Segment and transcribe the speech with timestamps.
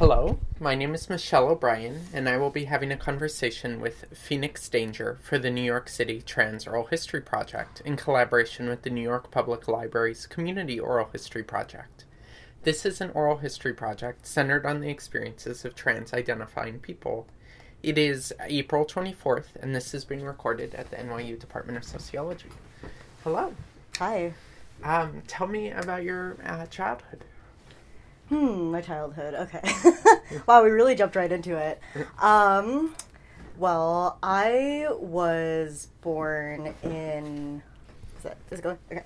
[0.00, 4.66] Hello, my name is Michelle O'Brien, and I will be having a conversation with Phoenix
[4.66, 9.02] Danger for the New York City Trans Oral History Project in collaboration with the New
[9.02, 12.06] York Public Library's Community Oral History Project.
[12.62, 17.26] This is an oral history project centered on the experiences of trans identifying people.
[17.82, 22.48] It is April 24th, and this is being recorded at the NYU Department of Sociology.
[23.22, 23.54] Hello.
[23.98, 24.32] Hi.
[24.82, 27.22] Um, tell me about your uh, childhood.
[28.30, 29.34] Hmm, my childhood.
[29.34, 29.60] Okay.
[30.46, 31.80] wow, we really jumped right into it.
[32.22, 32.94] Um,
[33.58, 37.60] well, I was born in.
[38.18, 38.78] Is, that, is it going?
[38.92, 39.02] Okay.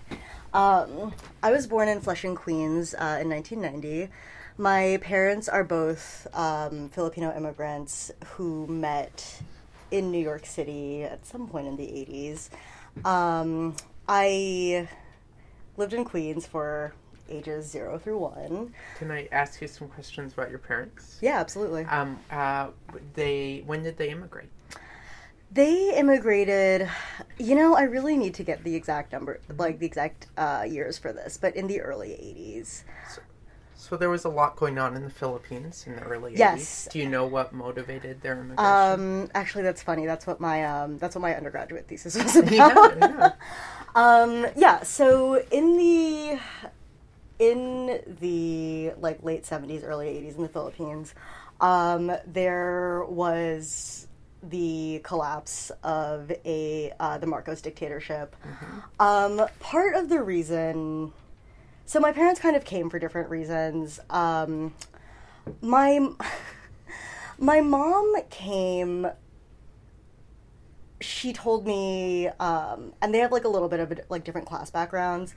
[0.53, 4.11] Um, I was born in Flushing, Queens uh, in 1990.
[4.59, 9.41] My parents are both um, Filipino immigrants who met
[9.91, 12.51] in New York City at some point in the 80s.
[13.07, 13.75] Um,
[14.07, 14.87] I
[15.79, 16.93] lived in Queens for
[17.29, 18.75] ages zero through one.
[18.99, 21.19] Can I ask you some questions about your parents?
[21.21, 21.85] Yeah, absolutely.
[21.85, 22.69] Um, uh,
[23.15, 24.49] they when did they immigrate?
[25.53, 26.89] They immigrated.
[27.39, 30.99] You know, I really need to get the exact number, like the exact uh, years
[30.99, 32.83] for this, but in the early '80s.
[33.15, 33.23] So,
[33.77, 36.87] so there was a lot going on in the Philippines in the early Yes.
[36.89, 36.93] 80s.
[36.93, 38.65] Do you know what motivated their immigration?
[39.25, 40.07] Um, actually, that's funny.
[40.07, 42.99] That's what my um, that's what my undergraduate thesis was yeah, about.
[42.99, 43.33] yeah.
[43.97, 44.83] Um, yeah.
[44.83, 46.41] So in the
[47.39, 51.15] in the like late seventies, early eighties in the Philippines,
[51.61, 54.07] um, there was
[54.43, 58.37] the collapse of a uh, the Marcos dictatorship.
[59.01, 61.13] Um, part of the reason,
[61.87, 64.01] so my parents kind of came for different reasons.
[64.11, 64.75] Um,
[65.61, 66.09] my
[67.39, 69.09] my mom came
[71.01, 74.71] she told me um, and they have like a little bit of like different class
[74.71, 75.35] backgrounds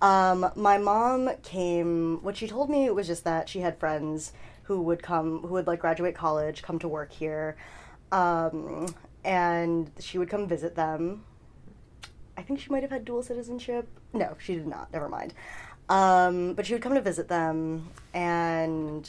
[0.00, 4.32] um, my mom came what she told me was just that she had friends
[4.64, 7.56] who would come who would like graduate college come to work here.
[8.12, 11.24] Um, and she would come visit them.
[12.36, 13.88] I think she might have had dual citizenship.
[14.12, 14.92] No she did not.
[14.92, 15.34] Never mind.
[15.88, 19.08] Um, but she would come to visit them and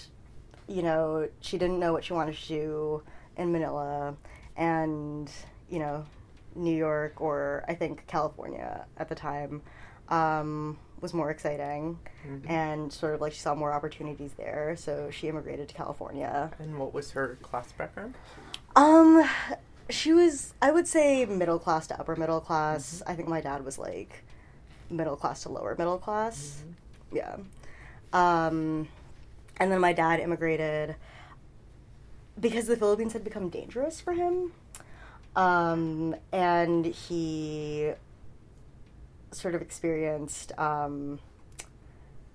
[0.69, 3.03] you know, she didn't know what she wanted to do
[3.38, 4.16] in Manila
[4.56, 5.31] and,
[5.69, 6.06] you know,
[6.56, 9.61] New York or I think California at the time
[10.09, 11.97] um, was more exciting
[12.47, 14.75] and sort of like she saw more opportunities there.
[14.77, 16.51] So she immigrated to California.
[16.59, 18.15] And what was her class background?
[18.75, 19.27] Um,
[19.89, 23.01] she was, I would say, middle class to upper middle class.
[23.07, 24.23] I think my dad was like
[24.89, 26.63] middle class to lower middle class.
[27.11, 27.37] Yeah.
[28.13, 28.87] Um,
[29.57, 30.95] and then my dad immigrated
[32.39, 34.51] because the Philippines had become dangerous for him.
[35.35, 37.91] Um, and he
[39.31, 41.19] sort of experienced um,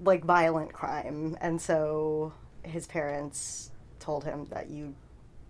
[0.00, 1.36] like violent crime.
[1.40, 2.32] And so
[2.62, 4.94] his parents told him that you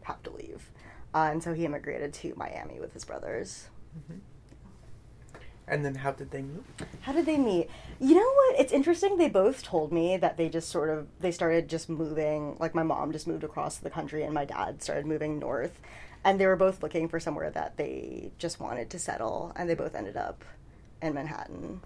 [0.03, 0.71] have to leave.
[1.15, 3.69] Uh, and so he immigrated to Miami with his brothers.
[5.67, 6.63] And then how did they meet?
[7.03, 7.71] How did they meet?
[7.99, 8.61] You know what?
[8.61, 9.17] It's interesting.
[9.17, 12.57] They both told me that they just sort of they started just moving.
[12.59, 15.81] Like my mom just moved across the country, and my dad started moving north,
[16.23, 19.75] and they were both looking for somewhere that they just wanted to settle, and they
[19.75, 20.45] both ended up
[21.03, 21.81] in Manhattan.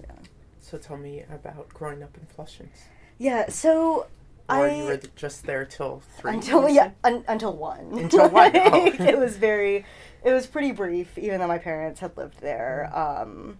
[0.00, 0.12] Yeah.
[0.60, 2.70] So tell me about growing up in Flushing.
[3.18, 3.48] Yeah.
[3.50, 4.06] So
[4.48, 6.32] Or I you were just there till three?
[6.34, 8.86] until yeah un, until one Until one, oh.
[8.86, 9.84] It was very
[10.24, 13.58] it was pretty brief even though my parents had lived there um,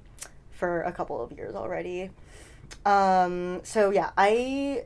[0.51, 2.11] for a couple of years already
[2.85, 4.85] um, so yeah i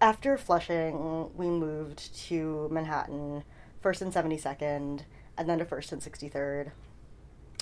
[0.00, 3.42] after flushing we moved to manhattan
[3.80, 5.02] first and 72nd
[5.36, 6.70] and then to first and 63rd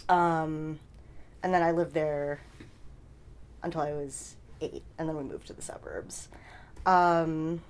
[0.09, 0.79] um,
[1.43, 2.41] and then i lived there
[3.63, 6.29] until i was eight and then we moved to the suburbs
[6.87, 7.61] um,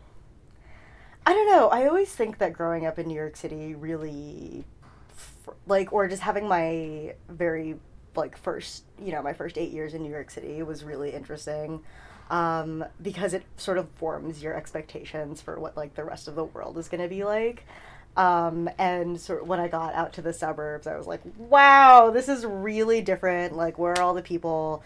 [1.24, 1.68] I don't know.
[1.68, 4.64] I always think that growing up in New York City really,
[5.08, 7.76] fr- like, or just having my very,
[8.14, 11.80] like, first, you know, my first eight years in New York City was really interesting
[12.30, 16.44] um, because it sort of forms your expectations for what, like, the rest of the
[16.44, 17.64] world is going to be like.
[18.16, 22.10] Um, and sort of when I got out to the suburbs, I was like, wow,
[22.10, 23.54] this is really different.
[23.54, 24.82] Like, where are all the people?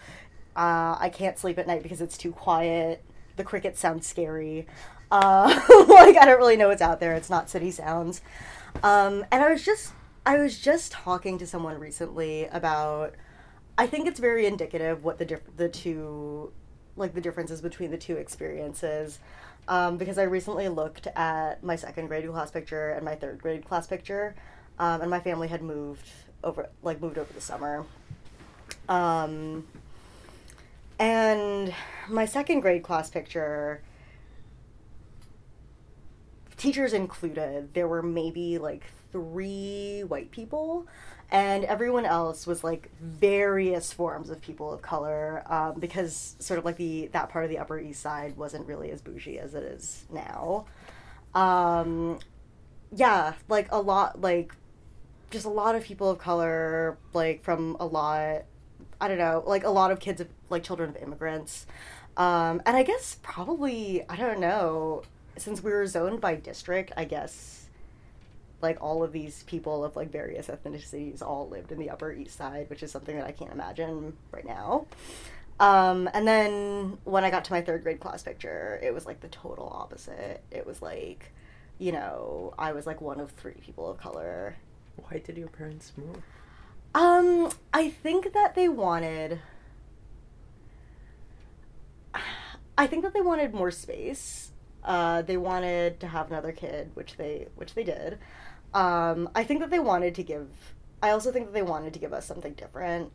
[0.55, 3.03] Uh, I can't sleep at night because it's too quiet.
[3.37, 4.67] The crickets sound scary.
[5.11, 5.47] Uh,
[5.87, 7.13] like I don't really know what's out there.
[7.13, 8.21] It's not city sounds.
[8.83, 9.93] Um, and I was just
[10.25, 13.15] I was just talking to someone recently about.
[13.77, 16.51] I think it's very indicative what the the two
[16.95, 19.19] like the differences between the two experiences.
[19.67, 23.63] Um, because I recently looked at my second grade class picture and my third grade
[23.63, 24.35] class picture,
[24.79, 26.09] um, and my family had moved
[26.43, 27.85] over like moved over the summer.
[28.89, 29.65] Um,
[30.99, 31.73] and
[32.09, 33.81] my second grade class picture
[36.61, 40.85] teachers included, there were maybe like three white people,
[41.31, 46.65] and everyone else was like various forms of people of color um, because sort of
[46.65, 49.63] like the that part of the Upper East Side wasn't really as bougie as it
[49.63, 50.65] is now.
[51.33, 52.19] Um,
[52.93, 54.53] yeah, like a lot, like
[55.29, 58.43] just a lot of people of color, like from a lot.
[58.99, 61.65] I don't know, like a lot of kids of like children of immigrants.
[62.17, 65.03] Um, and I guess probably I don't know
[65.37, 66.91] since we were zoned by district.
[66.97, 67.60] I guess
[68.61, 72.37] like all of these people of like various ethnicities all lived in the Upper East
[72.37, 74.85] Side, which is something that I can't imagine right now.
[75.59, 79.21] Um, and then when I got to my third grade class picture, it was like
[79.21, 80.43] the total opposite.
[80.49, 81.31] It was like,
[81.77, 84.55] you know, I was like one of three people of color.
[84.95, 86.17] Why did your parents move?
[86.93, 89.39] Um, I think that they wanted.
[92.77, 94.51] I think that they wanted more space.
[94.83, 98.17] Uh, they wanted to have another kid, which they which they did.
[98.73, 100.47] Um, I think that they wanted to give.
[101.01, 103.11] I also think that they wanted to give us something different.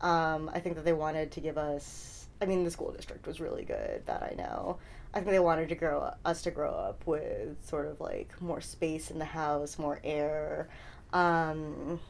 [0.00, 2.26] Um, I think that they wanted to give us.
[2.40, 4.06] I mean, the school district was really good.
[4.06, 4.78] That I know.
[5.14, 8.60] I think they wanted to grow us to grow up with sort of like more
[8.60, 10.68] space in the house, more air.
[11.12, 12.00] Um,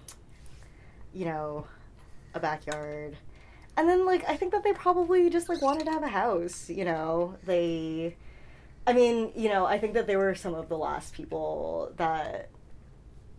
[1.13, 1.67] you know,
[2.35, 3.17] a backyard.
[3.77, 6.69] And then like I think that they probably just like wanted to have a house,
[6.69, 7.37] you know.
[7.45, 8.17] They
[8.87, 12.49] I mean, you know, I think that they were some of the last people that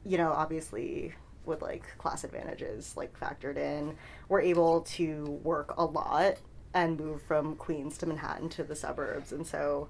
[0.05, 1.13] you know, obviously
[1.45, 3.95] with like class advantages like factored in,
[4.27, 6.37] were able to work a lot
[6.73, 9.31] and move from Queens to Manhattan to the suburbs.
[9.31, 9.89] And so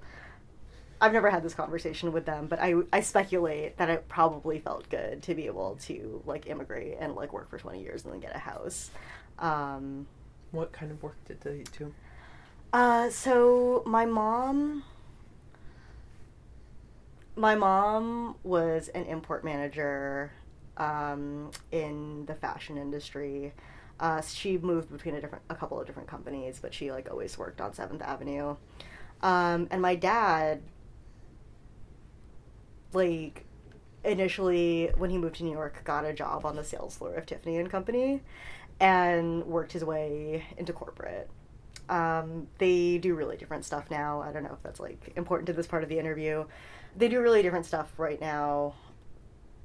[1.02, 4.88] I've never had this conversation with them, but I, I speculate that it probably felt
[4.90, 8.20] good to be able to like immigrate and like work for 20 years and then
[8.20, 8.90] get a house.
[9.38, 10.06] Um,
[10.52, 11.92] What kind of work did they do?
[12.72, 14.84] uh, so my mom,
[17.40, 20.30] my mom was an import manager
[20.76, 23.54] um, in the fashion industry.
[23.98, 27.36] Uh, she moved between a different, a couple of different companies, but she like always
[27.38, 28.56] worked on Seventh Avenue.
[29.22, 30.60] Um, and my dad,
[32.92, 33.46] like,
[34.04, 37.24] initially when he moved to New York, got a job on the sales floor of
[37.24, 38.22] Tiffany and Company,
[38.80, 41.30] and worked his way into corporate.
[41.88, 44.20] Um, they do really different stuff now.
[44.20, 46.44] I don't know if that's like important to this part of the interview.
[46.96, 48.74] They do really different stuff right now.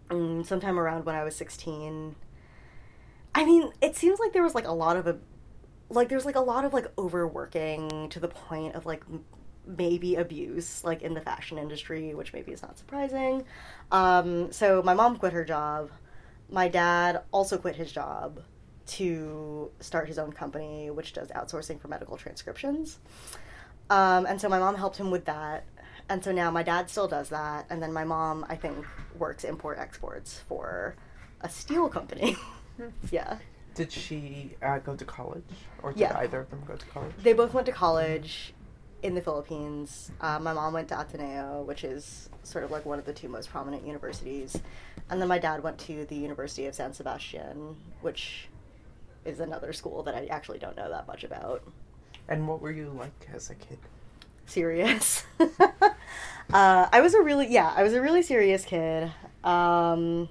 [0.10, 2.16] Um, sometime around when I was 16.
[3.34, 5.18] I mean, it seems like there was like a lot of a
[5.90, 9.04] like there's like a lot of like overworking to the point of like
[9.68, 13.44] maybe abuse like in the fashion industry, which maybe is not surprising.
[13.92, 15.92] Um, so my mom quit her job.
[16.50, 18.42] My dad also quit his job
[18.88, 23.00] to start his own company, which does outsourcing for medical transcriptions.
[23.90, 25.66] Um, and so my mom helped him with that.
[26.10, 27.66] And so now my dad still does that.
[27.70, 28.86] And then my mom, I think,
[29.18, 30.96] works import exports for
[31.42, 32.36] a steel company.
[33.12, 33.38] yeah.
[33.74, 35.44] Did she uh, go to college,
[35.84, 36.18] or did Yeah.
[36.20, 37.12] either of them go to college?
[37.22, 38.54] They both went to college
[39.04, 40.12] in the Philippines.
[40.22, 43.28] Uh, my mom went to Ateneo, which is sort of like one of the two
[43.28, 44.56] most prominent universities.
[45.10, 48.48] And then my dad went to the University of San Sebastian, which
[49.26, 51.64] is another school that I actually don't know that much about.
[52.30, 53.80] And what were you like as a kid?
[54.46, 55.24] Serious.
[55.40, 55.90] uh,
[56.52, 59.12] I was a really yeah, I was a really serious kid.
[59.44, 60.30] Um,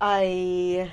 [0.00, 0.90] I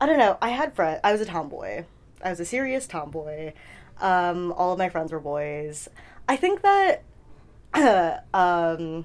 [0.00, 0.38] I don't know.
[0.40, 1.00] I had friends.
[1.04, 1.84] I was a tomboy.
[2.22, 3.52] I was a serious tomboy.
[4.00, 5.88] Um, all of my friends were boys.
[6.28, 7.04] I think that
[8.34, 9.04] um,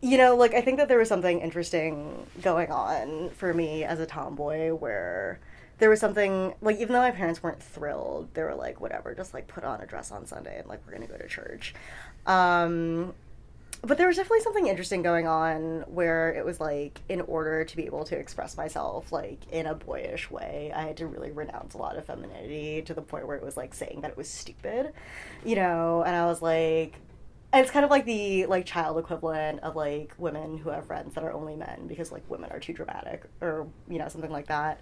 [0.00, 3.98] you know, like I think that there was something interesting going on for me as
[3.98, 5.40] a tomboy where
[5.78, 9.34] there was something like even though my parents weren't thrilled, they were like, whatever, just
[9.34, 11.74] like put on a dress on Sunday and like we're gonna go to church.
[12.26, 13.14] Um
[13.82, 17.76] but there was definitely something interesting going on where it was like in order to
[17.76, 21.74] be able to express myself like in a boyish way i had to really renounce
[21.74, 24.28] a lot of femininity to the point where it was like saying that it was
[24.28, 24.92] stupid
[25.44, 26.94] you know and i was like
[27.52, 31.24] it's kind of like the like child equivalent of like women who have friends that
[31.24, 34.80] are only men because like women are too dramatic or you know something like that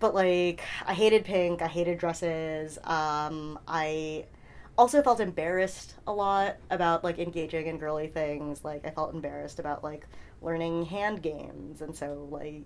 [0.00, 4.24] but like i hated pink i hated dresses um i
[4.76, 9.58] also felt embarrassed a lot about like engaging in girly things like i felt embarrassed
[9.58, 10.06] about like
[10.42, 12.64] learning hand games and so like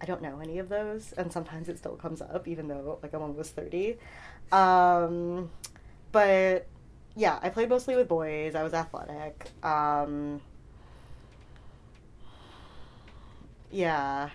[0.00, 3.12] i don't know any of those and sometimes it still comes up even though like
[3.12, 3.96] i'm almost 30
[4.52, 5.50] um
[6.12, 6.66] but
[7.16, 10.40] yeah i played mostly with boys i was athletic um
[13.72, 14.30] yeah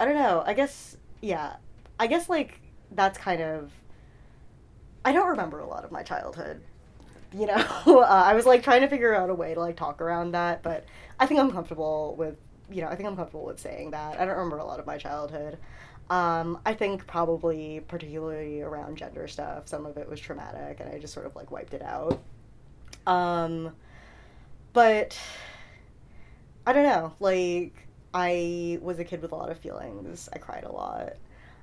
[0.00, 1.56] i don't know i guess yeah
[1.98, 2.60] i guess like
[2.92, 3.70] that's kind of
[5.08, 6.60] I don't remember a lot of my childhood.
[7.32, 7.54] you know,
[7.86, 10.62] uh, I was like trying to figure out a way to like talk around that,
[10.62, 10.84] but
[11.18, 12.36] I think I'm comfortable with,
[12.70, 14.20] you know, I think I'm comfortable with saying that.
[14.20, 15.56] I don't remember a lot of my childhood.
[16.10, 20.98] Um, I think probably particularly around gender stuff, some of it was traumatic, and I
[20.98, 22.20] just sort of like wiped it out.
[23.06, 23.72] Um,
[24.74, 25.18] but
[26.66, 30.28] I don't know, like I was a kid with a lot of feelings.
[30.32, 31.14] I cried a lot.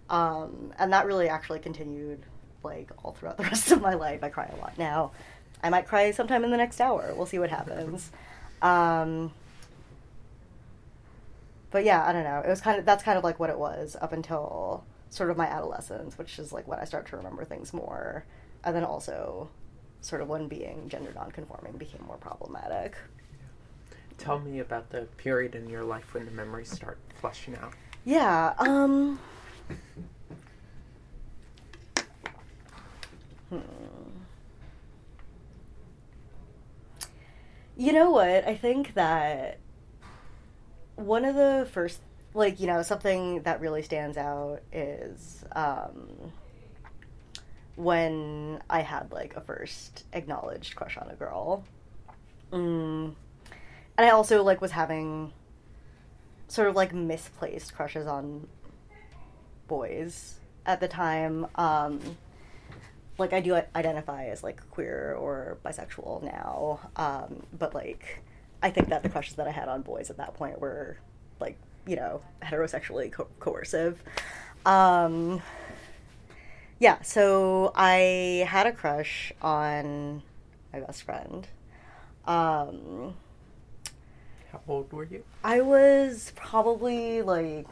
[0.09, 2.23] Um, and that really actually continued
[2.63, 4.23] like all throughout the rest of my life.
[4.23, 5.11] I cry a lot now.
[5.63, 7.13] I might cry sometime in the next hour.
[7.15, 8.11] We'll see what happens.
[8.61, 9.31] Um,
[11.71, 12.41] but yeah, I don't know.
[12.45, 15.37] It was kind of that's kind of like what it was up until sort of
[15.37, 18.25] my adolescence, which is like when I start to remember things more,
[18.63, 19.49] and then also
[20.01, 22.95] sort of when being gender nonconforming became more problematic.
[24.17, 27.73] Tell me about the period in your life when the memories start fleshing out.
[28.05, 28.53] Yeah.
[28.57, 29.19] Um.
[33.49, 33.59] Hmm.
[37.77, 38.47] You know what?
[38.47, 39.59] I think that
[40.95, 41.99] one of the first,
[42.33, 46.31] like, you know, something that really stands out is um,
[47.75, 51.65] when I had, like, a first acknowledged crush on a girl.
[52.51, 53.13] Mm.
[53.97, 55.31] And I also, like, was having
[56.47, 58.47] sort of, like, misplaced crushes on
[59.67, 60.35] boys
[60.65, 61.47] at the time.
[61.55, 62.17] Um,
[63.17, 68.19] like I do identify as like queer or bisexual now, um, but like
[68.61, 70.97] I think that the crushes that I had on boys at that point were
[71.39, 74.01] like you know heterosexually co- coercive.
[74.65, 75.41] Um,
[76.79, 80.21] yeah, so I had a crush on
[80.73, 81.47] my best friend.
[82.25, 83.13] Um,
[84.55, 85.23] How old were you?
[85.43, 87.67] I was probably like.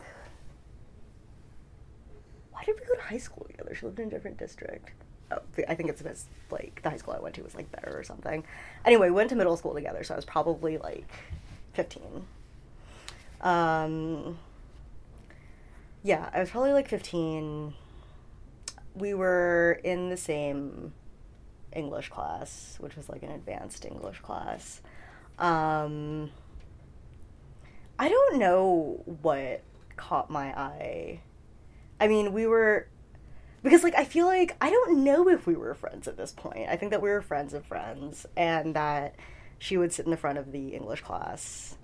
[2.51, 3.73] Why did we go to high school together?
[3.73, 4.91] She lived in a different district.
[5.31, 7.97] Oh, I think it's because like the high school I went to was like better
[7.97, 8.43] or something.
[8.83, 11.07] Anyway, we went to middle school together, so I was probably like
[11.71, 12.25] fifteen.
[13.39, 14.37] Um,
[16.03, 17.75] yeah, I was probably like fifteen.
[18.93, 20.91] We were in the same
[21.71, 24.81] English class, which was like an advanced English class.
[25.39, 26.29] Um,
[28.03, 29.61] I don't know what
[29.95, 31.21] caught my eye.
[32.01, 32.89] I mean, we were
[33.63, 36.67] because like I feel like I don't know if we were friends at this point.
[36.67, 39.15] I think that we were friends of friends, and that
[39.57, 41.77] she would sit in the front of the English class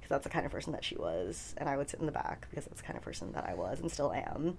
[0.00, 2.12] because that's the kind of person that she was, and I would sit in the
[2.12, 4.58] back because that's the kind of person that I was and still am.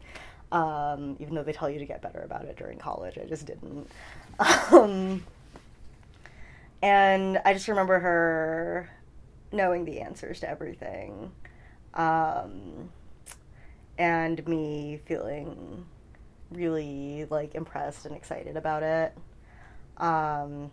[0.53, 3.45] Um, even though they tell you to get better about it during college, I just
[3.45, 3.89] didn't.
[4.71, 5.25] Um,
[6.81, 8.89] and I just remember her
[9.53, 11.31] knowing the answers to everything,
[11.93, 12.89] um,
[13.97, 15.85] and me feeling
[16.51, 19.15] really like impressed and excited about it.
[19.97, 20.71] Um,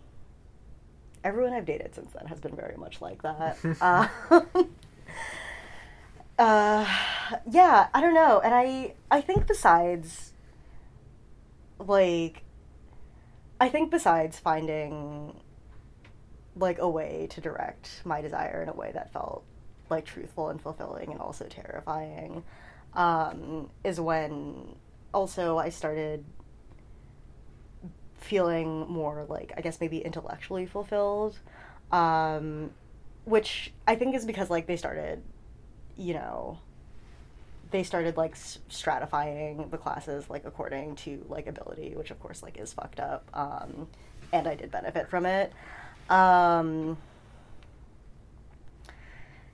[1.23, 3.57] everyone I've dated since then has been very much like that.
[3.81, 4.07] uh,
[6.39, 6.85] uh,
[7.49, 10.33] yeah, I don't know, and I I think besides,
[11.79, 12.43] like,
[13.59, 15.40] I think besides finding
[16.55, 19.43] like a way to direct my desire in a way that felt
[19.89, 22.43] like truthful and fulfilling and also terrifying
[22.93, 24.75] um, is when
[25.13, 26.23] also I started
[28.17, 31.39] feeling more like I guess maybe intellectually fulfilled,
[31.91, 32.71] um,
[33.25, 35.21] which I think is because like they started,
[35.97, 36.59] you know,
[37.71, 42.57] they started like stratifying the classes like according to like ability, which of course like
[42.57, 43.87] is fucked up, um,
[44.33, 45.51] and I did benefit from it.
[46.09, 46.97] Um,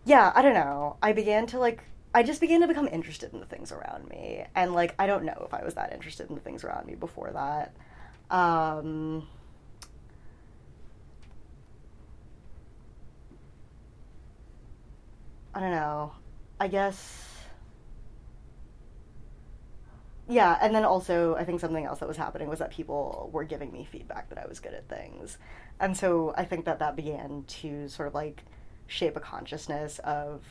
[0.06, 0.98] yeah, I don't know.
[1.02, 4.46] I began to like I just began to become interested in the things around me.
[4.56, 6.96] And like I don't know if I was that interested in the things around me
[6.96, 7.74] before that.
[8.36, 9.28] Um
[15.54, 16.12] I don't know.
[16.60, 17.28] I guess
[20.30, 23.46] yeah, and then also I think something else that was happening was that people were
[23.46, 25.38] giving me feedback that I was good at things.
[25.80, 28.44] And so I think that that began to sort of like
[28.88, 30.42] shape a consciousness of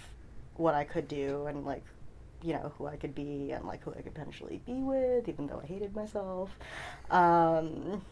[0.56, 1.85] what I could do and like
[2.42, 5.47] you know who I could be and like who I could potentially be with, even
[5.47, 6.50] though I hated myself.
[7.11, 8.02] Um,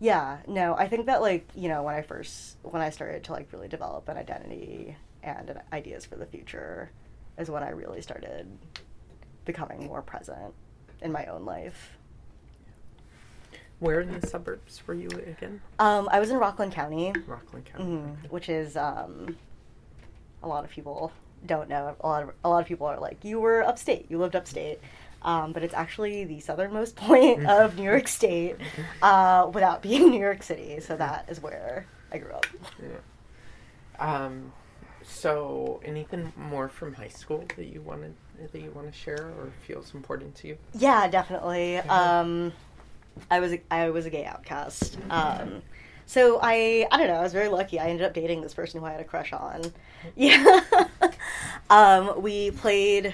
[0.00, 3.32] yeah, no, I think that like you know when I first when I started to
[3.32, 6.90] like really develop an identity and an ideas for the future
[7.36, 8.46] is when I really started
[9.44, 10.54] becoming more present
[11.02, 11.97] in my own life.
[13.80, 15.60] Where in the suburbs were you again?
[15.78, 17.12] Um, I was in Rockland County.
[17.26, 18.28] Rockland County, mm, okay.
[18.28, 19.36] which is um,
[20.42, 21.12] a lot of people
[21.46, 21.94] don't know.
[22.00, 24.06] A lot of a lot of people are like, "You were upstate.
[24.08, 24.80] You lived upstate."
[25.22, 28.56] Um, but it's actually the southernmost point of New York State
[29.02, 30.80] uh, without being New York City.
[30.80, 32.46] So that is where I grew up.
[32.80, 34.24] Yeah.
[34.24, 34.52] Um,
[35.02, 38.14] so anything more from high school that you wanted
[38.52, 40.58] that you want to share or feels important to you?
[40.74, 41.78] Yeah, definitely.
[41.78, 42.52] Um,
[43.30, 44.98] I was a, I was a gay outcast.
[45.10, 45.62] Um,
[46.06, 47.14] so I I don't know.
[47.14, 47.78] I was very lucky.
[47.78, 49.62] I ended up dating this person who I had a crush on.
[50.16, 50.60] Yeah.
[51.70, 53.12] um, we played.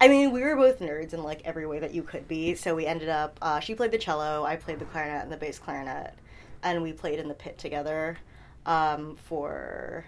[0.00, 2.54] I mean, we were both nerds in like every way that you could be.
[2.54, 3.38] So we ended up.
[3.42, 4.44] Uh, she played the cello.
[4.44, 6.14] I played the clarinet and the bass clarinet,
[6.62, 8.18] and we played in the pit together
[8.66, 10.04] um, for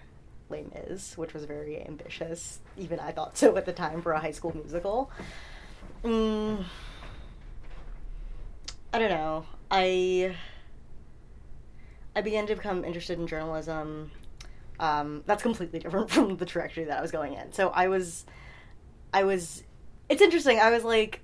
[0.49, 2.59] Les Mis, which was very ambitious.
[2.77, 5.11] Even I thought so at the time for a high school musical.
[6.03, 6.63] Mm,
[8.93, 9.45] I don't know.
[9.69, 10.35] I
[12.15, 14.11] I began to become interested in journalism.
[14.79, 17.51] Um, that's completely different from the trajectory that I was going in.
[17.53, 18.25] So I was,
[19.13, 19.63] I was.
[20.09, 20.59] It's interesting.
[20.59, 21.21] I was like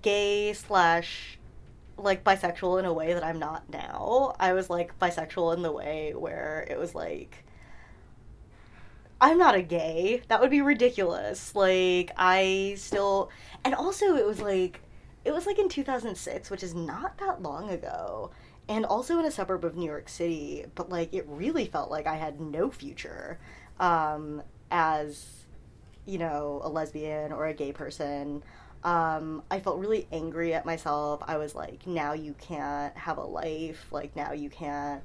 [0.00, 1.38] gay slash
[1.96, 4.34] like bisexual in a way that I'm not now.
[4.40, 7.44] I was like bisexual in the way where it was like
[9.20, 10.22] I'm not a gay.
[10.28, 11.54] That would be ridiculous.
[11.54, 13.30] Like I still
[13.64, 14.80] and also it was like
[15.24, 18.30] it was like in 2006, which is not that long ago.
[18.68, 22.06] And also in a suburb of New York City, but like it really felt like
[22.06, 23.38] I had no future
[23.80, 25.44] um, as,
[26.06, 28.42] you know, a lesbian or a gay person.
[28.82, 31.22] Um, I felt really angry at myself.
[31.26, 33.86] I was like, now you can't have a life.
[33.90, 35.02] Like, now you can't,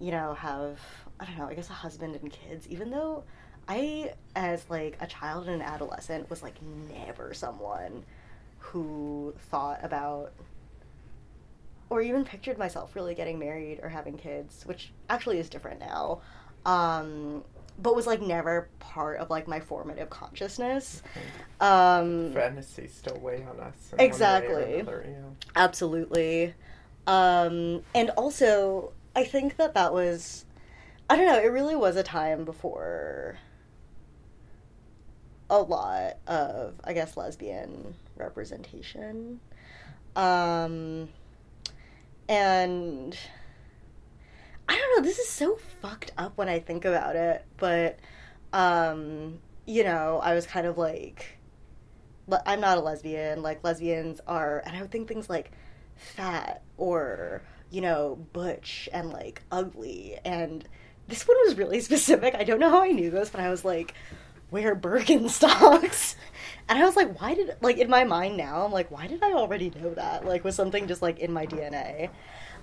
[0.00, 0.80] you know, have,
[1.20, 2.66] I don't know, I guess a husband and kids.
[2.68, 3.22] Even though
[3.68, 6.56] I, as like a child and an adolescent, was like
[6.92, 8.04] never someone
[8.62, 10.32] who thought about
[11.90, 16.22] or even pictured myself really getting married or having kids, which actually is different now.
[16.64, 17.44] Um,
[17.78, 21.02] but was like never part of like my formative consciousness.
[21.60, 23.74] Um, Fantasy still weigh on us.
[23.92, 24.74] in one way or Exactly.
[24.74, 25.50] another, yeah.
[25.54, 26.54] Absolutely.
[27.06, 30.44] Um, and also, I think that that was,
[31.10, 33.36] I don't know, it really was a time before
[35.50, 39.40] a lot of, I guess, lesbian representation.
[40.16, 41.08] Um,
[42.28, 43.16] and
[44.68, 47.98] I don't know, this is so fucked up when I think about it, but,
[48.52, 51.38] um, you know, I was kind of like,
[52.26, 53.42] le- I'm not a lesbian.
[53.42, 55.52] Like lesbians are, and I would think things like
[55.96, 60.18] fat or you know butch and like ugly.
[60.24, 60.66] And
[61.08, 62.34] this one was really specific.
[62.34, 63.94] I don't know how I knew this, but I was like,
[64.52, 66.14] wear Birkenstocks,
[66.68, 68.64] and I was like, why did like in my mind now?
[68.64, 70.24] I'm like, why did I already know that?
[70.24, 72.10] Like was something just like in my DNA.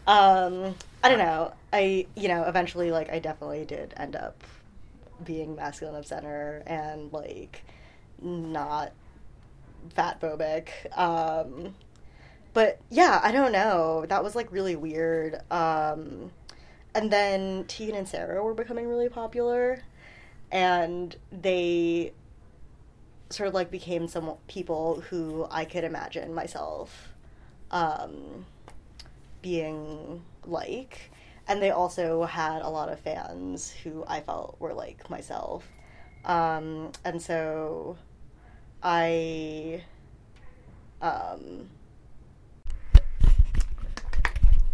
[0.08, 1.54] Um, I don't know.
[1.74, 4.44] I you know eventually like I definitely did end up
[5.26, 7.64] being masculine of center and like
[8.22, 8.94] not
[9.94, 10.70] fat phobic.
[10.98, 11.76] Um,
[12.54, 14.06] but yeah, I don't know.
[14.08, 15.40] That was like really weird.
[15.52, 16.32] Um,
[16.96, 19.84] and then Tegan and Sara were becoming really popular,
[20.52, 22.14] and they
[23.30, 27.10] sort of like became some people who I could imagine myself
[27.72, 28.46] um,
[29.42, 31.12] being like.
[31.48, 35.68] And they also had a lot of fans who I felt were like myself.
[36.26, 37.98] Um, and so
[38.84, 39.84] I
[41.02, 41.70] um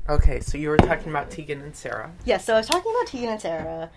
[0.08, 2.12] Okay, so you were talking about Tegan and Sara.
[2.26, 3.90] yeah, so I was talking about Tegan and Sara.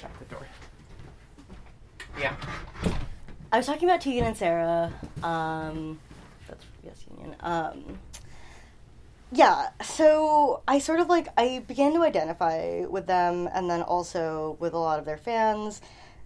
[0.00, 0.46] Shut the door.
[2.18, 2.34] Yeah.
[3.50, 4.92] I was talking about Tegan and Sara.
[5.22, 5.98] Um
[6.46, 7.36] that's yes union.
[7.40, 7.98] Um
[9.32, 14.56] yeah, so I sort of like I began to identify with them and then also
[14.60, 15.80] with a lot of their fans.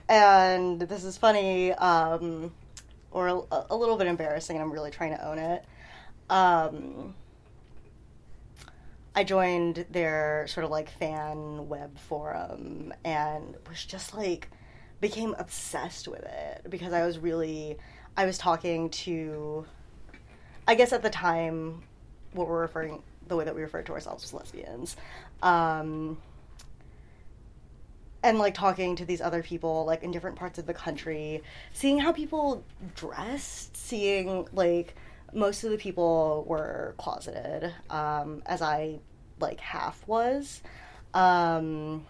[0.08, 2.52] And this is funny, um
[3.10, 5.64] or a, a little bit embarrassing and I'm really trying to own it.
[6.28, 7.14] Um
[9.14, 14.48] I joined their sort of like fan web forum and was just like
[15.00, 17.76] became obsessed with it because I was really
[18.16, 19.66] I was talking to
[20.66, 21.82] I guess at the time
[22.32, 24.96] what we're referring the way that we referred to ourselves was lesbians.
[25.42, 26.18] Um
[28.22, 31.98] and like talking to these other people like in different parts of the country, seeing
[31.98, 34.94] how people dressed, seeing like
[35.32, 39.00] most of the people were closeted, um, as I
[39.40, 40.62] like half was.
[41.14, 42.06] Um,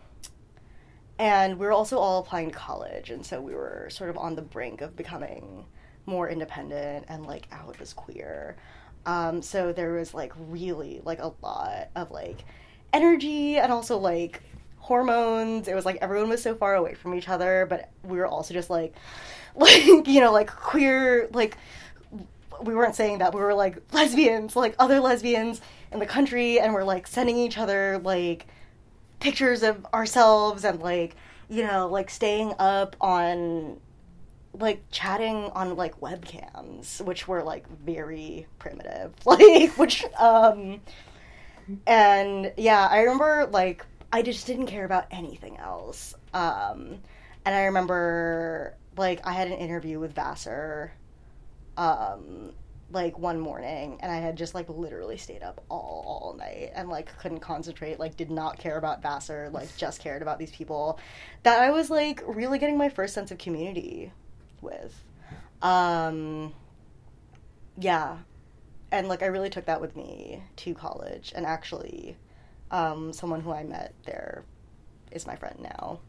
[1.19, 4.35] and we were also all applying to college, and so we were sort of on
[4.35, 5.67] the brink of becoming
[6.07, 8.57] more independent and like out as queer.
[9.07, 12.45] Um, so there was like really like a lot of like
[12.93, 14.43] energy and also like
[14.79, 15.69] hormones.
[15.69, 18.55] It was like everyone was so far away from each other, but we were also
[18.55, 18.95] just like,
[19.55, 21.57] like you know, like queer, like
[22.61, 23.35] we weren't saying that.
[23.35, 25.61] We were like lesbians, like other lesbians
[25.93, 28.47] in the country, and we're like sending each other like
[29.23, 31.15] pictures of ourselves and like
[31.49, 33.79] you know like staying up on
[34.59, 40.81] like chatting on like webcams which were like very primitive like which um
[41.87, 46.99] and yeah i remember like i just didn't care about anything else um
[47.45, 50.93] and i remember like i had an interview with vassar
[51.77, 52.53] um
[52.93, 56.89] like one morning and I had just like literally stayed up all all night and
[56.89, 60.99] like couldn't concentrate, like did not care about Vassar, like just cared about these people
[61.43, 64.13] that I was like really getting my first sense of community
[64.61, 65.03] with.
[65.63, 66.53] Um
[67.79, 68.19] yeah.
[68.91, 72.17] And like I really took that with me to college and actually
[72.71, 74.45] um someone who I met there
[75.11, 76.01] is my friend now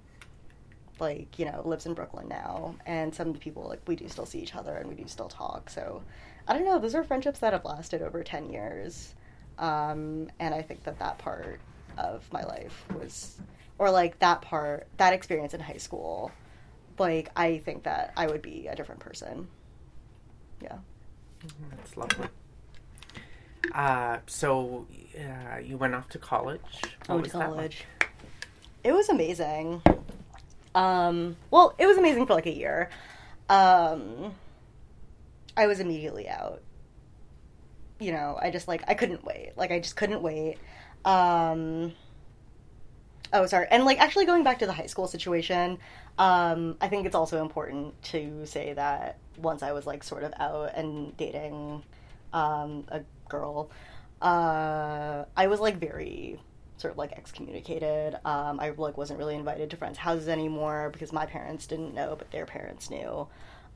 [0.99, 4.39] like you know lives in brooklyn now and some people like we do still see
[4.39, 6.01] each other and we do still talk so
[6.47, 6.79] I don't know.
[6.79, 9.13] Those are friendships that have lasted over 10 years.
[9.57, 11.59] Um, and I think that that part
[11.97, 13.37] of my life was,
[13.77, 16.31] or like that part, that experience in high school,
[16.99, 19.47] like I think that I would be a different person.
[20.61, 20.77] Yeah.
[21.71, 22.27] That's lovely.
[23.73, 24.85] Uh, so
[25.17, 26.61] uh, you went off to college.
[27.05, 27.85] What I went to college.
[28.01, 28.09] Like?
[28.83, 29.81] It was amazing.
[30.75, 32.89] Um, well, it was amazing for like a year.
[33.49, 34.33] Um,
[35.55, 36.61] I was immediately out.
[37.99, 39.53] You know, I just like I couldn't wait.
[39.55, 40.57] Like I just couldn't wait.
[41.05, 41.93] Um
[43.31, 43.67] Oh, sorry.
[43.71, 45.77] And like actually going back to the high school situation,
[46.17, 50.33] um I think it's also important to say that once I was like sort of
[50.39, 51.83] out and dating
[52.33, 53.69] um a girl,
[54.21, 56.39] uh I was like very
[56.77, 58.15] sort of like excommunicated.
[58.25, 62.15] Um, I like wasn't really invited to friends' houses anymore because my parents didn't know,
[62.17, 63.27] but their parents knew.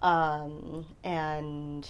[0.01, 1.87] Um, and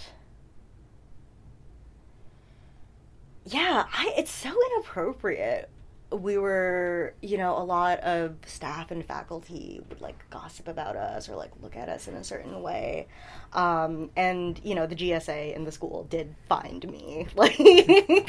[3.44, 5.70] yeah, I, it's so inappropriate.
[6.10, 11.28] We were, you know, a lot of staff and faculty would like gossip about us
[11.28, 13.08] or like look at us in a certain way.
[13.52, 17.26] Um, and, you know, the GSA in the school did find me.
[17.36, 17.60] Like,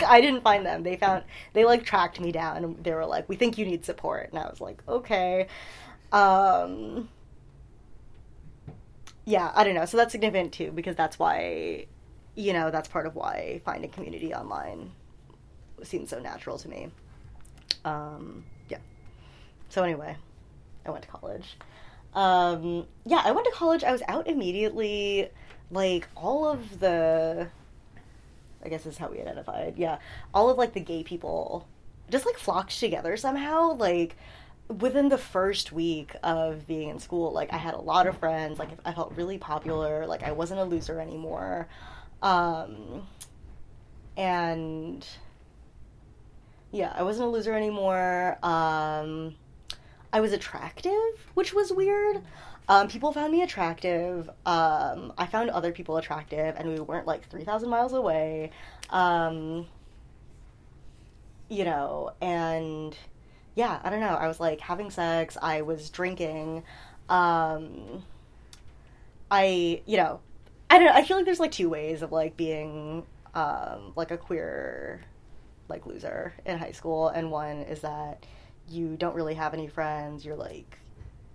[0.03, 0.83] I didn't find them.
[0.83, 3.85] They found, they like tracked me down and they were like, we think you need
[3.85, 4.29] support.
[4.29, 5.47] And I was like, okay.
[6.11, 7.07] Um,
[9.25, 9.85] yeah, I don't know.
[9.85, 11.85] So that's significant too because that's why,
[12.35, 14.91] you know, that's part of why finding community online
[15.83, 16.89] seems so natural to me.
[17.85, 18.79] Um, yeah.
[19.69, 20.15] So anyway,
[20.85, 21.57] I went to college.
[22.13, 23.83] Um, yeah, I went to college.
[23.83, 25.29] I was out immediately.
[25.71, 27.47] Like all of the,
[28.63, 29.75] I guess is how we identified.
[29.77, 29.99] Yeah,
[30.33, 31.67] all of like the gay people
[32.09, 33.73] just like flocked together somehow.
[33.73, 34.15] Like
[34.67, 38.59] within the first week of being in school, like I had a lot of friends.
[38.59, 40.07] Like I felt really popular.
[40.07, 41.67] Like I wasn't a loser anymore,
[42.21, 43.07] um,
[44.17, 45.05] and
[46.71, 48.37] yeah, I wasn't a loser anymore.
[48.43, 49.35] Um,
[50.11, 50.91] I was attractive,
[51.33, 52.21] which was weird.
[52.67, 54.29] Um, people found me attractive.
[54.45, 58.51] Um, I found other people attractive, and we weren't like three thousand miles away.
[58.89, 59.65] Um,
[61.49, 62.95] you know, and
[63.55, 64.07] yeah, I don't know.
[64.15, 66.63] I was like having sex, I was drinking.
[67.09, 68.03] Um
[69.31, 70.21] I, you know,
[70.69, 73.03] I don't know, I feel like there's like two ways of like being
[73.33, 75.01] um like a queer
[75.69, 78.25] like loser in high school and one is that
[78.67, 80.77] you don't really have any friends, you're like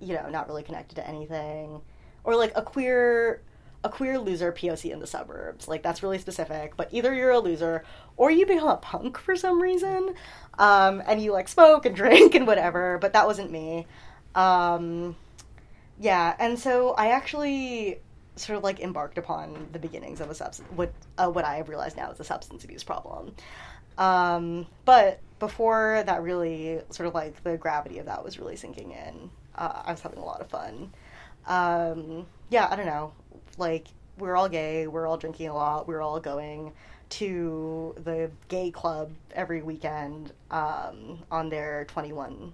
[0.00, 1.80] you know, not really connected to anything
[2.24, 3.40] or like a queer
[3.84, 5.68] a queer loser POC in the suburbs.
[5.68, 6.76] Like that's really specific.
[6.76, 7.84] But either you're a loser
[8.16, 10.14] or you become a punk for some reason,
[10.58, 12.98] um, and you like smoke and drink and whatever.
[12.98, 13.86] But that wasn't me.
[14.34, 15.14] Um,
[16.00, 18.00] yeah, and so I actually
[18.36, 21.68] sort of like embarked upon the beginnings of a substance what uh, what I have
[21.68, 23.34] realized now is a substance abuse problem.
[23.98, 28.92] Um, but before that, really sort of like the gravity of that was really sinking
[28.92, 29.30] in.
[29.54, 30.92] Uh, I was having a lot of fun.
[31.46, 33.12] Um, yeah, I don't know
[33.58, 36.72] like we're all gay, we're all drinking a lot, we're all going
[37.10, 42.52] to the gay club every weekend um, on their 21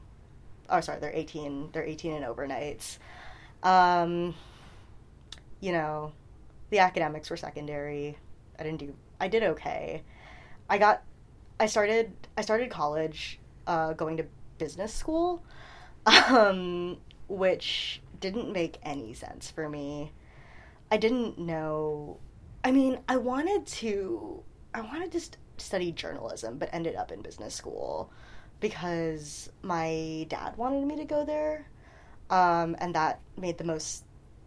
[0.68, 2.98] oh sorry they're 18 they're 18 and over nights
[3.62, 4.34] um,
[5.60, 6.12] you know
[6.70, 8.18] the academics were secondary
[8.58, 10.02] i didn't do i did okay
[10.68, 11.02] i got
[11.60, 14.24] i started i started college uh, going to
[14.58, 15.42] business school
[16.28, 16.96] um,
[17.28, 20.12] which didn't make any sense for me
[20.90, 22.18] I didn't know.
[22.64, 24.42] I mean, I wanted to.
[24.74, 28.10] I wanted to st- study journalism, but ended up in business school
[28.60, 31.68] because my dad wanted me to go there.
[32.30, 34.04] Um, and that made the most,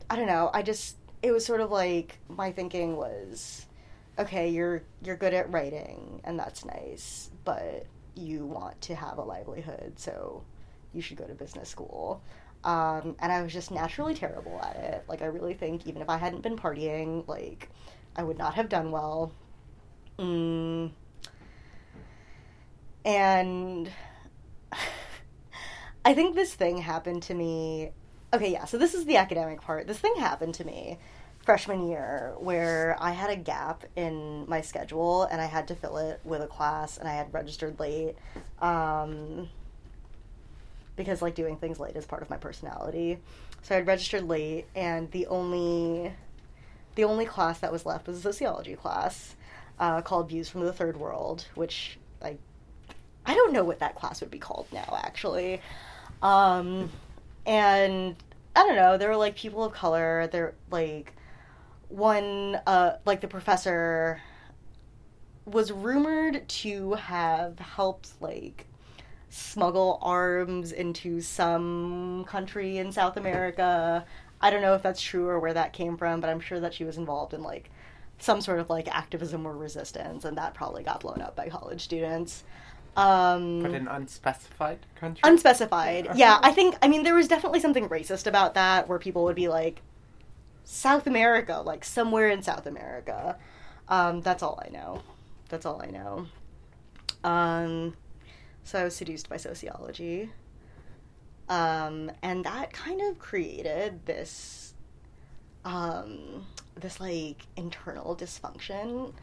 [0.10, 3.66] I don't know, I just, it was sort of like my thinking was,
[4.18, 9.24] okay, you're, you're good at writing and that's nice, but you want to have a
[9.24, 10.44] livelihood, so
[10.94, 12.22] you should go to business school.
[12.64, 15.04] Um, and I was just naturally terrible at it.
[15.08, 17.70] Like, I really think even if I hadn't been partying, like,
[18.16, 19.34] I would not have done well.
[20.18, 20.92] Mm.
[23.04, 23.92] And
[26.06, 27.92] I think this thing happened to me.
[28.34, 29.88] Okay, yeah, so this is the academic part.
[29.88, 31.00] This thing happened to me
[31.44, 35.98] freshman year where I had a gap in my schedule and I had to fill
[35.98, 38.16] it with a class and I had registered late.
[38.62, 39.50] Um,
[40.96, 43.18] because like doing things late is part of my personality.
[43.62, 46.14] So I had registered late and the only
[46.96, 49.36] the only class that was left was a sociology class
[49.80, 52.38] uh, called Views from the Third World, which I
[53.26, 55.62] I don't know what that class would be called now actually.
[56.22, 56.92] Um,
[57.46, 58.16] and
[58.56, 61.14] I don't know, there were like people of color, there like
[61.94, 64.22] one uh like the professor
[65.46, 68.66] was rumored to have helped like
[69.30, 74.06] smuggle arms into some country in South America.
[74.42, 76.74] I don't know if that's true or where that came from, but I'm sure that
[76.74, 77.70] she was involved in like
[78.20, 81.82] some sort of like activism or resistance, and that probably got blown up by college
[81.82, 82.44] students.
[82.96, 85.22] Um, but an unspecified country?
[85.24, 86.10] Unspecified.
[86.16, 89.36] Yeah, I think, I mean, there was definitely something racist about that where people would
[89.36, 89.82] be like,
[90.64, 93.38] South America, like somewhere in South America.
[93.88, 95.02] Um, that's all I know.
[95.50, 96.28] That's all I know.
[97.24, 97.96] Um,
[98.64, 100.30] so I was seduced by sociology.
[101.50, 104.74] Um, and that kind of created this,
[105.66, 106.46] um,
[106.80, 109.14] this like internal dysfunction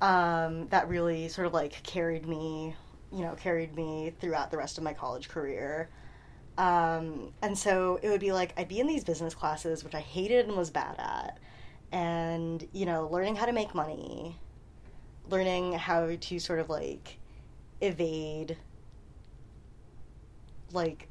[0.00, 2.74] um, that really sort of like carried me,
[3.12, 5.88] you know, carried me throughout the rest of my college career.
[6.58, 10.00] Um, and so it would be like I'd be in these business classes, which I
[10.00, 11.38] hated and was bad at,
[11.92, 14.38] and you know, learning how to make money,
[15.28, 17.18] learning how to sort of like
[17.82, 18.56] evade,
[20.72, 21.08] like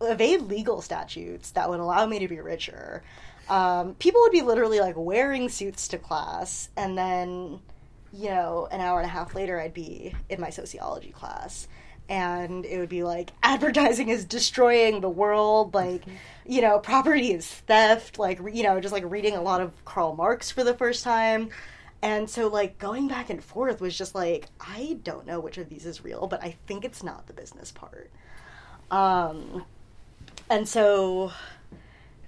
[0.00, 3.02] evade legal statutes that would allow me to be richer.
[3.50, 7.60] Um, people would be literally like wearing suits to class, and then,
[8.14, 11.68] you know, an hour and a half later, I'd be in my sociology class
[12.10, 16.14] and it would be like advertising is destroying the world like mm-hmm.
[16.44, 20.14] you know property is theft like you know just like reading a lot of karl
[20.14, 21.48] marx for the first time
[22.02, 25.68] and so like going back and forth was just like i don't know which of
[25.68, 28.10] these is real but i think it's not the business part
[28.90, 29.64] um
[30.50, 31.30] and so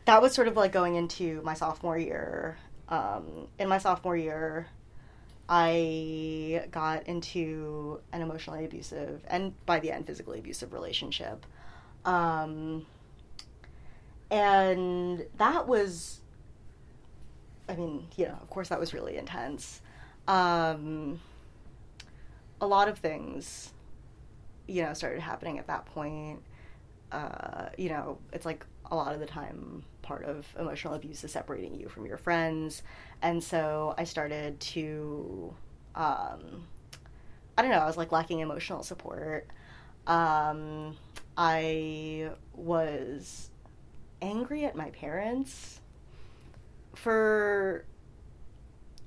[0.04, 2.56] that was sort of like going into my sophomore year
[2.88, 4.68] um in my sophomore year
[5.54, 11.44] I got into an emotionally abusive and by the end physically abusive relationship.
[12.06, 12.86] Um,
[14.30, 16.22] and that was,
[17.68, 19.82] I mean, you know, of course that was really intense.
[20.26, 21.20] Um,
[22.62, 23.74] a lot of things,
[24.66, 26.40] you know, started happening at that point.
[27.12, 31.32] Uh, you know, it's like a lot of the time part of emotional abuse is
[31.32, 32.82] separating you from your friends.
[33.22, 35.54] And so I started to,
[35.94, 36.64] um,
[37.56, 39.46] I don't know, I was like lacking emotional support.
[40.06, 40.96] Um,
[41.36, 43.50] I was
[44.20, 45.80] angry at my parents
[46.94, 47.84] for,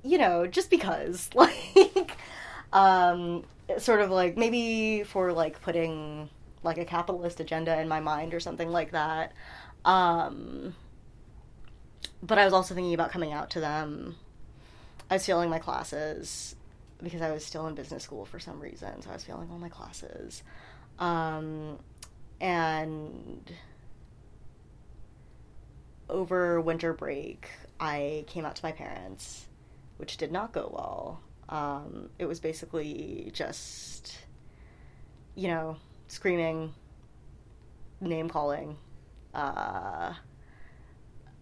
[0.02, 2.16] you know, just because, like,
[2.72, 3.44] um,
[3.78, 6.28] sort of like maybe for like putting
[6.62, 9.32] like a capitalist agenda in my mind or something like that.
[9.84, 10.74] Um,
[12.22, 14.16] but I was also thinking about coming out to them.
[15.10, 16.56] I was failing my classes
[17.02, 19.58] because I was still in business school for some reason, so I was failing all
[19.58, 20.42] my classes.
[20.98, 21.78] Um,
[22.40, 23.52] and
[26.08, 29.46] over winter break, I came out to my parents,
[29.98, 31.20] which did not go well.
[31.48, 34.18] Um, it was basically just,
[35.34, 35.76] you know,
[36.08, 36.72] screaming,
[38.00, 38.76] name calling,
[39.34, 40.14] uh,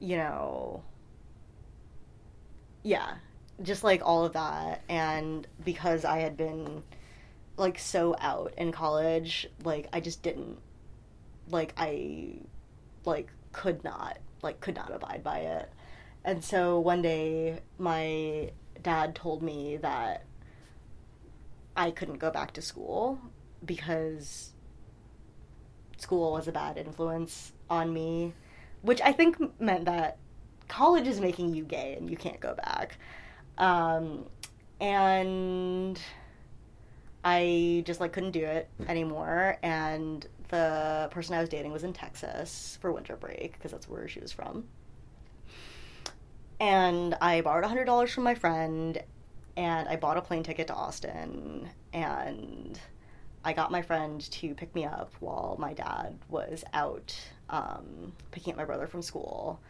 [0.04, 0.82] you know,
[2.82, 3.14] yeah,
[3.62, 4.82] just like all of that.
[4.88, 6.82] And because I had been
[7.56, 10.58] like so out in college, like I just didn't,
[11.50, 12.36] like, I,
[13.04, 15.70] like, could not, like, could not abide by it.
[16.24, 18.50] And so one day, my
[18.82, 20.24] dad told me that
[21.76, 23.18] I couldn't go back to school
[23.64, 24.52] because
[25.98, 28.34] school was a bad influence on me,
[28.84, 30.18] which I think meant that
[30.68, 32.98] college is making you gay and you can't go back.
[33.56, 34.26] Um,
[34.80, 35.98] and
[37.24, 39.58] I just like couldn't do it anymore.
[39.62, 44.06] And the person I was dating was in Texas for winter break because that's where
[44.06, 44.64] she was from.
[46.60, 49.02] And I borrowed hundred dollars from my friend,
[49.56, 52.78] and I bought a plane ticket to Austin, and
[53.44, 57.14] I got my friend to pick me up while my dad was out
[57.50, 59.60] um, picking up my brother from school,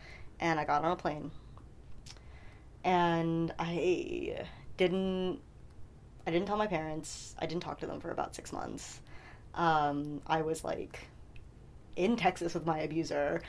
[0.40, 1.30] and I got on a plane,
[2.84, 4.44] and I
[4.76, 5.40] didn't
[6.26, 7.34] I didn't tell my parents.
[7.38, 9.00] I didn't talk to them for about six months.
[9.54, 11.06] Um, I was like
[11.96, 13.42] in Texas with my abuser.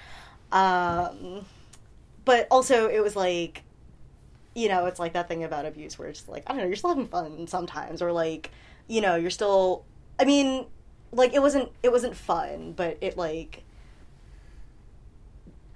[0.51, 1.45] Um,
[2.25, 3.63] but also, it was like,
[4.55, 6.75] you know, it's like that thing about abuse where it's like, I don't know, you're
[6.75, 8.51] still having fun sometimes, or like,
[8.87, 9.85] you know, you're still.
[10.19, 10.65] I mean,
[11.11, 13.63] like it wasn't it wasn't fun, but it like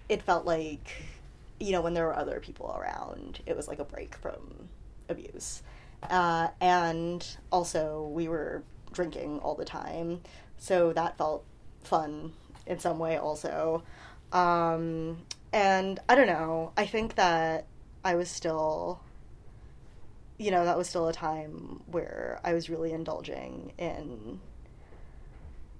[0.09, 1.03] it felt like,
[1.59, 4.69] you know, when there were other people around, it was like a break from
[5.07, 5.61] abuse.
[6.09, 10.21] Uh, and also, we were drinking all the time,
[10.57, 11.43] so that felt
[11.83, 12.33] fun
[12.65, 13.83] in some way, also.
[14.31, 15.17] Um,
[15.53, 17.65] and I don't know, I think that
[18.03, 18.99] I was still,
[20.39, 24.39] you know, that was still a time where I was really indulging in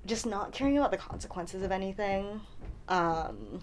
[0.05, 2.41] just not caring about the consequences of anything.
[2.89, 3.61] Um,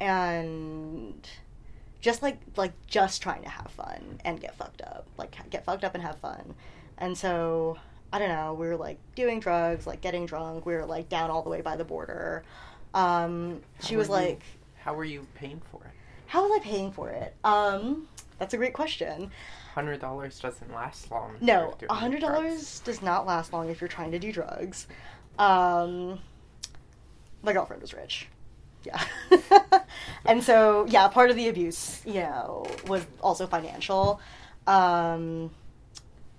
[0.00, 1.28] and
[2.00, 5.84] just like like just trying to have fun and get fucked up like get fucked
[5.84, 6.54] up and have fun.
[6.98, 7.78] And so
[8.12, 11.30] i don't know we were like doing drugs like getting drunk we were like down
[11.30, 12.42] all the way by the border.
[12.94, 15.92] Um, she was like you, how were you paying for it?
[16.26, 17.34] How was i paying for it?
[17.44, 19.30] Um, that's a great question
[19.74, 23.88] hundred dollars doesn't last long no a hundred dollars does not last long if you're
[23.88, 24.86] trying to do drugs
[25.38, 26.18] um,
[27.42, 28.28] my girlfriend was rich
[28.84, 29.02] yeah.
[30.26, 34.20] and so, yeah, part of the abuse, you know, was also financial.
[34.66, 35.50] Um,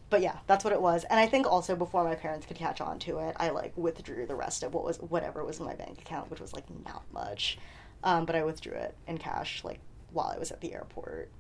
[0.10, 1.06] but yeah, that's what it was.
[1.06, 4.25] And I think also before my parents could catch on to it, I like withdrew
[4.27, 7.03] the rest of what was whatever was in my bank account, which was like not
[7.12, 7.58] much.
[8.03, 9.79] Um, but I withdrew it in cash like
[10.12, 11.32] while I was at the airport.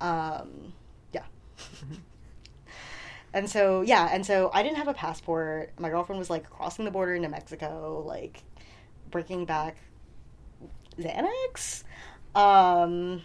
[0.00, 0.72] Um,
[1.12, 1.24] yeah.
[3.32, 5.72] and so yeah, and so I didn't have a passport.
[5.78, 8.42] My girlfriend was like crossing the border into Mexico, like
[9.10, 9.76] breaking back
[10.98, 11.84] Xanax.
[12.34, 13.22] Um,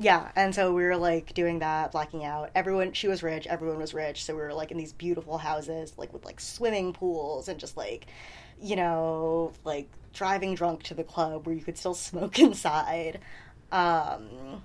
[0.00, 2.50] yeah, and so we were like doing that, blacking out.
[2.54, 5.94] Everyone, she was rich, everyone was rich, so we were like in these beautiful houses,
[5.96, 8.06] like with like swimming pools and just like,
[8.60, 13.18] you know, like driving drunk to the club where you could still smoke inside.
[13.72, 14.62] Um,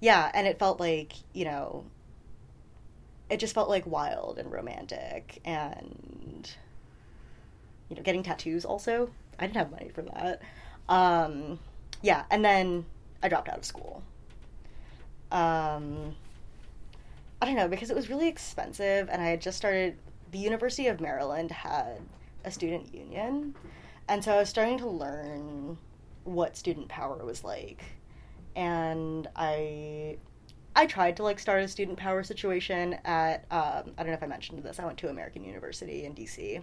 [0.00, 1.84] yeah, and it felt like, you know,
[3.28, 6.50] it just felt like wild and romantic and,
[7.88, 10.42] you know, getting tattoos also I didn't have money for that.
[10.88, 11.58] Um,
[12.02, 12.84] yeah, and then
[13.22, 14.02] I dropped out of school.
[15.30, 16.14] Um,
[17.40, 19.96] I don't know because it was really expensive, and I had just started.
[20.32, 22.00] The University of Maryland had
[22.44, 23.54] a student union,
[24.08, 25.78] and so I was starting to learn
[26.24, 27.84] what student power was like,
[28.56, 30.16] and I.
[30.78, 34.22] I tried to like start a student power situation at um, I don't know if
[34.22, 34.78] I mentioned this.
[34.78, 36.60] I went to American University in DC,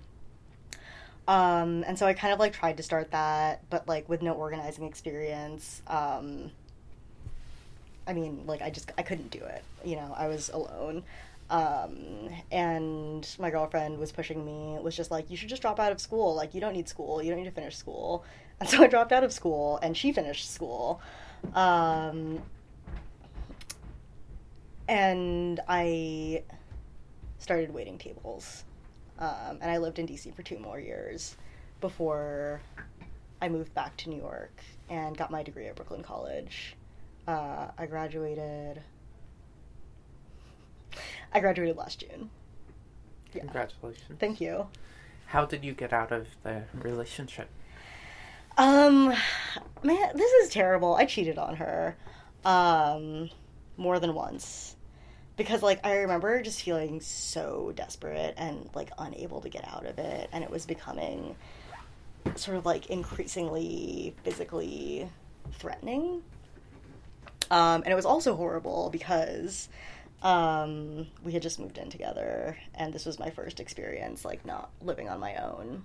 [1.27, 4.33] um, and so I kind of like tried to start that, but like with no
[4.33, 5.81] organizing experience.
[5.87, 6.51] Um,
[8.05, 9.63] I mean, like I just I couldn't do it.
[9.85, 11.03] You know, I was alone.
[11.49, 14.77] Um, and my girlfriend was pushing me.
[14.81, 16.35] Was just like, you should just drop out of school.
[16.35, 17.23] Like you don't need school.
[17.23, 18.25] You don't need to finish school.
[18.59, 21.01] And so I dropped out of school, and she finished school.
[21.53, 22.41] Um,
[24.87, 26.43] and I
[27.37, 28.63] started waiting tables
[29.19, 31.35] um, and I lived in DC for two more years
[31.81, 32.61] before
[33.41, 36.75] I moved back to New York and got my degree at Brooklyn College.
[37.27, 38.81] Uh, I graduated.
[41.33, 42.29] I graduated last June.
[43.33, 43.41] Yeah.
[43.41, 44.17] Congratulations.
[44.19, 44.67] Thank you.
[45.27, 47.49] How did you get out of the relationship?
[48.57, 49.13] Um,
[49.83, 50.95] man, this is terrible.
[50.95, 51.95] I cheated on her,
[52.45, 53.29] um,
[53.77, 54.75] more than once
[55.35, 59.97] because like I remember just feeling so desperate and like unable to get out of
[59.97, 61.35] it and it was becoming
[62.35, 65.09] sort of like increasingly physically
[65.53, 66.21] threatening.
[67.51, 69.69] Um, and it was also horrible because
[70.21, 74.69] um, we had just moved in together and this was my first experience like not
[74.81, 75.83] living on my own.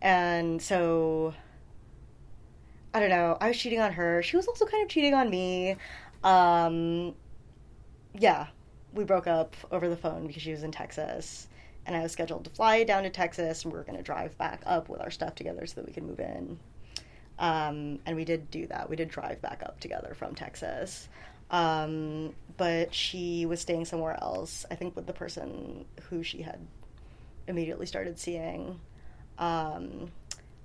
[0.00, 1.34] And so
[2.94, 4.22] I don't know, I was cheating on her.
[4.22, 5.76] She was also kind of cheating on me.
[6.24, 7.14] Um,
[8.14, 8.46] yeah,
[8.92, 11.48] we broke up over the phone because she was in Texas.
[11.86, 14.36] And I was scheduled to fly down to Texas, and we were going to drive
[14.36, 16.58] back up with our stuff together so that we could move in.
[17.38, 18.90] Um, and we did do that.
[18.90, 21.08] We did drive back up together from Texas.
[21.50, 26.58] Um, but she was staying somewhere else, I think with the person who she had
[27.46, 28.80] immediately started seeing.
[29.38, 30.10] Um,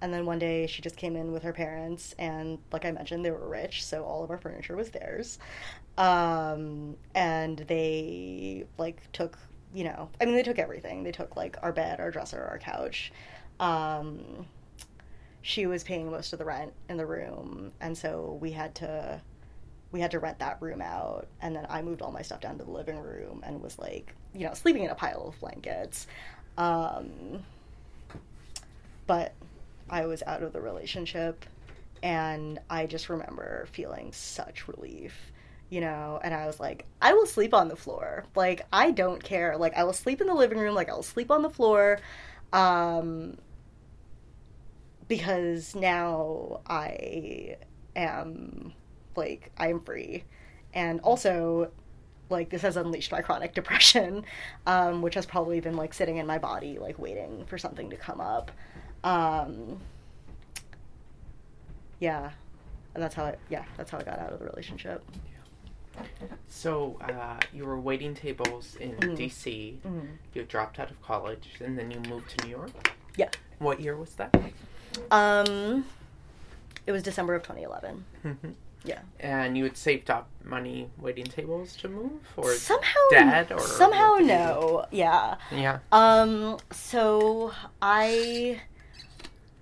[0.01, 3.24] and then one day she just came in with her parents, and like I mentioned,
[3.24, 5.39] they were rich, so all of our furniture was theirs.
[5.97, 9.38] Um, and they like took,
[9.74, 11.03] you know, I mean, they took everything.
[11.03, 13.13] They took like our bed, our dresser, our couch.
[13.61, 14.45] Um,
[15.41, 19.21] she was paying most of the rent in the room, and so we had to
[19.93, 22.57] we had to rent that room out and then i moved all my stuff down
[22.57, 26.07] to the living room and was like you know sleeping in a pile of blankets
[26.57, 27.43] um,
[29.07, 29.33] but
[29.89, 31.45] i was out of the relationship
[32.01, 35.31] and i just remember feeling such relief
[35.69, 39.23] you know and i was like i will sleep on the floor like i don't
[39.23, 41.99] care like i will sleep in the living room like i'll sleep on the floor
[42.51, 43.37] um,
[45.07, 47.57] because now i
[47.95, 48.73] am
[49.17, 50.23] like I'm free.
[50.73, 51.71] And also,
[52.29, 54.25] like this has unleashed my chronic depression,
[54.65, 57.97] um, which has probably been like sitting in my body, like waiting for something to
[57.97, 58.51] come up.
[59.03, 59.79] Um,
[61.99, 62.31] yeah,
[62.93, 65.03] and that's how I yeah that's how I got out of the relationship.
[66.47, 69.15] So uh, you were waiting tables in Mhm.
[69.15, 69.79] D.C.
[69.85, 70.07] Mhm.
[70.33, 72.91] You dropped out of college, and then you moved to New York.
[73.15, 73.29] Yeah.
[73.59, 74.35] What year was that?
[75.11, 75.85] Um,
[76.87, 78.05] it was December of 2011.
[78.25, 78.53] Mhm.
[78.85, 78.99] Yeah.
[79.19, 84.11] And you had saved up money waiting tables to move, or somehow dad, or somehow
[84.13, 84.85] what did you no.
[84.91, 85.37] Yeah.
[85.51, 85.79] yeah.
[85.91, 88.59] Um, so I,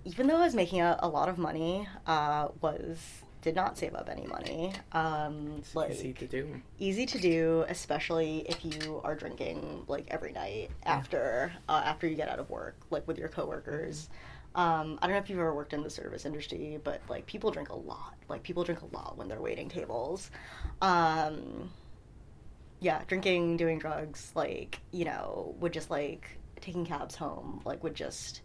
[0.05, 3.95] even though I was making a, a lot of money, uh, was did not save
[3.95, 4.73] up any money.
[4.91, 6.61] Um, like easy to do.
[6.79, 12.15] easy to do, especially if you are drinking like every night after uh, after you
[12.15, 14.09] get out of work, like with your coworkers.
[14.53, 17.51] Um, I don't know if you've ever worked in the service industry, but like people
[17.51, 18.15] drink a lot.
[18.27, 20.29] Like people drink a lot when they're waiting tables.
[20.81, 21.71] Um,
[22.79, 27.95] yeah, drinking, doing drugs, like you know, would just like taking cabs home, like would
[27.95, 28.41] just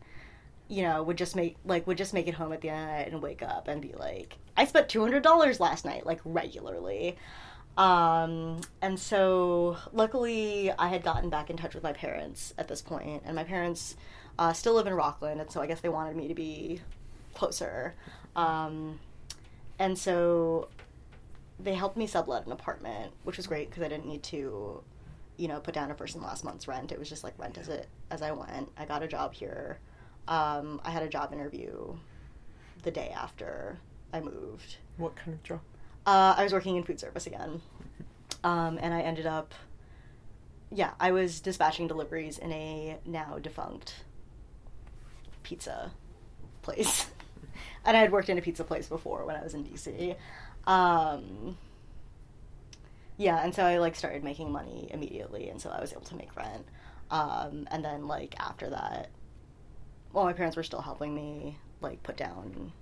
[0.69, 2.87] you know, would just make like would just make it home at the end of
[2.87, 6.07] the night and wake up and be like, I spent two hundred dollars last night,
[6.07, 7.17] like regularly.
[7.77, 12.81] Um, and so luckily I had gotten back in touch with my parents at this
[12.83, 13.97] point, and my parents
[14.39, 16.81] uh, still live in Rockland, and so I guess they wanted me to be
[17.35, 17.95] closer.
[18.35, 18.99] Um,
[19.79, 20.69] and so
[21.61, 24.83] they helped me sublet an apartment, which was great because I didn't need to,
[25.37, 26.93] you know, put down a first and last month's rent.
[26.93, 28.71] It was just like rent as it as I went.
[28.79, 29.79] I got a job here.
[30.29, 31.97] Um, I had a job interview
[32.83, 33.79] the day after
[34.13, 34.77] I moved.
[34.97, 35.61] What kind of job?
[36.07, 37.61] Uh, I was working in food service again,
[38.45, 39.55] um, and I ended up,
[40.71, 44.05] yeah, I was dispatching deliveries in a now defunct
[45.43, 45.91] pizza
[46.63, 47.07] place,
[47.85, 50.15] and I had worked in a pizza place before when I was in DC.
[50.67, 51.57] Um,
[53.17, 56.17] yeah, and so I like started making money immediately, and so I was able to
[56.17, 56.67] make rent.
[57.11, 59.09] Um, and then like after that,
[60.13, 62.73] well, my parents were still helping me like put down,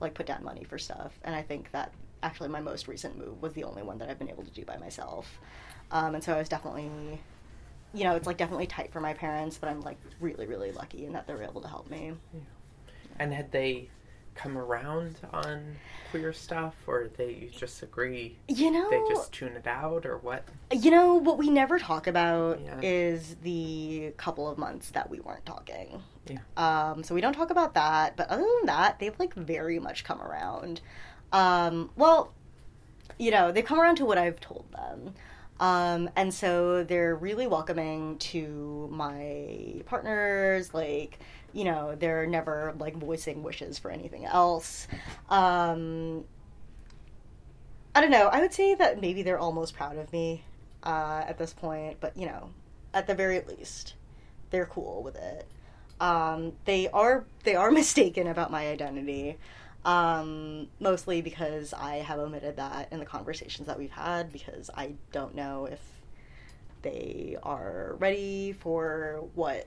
[0.00, 1.92] like put down money for stuff, and I think that
[2.22, 4.64] actually my most recent move was the only one that I've been able to do
[4.64, 5.40] by myself.
[5.90, 6.90] Um, and so I was definitely,
[7.92, 11.04] you know, it's like definitely tight for my parents, but I'm like really, really lucky
[11.04, 12.12] in that they were able to help me.
[13.18, 13.90] And had they
[14.34, 15.76] come around on
[16.10, 20.44] queer stuff, or they just agree You know, they just tune it out, or what?
[20.70, 22.78] you know what we never talk about Yeah.
[22.82, 26.02] is the couple of months that we weren't talking.
[26.26, 26.38] Yeah.
[26.56, 30.04] Um, so we don't talk about that, but other than that, they've like very much
[30.04, 30.80] come around.
[31.32, 32.32] Um, well,
[33.18, 35.14] you know, they've come around to what I've told them.
[35.60, 40.74] Um, and so they're really welcoming to my partners.
[40.74, 41.20] Like,
[41.52, 44.88] you know, they're never like voicing wishes for anything else.
[45.28, 46.24] Um,
[47.94, 48.28] I don't know.
[48.28, 50.44] I would say that maybe they're almost proud of me
[50.82, 52.50] uh, at this point, but you know,
[52.94, 53.94] at the very least,
[54.50, 55.46] they're cool with it.
[56.00, 59.36] Um, they are they are mistaken about my identity,
[59.84, 64.94] um, mostly because I have omitted that in the conversations that we've had because I
[65.12, 65.80] don't know if
[66.82, 69.66] they are ready for what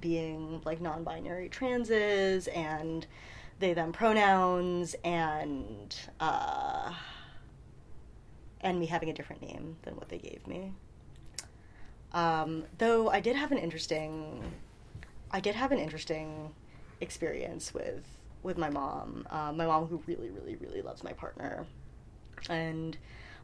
[0.00, 3.06] being like non-binary transes and
[3.58, 6.92] they them pronouns and uh,
[8.60, 10.72] and me having a different name than what they gave me.
[12.12, 14.42] Um, though I did have an interesting,
[15.30, 16.50] I did have an interesting
[17.00, 18.04] experience with
[18.42, 19.26] with my mom.
[19.30, 21.66] Um, my mom, who really, really, really loves my partner,
[22.48, 22.96] and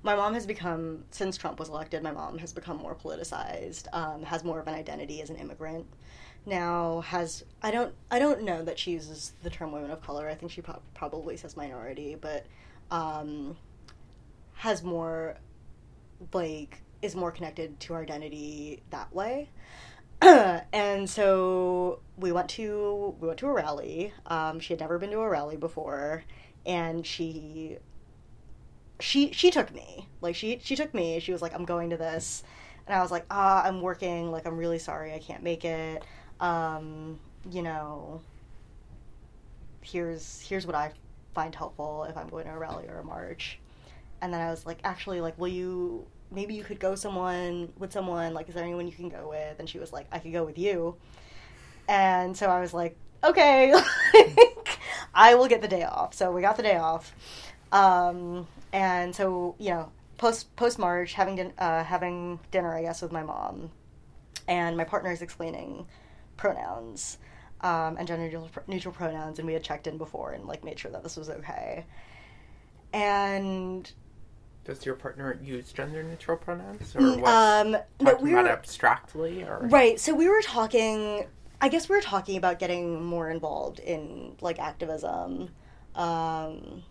[0.03, 2.03] my mom has become since Trump was elected.
[2.03, 3.87] My mom has become more politicized.
[3.93, 5.87] Um, has more of an identity as an immigrant.
[6.47, 10.29] Now has I don't I don't know that she uses the term women of color.
[10.29, 12.47] I think she pro- probably says minority, but
[12.91, 13.57] um,
[14.55, 15.37] has more
[16.33, 19.49] like is more connected to our identity that way.
[20.23, 24.13] and so we went to we went to a rally.
[24.27, 26.25] Um, she had never been to a rally before,
[26.67, 27.79] and she
[29.01, 31.21] she she took me like she she took me.
[31.21, 32.43] She was like, "I'm going to this,"
[32.87, 34.31] and I was like, "Ah, I'm working.
[34.31, 36.05] Like, I'm really sorry, I can't make it.
[36.41, 37.19] Um,
[37.51, 38.21] you know,
[39.83, 40.93] here's here's what I
[41.35, 43.59] find helpful if I'm going to a rally or a march."
[44.21, 47.93] And then I was like, "Actually, like, will you maybe you could go someone with
[47.93, 49.59] someone like is there anyone you can go with?
[49.59, 50.97] And she was like i could go with you.
[51.89, 53.73] And so i was like okay
[55.15, 56.15] i will get the day off.
[56.15, 57.15] So we got the day off.
[57.73, 63.03] Um, and so you know post post march having din- uh, having dinner i guess
[63.03, 63.71] with my mom.
[64.47, 65.87] And my partner is explaining
[66.37, 67.19] pronouns
[67.61, 68.29] um, and gender
[68.67, 71.31] neutral, pronouns and we had checked in before and like made sure that this was
[71.31, 71.85] okay
[72.93, 73.93] and
[74.65, 77.31] does your partner use gender neutral pronouns, or Mm, what?
[77.31, 80.01] um, no, we were- abstractly, or Right.
[80.01, 81.27] So we were talking.
[81.61, 85.51] I guess we were talking about getting more involved in like activism,
[85.95, 86.83] um,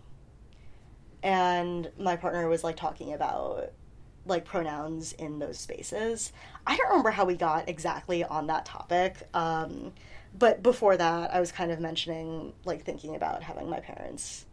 [1.23, 3.71] and my partner was like talking about
[4.25, 6.31] like pronouns in those spaces.
[6.65, 9.91] I don't remember how we got exactly on that topic, um,
[10.37, 14.45] but before that, I was kind of mentioning like thinking about having my parents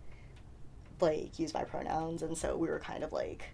[1.00, 3.44] like use my pronouns, and so we were kind of like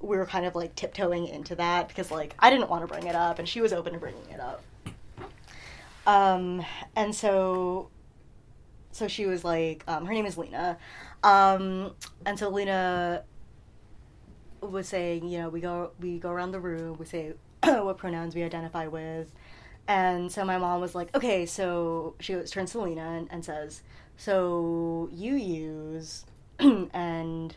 [0.00, 3.06] we were kind of like tiptoeing into that because like I didn't want to bring
[3.06, 4.62] it up and she was open to bringing it up.
[6.06, 6.64] Um,
[6.96, 7.90] and so,
[8.92, 10.78] so she was like, um, her name is Lena,
[11.22, 11.92] um,
[12.24, 13.24] and so Lena
[14.60, 18.34] was saying, you know, we go we go around the room, we say what pronouns
[18.34, 19.32] we identify with,
[19.86, 23.44] and so my mom was like, okay, so she goes, turns to Lena and, and
[23.44, 23.82] says,
[24.16, 26.24] so you use,
[26.58, 27.56] and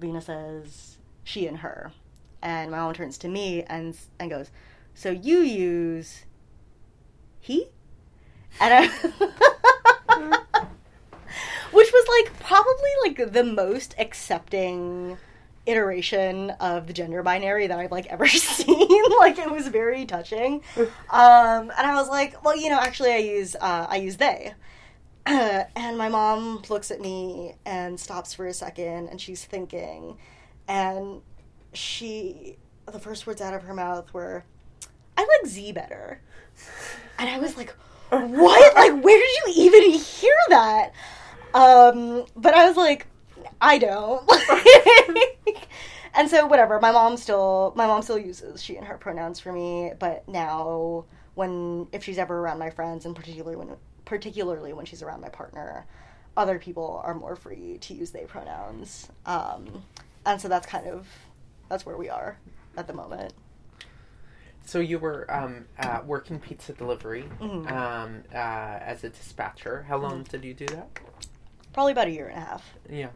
[0.00, 1.92] Lena says she and her,
[2.42, 4.50] and my mom turns to me and and goes,
[4.94, 6.24] so you use
[7.40, 7.68] he,
[8.60, 8.88] and I.
[11.70, 15.18] Which was like probably like the most accepting
[15.68, 19.02] iteration of the gender binary that I've like ever seen.
[19.18, 20.62] like it was very touching.
[20.76, 24.54] Um, and I was like, well, you know, actually, I use uh, I use they.
[25.26, 30.16] and my mom looks at me and stops for a second, and she's thinking,
[30.66, 31.20] and
[31.74, 32.56] she
[32.90, 34.44] the first words out of her mouth were,
[35.18, 36.22] "I like Z better,"
[37.18, 37.74] and I was like,
[38.08, 38.74] "What?
[38.74, 40.92] like, where did you even hear that?"
[41.52, 43.06] Um, but I was like,
[43.60, 44.28] I don't.
[46.14, 46.80] and so whatever.
[46.80, 51.04] My mom still my mom still uses she and her pronouns for me, but now
[51.34, 55.28] when if she's ever around my friends and particularly when particularly when she's around my
[55.28, 55.86] partner,
[56.36, 59.08] other people are more free to use they pronouns.
[59.26, 59.82] Um,
[60.24, 61.06] and so that's kind of
[61.68, 62.38] that's where we are
[62.76, 63.32] at the moment.
[64.64, 67.70] So you were um, uh, working pizza delivery Mhm.
[67.72, 69.84] um, uh, as a dispatcher.
[69.88, 70.88] How long did you do that?
[71.72, 72.74] Probably about a year and a half.
[72.88, 73.08] Yeah.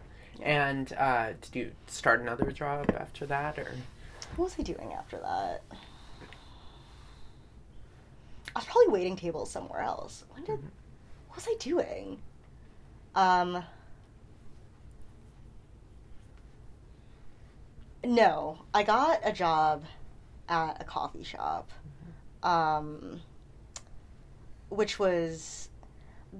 [0.42, 3.70] And uh, did you start another job after that, or
[4.36, 5.62] What was I doing after that?
[8.54, 10.24] I was probably waiting tables somewhere else.
[10.34, 10.58] When did
[11.28, 12.18] what was I doing?
[13.14, 13.64] Um
[18.04, 19.84] No, I got a job
[20.48, 21.70] at a coffee shop.
[22.42, 23.20] Um
[24.68, 25.68] which was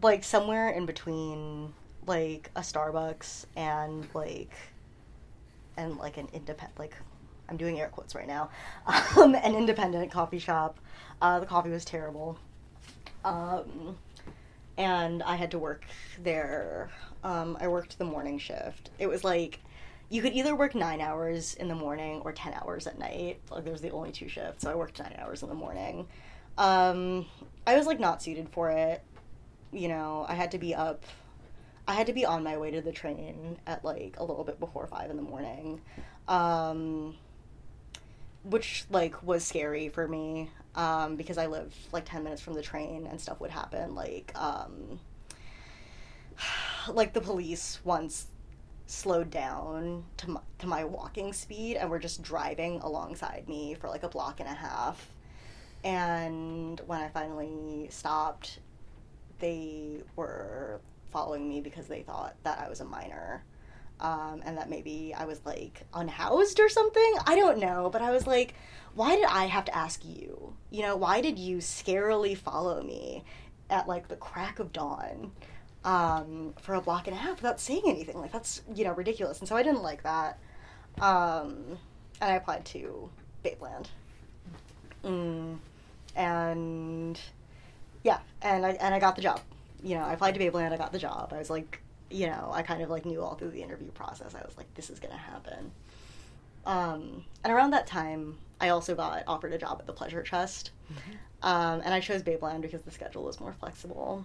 [0.03, 1.73] like somewhere in between
[2.07, 4.53] like a Starbucks and like
[5.77, 6.95] and like an independent like
[7.49, 8.51] I'm doing air quotes right now
[9.17, 10.79] um, an independent coffee shop.
[11.21, 12.39] Uh, the coffee was terrible.
[13.25, 13.97] Um,
[14.77, 15.85] and I had to work
[16.23, 16.91] there.
[17.23, 18.91] Um, I worked the morning shift.
[18.99, 19.61] It was like
[20.09, 23.41] you could either work nine hours in the morning or 10 hours at night.
[23.51, 26.07] Like there's the only two shifts so I worked nine hours in the morning.
[26.59, 27.27] Um,
[27.67, 29.03] I was like not suited for it.
[29.73, 31.05] You know I had to be up
[31.87, 34.61] I had to be on my way to the train at like a little bit
[34.61, 35.80] before five in the morning,
[36.28, 37.16] um,
[38.45, 42.62] which like was scary for me um, because I live like ten minutes from the
[42.62, 43.95] train and stuff would happen.
[43.95, 45.01] Like, um,
[46.89, 48.26] like the police once
[48.87, 53.89] slowed down to my, to my walking speed and were just driving alongside me for
[53.89, 55.09] like a block and a half.
[55.83, 58.61] And when I finally stopped,
[59.41, 60.80] they were
[61.13, 63.45] following me because they thought that I was a minor.
[64.01, 67.15] Um, and that maybe I was like unhoused or something.
[67.25, 68.55] I don't know, but I was like,
[68.95, 70.55] why did I have to ask you?
[70.71, 73.23] You know, why did you scarily follow me
[73.71, 75.31] at like the crack of dawn
[75.85, 78.19] um, for a block and a half without saying anything?
[78.19, 79.39] Like that's you know ridiculous.
[79.39, 80.39] And so I didn't like that.
[81.01, 81.79] Um,
[82.21, 83.09] and I applied to
[83.45, 83.87] Babeland.
[85.05, 85.59] Mm,
[86.17, 87.21] and
[88.03, 89.41] yeah, and I and I got the job.
[89.83, 90.72] You know, I applied to Babeland.
[90.72, 91.33] I got the job.
[91.35, 94.35] I was like, you know, I kind of like knew all through the interview process.
[94.35, 95.72] I was like, this is gonna happen.
[96.64, 100.70] Um, and around that time, I also got offered a job at the Pleasure Chest,
[100.93, 101.12] mm-hmm.
[101.43, 104.24] um, and I chose Babeland because the schedule was more flexible.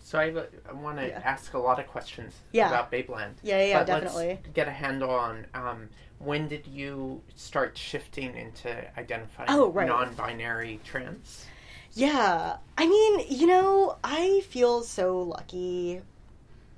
[0.00, 0.32] So I,
[0.68, 1.20] I want to yeah.
[1.24, 2.68] ask a lot of questions yeah.
[2.68, 3.34] about Babeland.
[3.42, 4.28] Yeah, yeah, definitely.
[4.28, 5.88] Let's get a handle on um,
[6.18, 9.86] when did you start shifting into identifying oh, right.
[9.86, 11.46] non-binary trans?
[11.94, 16.00] Yeah, I mean, you know, I feel so lucky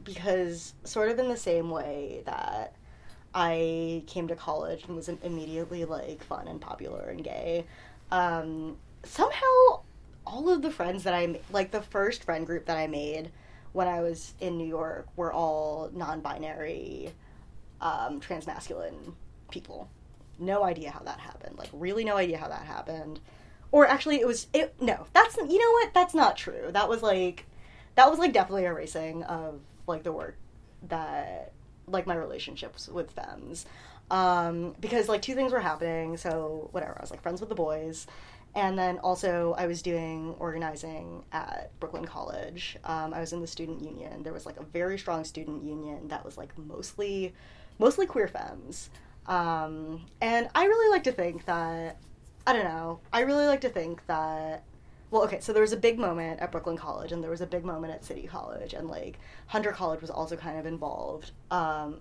[0.03, 2.75] because sort of in the same way that
[3.35, 7.67] I came to college and was immediately like fun and popular and gay.
[8.11, 9.83] Um, somehow,
[10.27, 13.31] all of the friends that I like the first friend group that I made
[13.73, 17.13] when I was in New York were all non-binary,
[17.81, 19.13] um, transmasculine
[19.51, 19.89] people.
[20.39, 21.59] No idea how that happened.
[21.59, 23.21] Like, really, no idea how that happened.
[23.73, 24.75] Or actually, it was it.
[24.81, 25.95] No, that's you know what?
[25.95, 26.71] That's not true.
[26.71, 27.47] That was like,
[27.95, 30.37] that was like definitely erasing of like the work
[30.89, 31.53] that
[31.87, 33.67] like my relationships with femmes
[34.11, 36.17] um, because like two things were happening.
[36.17, 38.07] So whatever, I was like friends with the boys,
[38.55, 42.77] and then also I was doing organizing at Brooklyn College.
[42.85, 44.23] Um, I was in the student union.
[44.23, 47.35] There was like a very strong student union that was like mostly,
[47.79, 48.91] mostly queer femmes,
[49.27, 51.99] um, and I really like to think that
[52.47, 53.01] I don't know.
[53.13, 54.65] I really like to think that
[55.11, 57.47] well, okay, so there was a big moment at Brooklyn College, and there was a
[57.47, 61.99] big moment at City College, and like Hunter College was also kind of involved, um,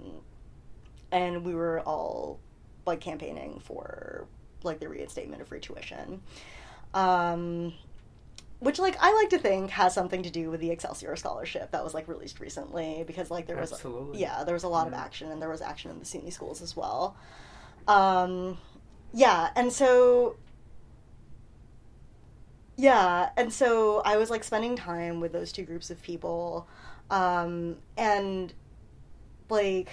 [1.11, 2.39] and we were all
[2.85, 4.27] like campaigning for
[4.63, 6.21] like the reinstatement of free tuition,
[6.93, 7.73] um,
[8.59, 11.83] which like I like to think has something to do with the Excelsior scholarship that
[11.83, 14.19] was like released recently because like there was Absolutely.
[14.19, 14.87] yeah there was a lot yeah.
[14.89, 17.17] of action and there was action in the SUNY schools as well,
[17.87, 18.59] um,
[19.13, 20.35] yeah, and so
[22.77, 26.67] yeah, and so I was like spending time with those two groups of people,
[27.09, 28.53] um, and
[29.49, 29.89] like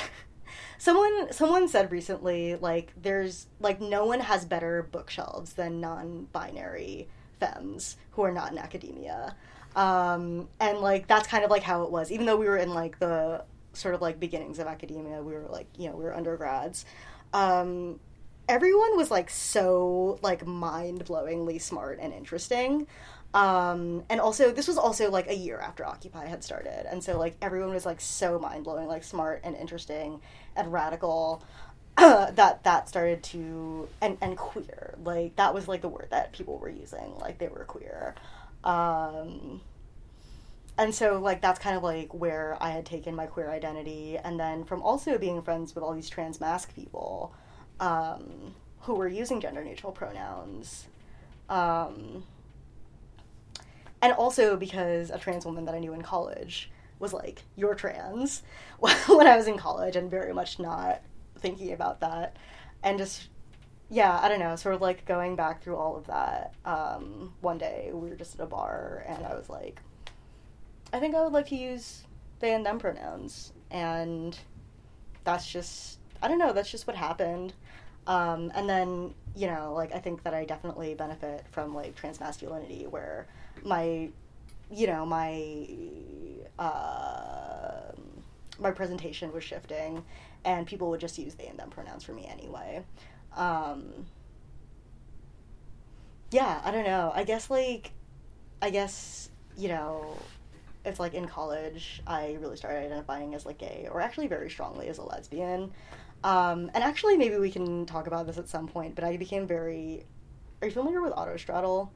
[0.78, 7.08] someone someone said recently like there's like no one has better bookshelves than non-binary
[7.39, 9.36] femmes who are not in academia.
[9.76, 12.74] Um, and like that's kind of like how it was even though we were in
[12.74, 13.43] like the
[13.74, 15.21] sort of like beginnings of academia.
[15.21, 16.86] We were like you know we were undergrads.
[17.34, 17.99] Um,
[18.47, 22.88] everyone was like so like mind-blowingly smart and interesting.
[23.34, 26.86] Um, and also this was also like a year after occupy had started.
[26.89, 30.21] And so like everyone was like so mind-blowing like smart and interesting
[30.55, 31.43] and radical
[31.97, 34.95] that that started to and and queer.
[35.03, 37.15] Like that was like the word that people were using.
[37.19, 38.15] Like they were queer.
[38.63, 39.61] Um,
[40.78, 44.39] and so like that's kind of like where i had taken my queer identity and
[44.39, 47.34] then from also being friends with all these trans masc people
[47.80, 50.88] um, who were using gender neutral pronouns.
[51.49, 52.24] Um,
[54.01, 56.69] and also because a trans woman that I knew in college
[56.99, 58.43] was like, You're trans
[58.80, 61.01] when I was in college and very much not
[61.38, 62.36] thinking about that.
[62.84, 63.30] And just,
[63.89, 66.53] yeah, I don't know, sort of like going back through all of that.
[66.65, 69.82] Um, one day we were just at a bar and I was like,
[70.94, 72.04] I think I would like to use
[72.39, 73.52] they and them pronouns.
[73.72, 74.38] And
[75.24, 77.54] that's just, I don't know, that's just what happened.
[78.06, 82.20] Um, and then, you know, like I think that I definitely benefit from like trans
[82.20, 83.26] masculinity where
[83.64, 84.10] my,
[84.72, 85.68] you know, my,
[86.60, 87.91] uh,
[88.60, 90.04] my presentation was shifting
[90.46, 92.84] and people would just use they and them pronouns for me anyway.
[93.36, 94.06] Um,
[96.30, 97.12] yeah, I don't know.
[97.16, 97.91] I guess like,
[98.62, 100.18] I guess, you know,
[100.86, 104.88] it's like in college I really started identifying as like gay or actually very strongly
[104.88, 105.71] as a lesbian.
[106.23, 109.45] Um, and actually, maybe we can talk about this at some point, but I became
[109.45, 110.05] very.
[110.61, 111.89] Are you familiar with Autostraddle?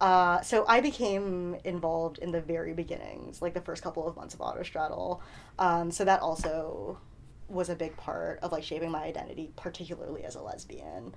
[0.00, 4.34] Uh, so I became involved in the very beginnings, like the first couple of months
[4.34, 5.20] of Autostraddle.
[5.58, 6.98] Um, so that also
[7.48, 11.14] was a big part of like shaping my identity, particularly as a lesbian.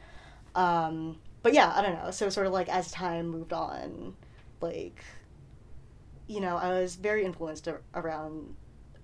[0.56, 2.12] Um, but yeah, I don't know.
[2.12, 4.16] So sort of like as time moved on,
[4.62, 5.04] like,
[6.28, 8.56] you know, I was very influenced around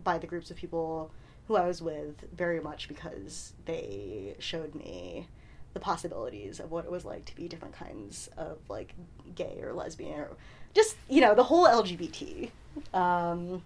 [0.03, 1.11] by the groups of people
[1.47, 5.27] who I was with very much because they showed me
[5.73, 8.93] the possibilities of what it was like to be different kinds of like
[9.35, 10.29] gay or lesbian or
[10.73, 12.49] just you know the whole LGBT.
[12.93, 13.63] Um,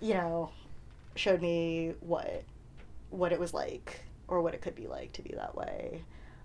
[0.00, 0.50] you know,
[1.14, 2.44] showed me what
[3.10, 6.02] what it was like or what it could be like to be that way.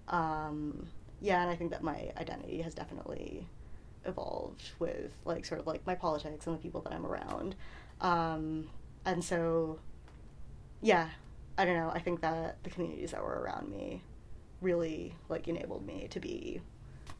[0.07, 0.87] Um,
[1.21, 3.47] yeah, and I think that my identity has definitely
[4.05, 7.55] evolved with like sort of like my politics and the people that I'm around.
[7.99, 8.67] Um,
[9.05, 9.79] and so
[10.81, 11.09] yeah,
[11.57, 11.91] I don't know.
[11.93, 14.01] I think that the communities that were around me
[14.61, 16.61] really like enabled me to be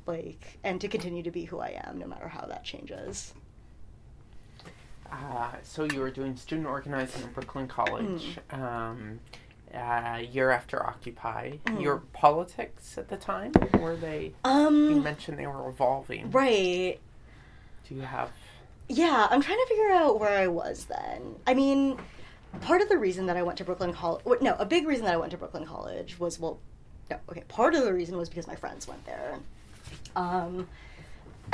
[0.05, 3.33] like and to continue to be who I am no matter how that changes.
[5.11, 8.39] Uh, so you were doing student organizing at Brooklyn College.
[8.49, 9.19] Um,
[9.73, 11.81] uh, year after Occupy, Mm.
[11.81, 14.33] your politics at the time were they?
[14.43, 16.31] Um, You mentioned they were evolving.
[16.31, 16.99] right.
[17.87, 18.31] Do you have?
[18.87, 21.35] Yeah, I'm trying to figure out where I was then.
[21.47, 21.97] I mean,
[22.61, 25.13] part of the reason that I went to Brooklyn College, no, a big reason that
[25.13, 26.59] I went to Brooklyn College was well,
[27.09, 29.39] no, okay, part of the reason was because my friends went there.
[30.15, 30.67] Um,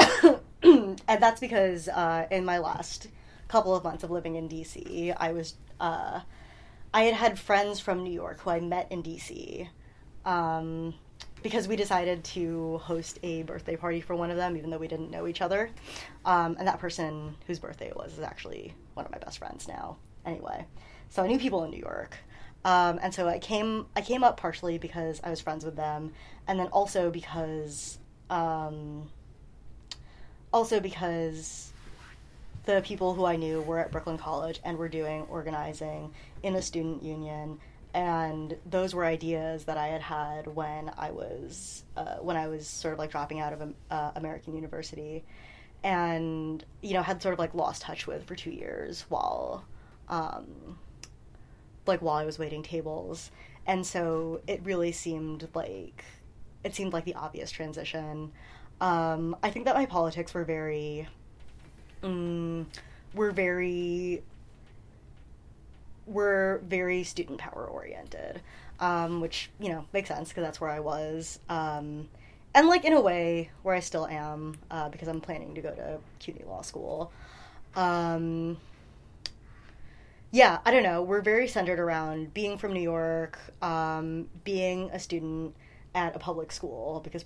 [0.63, 3.07] and that's because uh, in my last
[3.47, 6.22] couple of months of living in DC, I was, uh,
[6.94, 9.68] I had had friends from New York who I met in DC.
[10.26, 10.94] Um,
[11.44, 14.88] because we decided to host a birthday party for one of them, even though we
[14.88, 15.70] didn't know each other.
[16.26, 19.68] Um, and that person whose birthday it was is actually one of my best friends
[19.68, 19.98] now.
[20.26, 20.66] Anyway,
[21.10, 22.18] so I knew people in New York,
[22.66, 23.86] um, and so I came.
[23.96, 26.12] I came up partially because I was friends with them,
[26.48, 27.98] and then also because,
[28.30, 29.10] um,
[30.52, 31.72] also because
[32.66, 36.14] the people who I knew were at Brooklyn College and were doing organizing
[36.44, 37.60] in a student union,
[37.94, 42.68] and those were ideas that I had had when I was uh, when I was
[42.68, 45.24] sort of like dropping out of um, uh, American University,
[45.84, 49.66] and you know had sort of like lost touch with for two years while,
[50.10, 50.78] um,
[51.86, 53.32] like while I was waiting tables,
[53.66, 56.04] and so it really seemed like
[56.64, 58.32] it seemed like the obvious transition.
[58.80, 61.08] Um, I think that my politics were very,
[62.04, 62.66] mm,
[63.14, 64.22] were very
[66.08, 68.41] were very student power oriented,
[68.80, 72.08] um, which you know makes sense because that's where I was, um,
[72.55, 75.72] and like in a way where I still am uh, because I'm planning to go
[75.72, 77.12] to CUNY Law School.
[77.76, 78.58] Um,
[80.32, 81.01] yeah, I don't know.
[81.03, 85.55] We're very centered around being from New York, um, being a student
[85.95, 87.26] at a public school because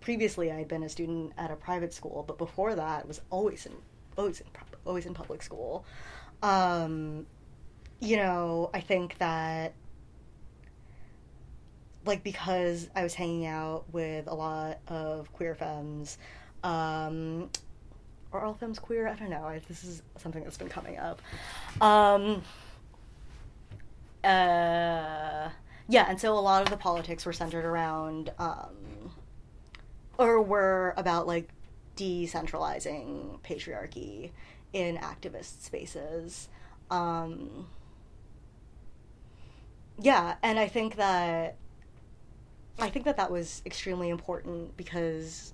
[0.00, 3.66] previously I had been a student at a private school, but before that was always
[3.66, 3.72] in
[4.16, 4.46] always in
[4.84, 5.84] always in public school.
[6.42, 7.26] Um,
[8.00, 9.74] you know, I think that
[12.06, 16.18] like because I was hanging out with a lot of queer femmes,
[16.64, 17.50] um,
[18.32, 19.08] are all femmes queer?
[19.08, 19.44] I don't know.
[19.44, 21.20] I, this is something that's been coming up.
[21.80, 22.42] Um,
[24.24, 25.50] uh,
[25.88, 29.12] yeah, and so a lot of the politics were centered around, um,
[30.18, 31.48] or were about like
[31.96, 34.30] decentralizing patriarchy
[34.72, 36.48] in activist spaces.
[36.90, 37.66] Um,
[40.00, 41.56] yeah, and I think that
[42.78, 45.52] I think that that was extremely important because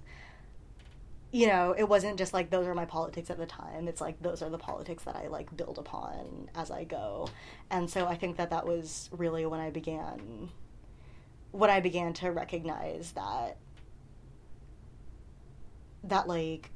[1.32, 3.88] you know, it wasn't just like those are my politics at the time.
[3.88, 7.28] It's like those are the politics that I like build upon as I go.
[7.70, 10.50] And so I think that that was really when I began
[11.52, 13.56] when I began to recognize that
[16.04, 16.70] that like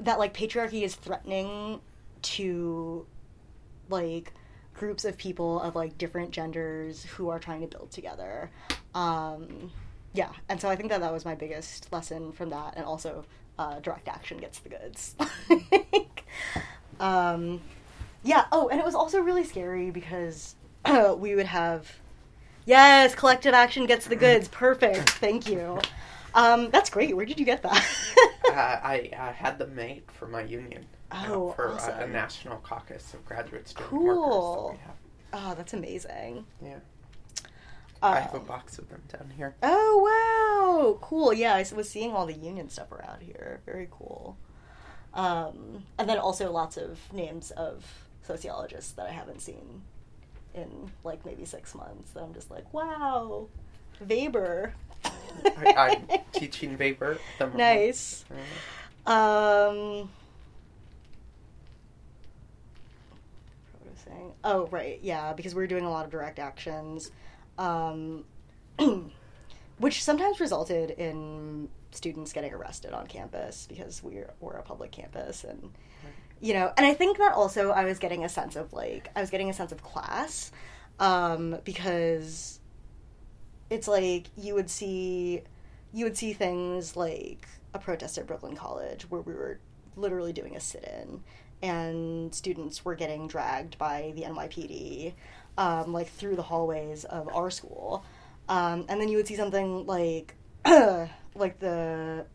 [0.00, 1.80] that like patriarchy is threatening
[2.22, 3.06] to
[3.88, 4.32] like
[4.74, 8.50] groups of people of like different genders who are trying to build together.
[8.94, 9.70] Um,
[10.12, 13.24] yeah, and so I think that that was my biggest lesson from that, and also
[13.58, 15.16] uh, direct action gets the goods.
[17.00, 17.60] um,
[18.22, 18.44] yeah.
[18.52, 20.54] Oh, and it was also really scary because
[21.16, 21.90] we would have,
[22.64, 24.48] yes, collective action gets the goods.
[24.48, 25.10] Perfect.
[25.10, 25.80] Thank you.
[26.34, 27.14] Um, that's great.
[27.16, 27.86] Where did you get that?
[28.48, 30.84] uh, I, I had them made for my union.
[31.14, 34.78] Uh, Oh, for a- a, national caucus of graduate student Cool.
[34.86, 34.96] that
[35.32, 36.44] oh, that's amazing.
[36.62, 36.78] Yeah,
[38.02, 39.54] I have a Um, box of them down here.
[39.62, 41.32] Oh wow, cool!
[41.32, 43.60] Yeah, I was seeing all the union stuff around here.
[43.66, 44.36] Very cool.
[45.14, 47.84] Um, and then also lots of names of
[48.26, 49.82] sociologists that I haven't seen
[50.54, 52.10] in like maybe six months.
[52.12, 53.46] That I'm just like, wow,
[54.00, 54.74] Weber.
[55.44, 57.18] I, I'm teaching Weber.
[57.54, 58.24] nice.
[59.06, 60.10] Uh, Um,
[64.14, 64.32] saying?
[64.44, 67.10] Oh, right, yeah, because we were doing a lot of direct actions,
[67.58, 68.24] um,
[69.78, 75.44] which sometimes resulted in students getting arrested on campus because we're we're a public campus
[75.44, 75.70] and
[76.40, 79.20] you know and i think that also i was getting a sense of like i
[79.20, 80.50] was getting a sense of class
[81.00, 82.60] um, because
[83.70, 85.42] it's like you would see
[85.92, 89.58] you would see things like a protest at Brooklyn College where we were
[89.96, 91.22] literally doing a sit-in
[91.62, 95.14] and students were getting dragged by the NYPD
[95.56, 98.04] um, like through the hallways of our school
[98.48, 100.34] um, and then you would see something like
[100.66, 102.26] like the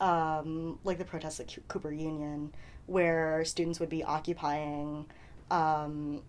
[0.00, 2.52] um, like the protests at Cooper Union
[2.86, 5.06] where students would be occupying
[5.50, 6.22] um,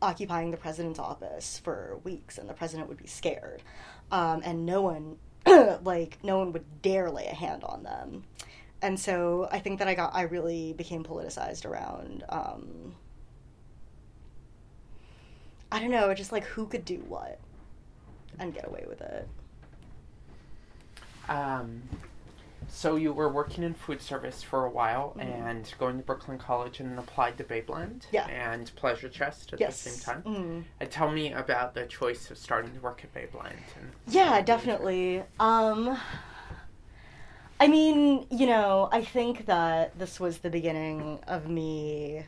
[0.00, 3.62] occupying the president's office for weeks, and the president would be scared,
[4.10, 5.16] um, and no one,
[5.82, 8.24] like, no one would dare lay a hand on them.
[8.80, 12.94] And so I think that I got, I really became politicized around, um,
[15.72, 17.38] I don't know, just like who could do what
[18.38, 19.28] and get away with it.
[21.28, 21.82] Um,
[22.68, 25.22] so you were working in food service for a while Mhm.
[25.22, 28.26] and going to Brooklyn College and applied to Babeland Yeah.
[28.28, 29.82] and Pleasure Chest at yes.
[29.82, 30.22] the same time.
[30.22, 30.64] Mm.
[30.80, 33.58] And tell me about the choice of starting to work at Babeland.
[33.76, 35.24] And Yeah, definitely.
[35.40, 35.98] Um
[37.60, 42.24] I mean, you know, I think that this was the beginning of me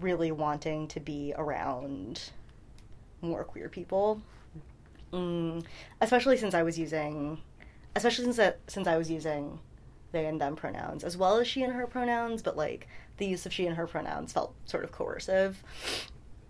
[0.00, 2.30] really wanting to be around
[3.20, 4.22] more queer people.
[5.12, 5.64] Mm,
[6.00, 7.40] especially since I was using
[7.96, 9.58] especially since that, since I was using
[10.12, 13.44] they and them pronouns as well as she and her pronouns, but like the use
[13.44, 15.62] of she and her pronouns felt sort of coercive.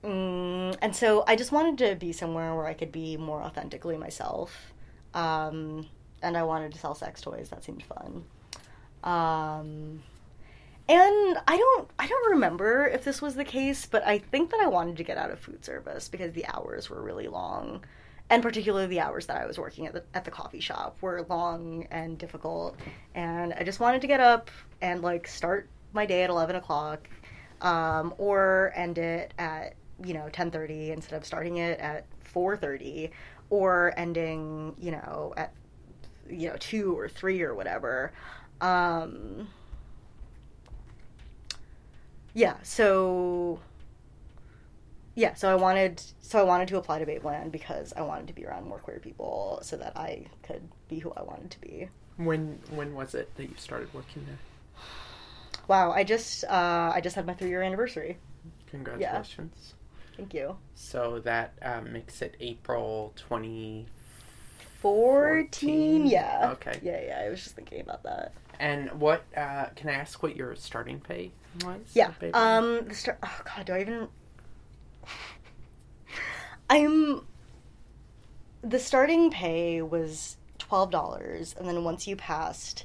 [0.05, 3.97] Mm, and so I just wanted to be somewhere where I could be more authentically
[3.97, 4.72] myself.
[5.14, 5.86] Um,
[6.22, 7.48] and I wanted to sell sex toys.
[7.50, 8.24] That seemed fun.
[9.04, 10.02] Um,
[10.88, 14.60] and I don't I don't remember if this was the case, but I think that
[14.60, 17.84] I wanted to get out of food service because the hours were really long.
[18.30, 21.26] And particularly the hours that I was working at the at the coffee shop were
[21.28, 22.76] long and difficult.
[23.14, 24.50] And I just wanted to get up
[24.80, 27.08] and like start my day at eleven o'clock,
[27.60, 32.56] um, or end it at you know ten thirty instead of starting it at four
[32.56, 33.10] thirty,
[33.50, 35.52] or ending you know at
[36.30, 38.12] you know two or three or whatever.
[38.60, 39.48] Um,
[42.34, 43.60] yeah, so
[45.14, 48.34] yeah, so I wanted so I wanted to apply to Babeland because I wanted to
[48.34, 51.88] be around more queer people so that I could be who I wanted to be.
[52.16, 54.38] when when was it that you started working there?
[55.66, 58.18] Wow, I just uh, I just had my three year anniversary.
[58.70, 59.74] Congratulations.
[60.16, 60.56] Thank you.
[60.74, 63.86] So that um, makes it April 20.
[64.80, 66.50] Fourteen, yeah.
[66.52, 66.78] Okay.
[66.82, 67.22] Yeah, yeah.
[67.26, 68.32] I was just thinking about that.
[68.60, 71.32] And what, uh, can I ask what your starting pay
[71.64, 71.80] was?
[71.94, 72.12] Yeah.
[72.34, 72.86] Um.
[72.88, 73.18] The start.
[73.22, 73.66] Oh God.
[73.66, 74.08] Do I even?
[76.70, 77.24] I'm.
[78.62, 82.84] The starting pay was twelve dollars, and then once you passed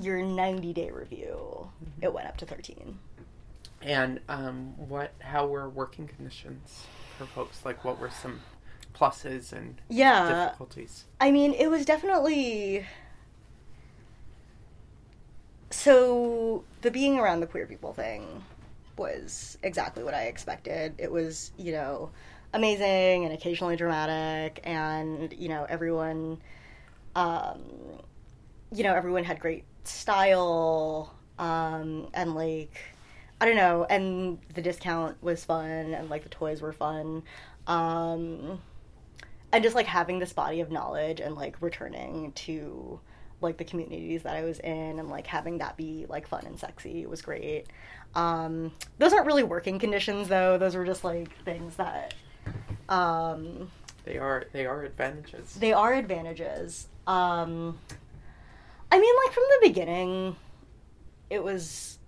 [0.00, 2.04] your ninety day review, Mm-hmm.
[2.04, 2.98] it went up to thirteen.
[3.82, 5.12] And um, what?
[5.20, 6.84] How were working conditions
[7.16, 7.64] for folks?
[7.64, 8.40] Like, what were some
[8.98, 10.46] pluses and Yeah.
[10.46, 11.04] difficulties?
[11.20, 12.86] I mean, it was definitely.
[15.70, 18.42] So, the being around the queer people thing
[18.96, 20.94] was exactly what I expected.
[20.98, 22.10] It was, you know,
[22.54, 26.38] amazing and occasionally dramatic, and, you know, everyone.
[27.14, 27.60] Um,
[28.72, 32.78] you know, everyone had great style, um, and like,
[33.40, 37.22] I don't know, and the discount was fun, and like the toys were fun.
[37.66, 38.60] Um,
[39.52, 43.00] and just like having this body of knowledge and like returning to
[43.40, 46.58] like the communities that I was in and like having that be like fun and
[46.58, 47.66] sexy was great.
[48.14, 50.58] Um, those aren't really working conditions though.
[50.58, 52.14] Those were just like things that
[52.88, 53.70] um,
[54.04, 55.54] They are they are advantages.
[55.54, 56.88] they are advantages.
[57.06, 57.78] Um,
[58.90, 60.36] I mean, like from the beginning,
[61.30, 61.98] it was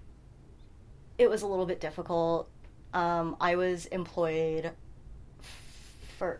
[1.18, 2.48] it was a little bit difficult.
[2.92, 4.72] Um, I was employed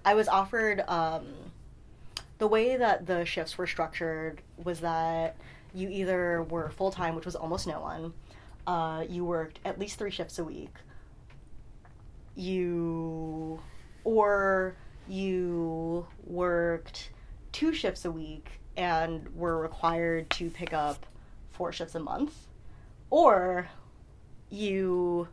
[0.05, 1.27] I was offered um,
[2.39, 5.37] the way that the shifts were structured was that
[5.75, 8.13] you either were full time, which was almost no one.
[8.67, 10.75] Uh, you worked at least three shifts a week.
[12.35, 13.61] You
[14.05, 14.75] or
[15.09, 17.11] you worked
[17.53, 21.07] two shifts a week and were required to pick up
[21.51, 22.35] four shifts a month,
[23.11, 23.69] or
[24.51, 25.29] you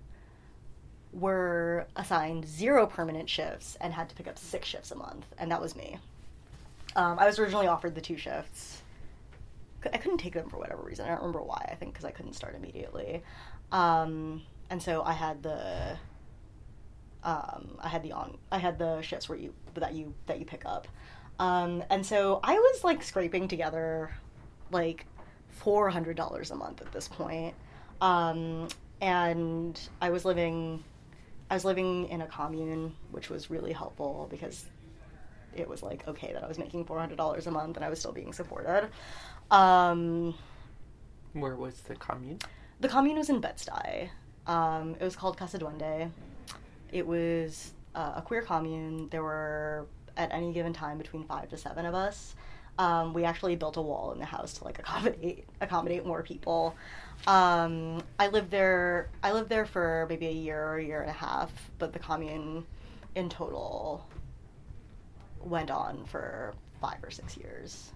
[1.13, 5.51] were assigned zero permanent shifts and had to pick up six shifts a month, and
[5.51, 5.97] that was me.
[6.95, 8.81] Um, I was originally offered the two shifts.
[9.93, 11.05] I couldn't take them for whatever reason.
[11.05, 11.69] I don't remember why.
[11.71, 13.23] I think because I couldn't start immediately,
[13.71, 15.97] um, and so I had the
[17.23, 20.45] um, I had the on I had the shifts where you that you that you
[20.45, 20.87] pick up,
[21.39, 24.11] um, and so I was like scraping together
[24.71, 25.05] like
[25.49, 27.53] four hundred dollars a month at this point,
[28.01, 28.67] um,
[29.01, 30.83] and I was living
[31.49, 34.65] I was living in a commune, which was really helpful because
[35.55, 37.89] it was like okay that I was making four hundred dollars a month and I
[37.89, 38.89] was still being supported.
[39.49, 40.35] Um,
[41.33, 42.39] Where was the commune?
[42.79, 44.09] the commune was in Bed-Stuy.
[44.45, 46.11] Um, it was called Casa Duende.
[46.91, 49.07] It was uh, a queer commune.
[49.09, 52.35] There were at any given time between five to seven of us.
[52.79, 56.75] Um, we actually built a wall in the house to like accommodate accommodate more people.
[57.25, 59.09] Um, I lived there.
[59.23, 61.99] I lived there for maybe a year or a year and a half, but the
[61.99, 62.65] commune
[63.15, 64.07] in total
[65.41, 67.91] went on for five or six years.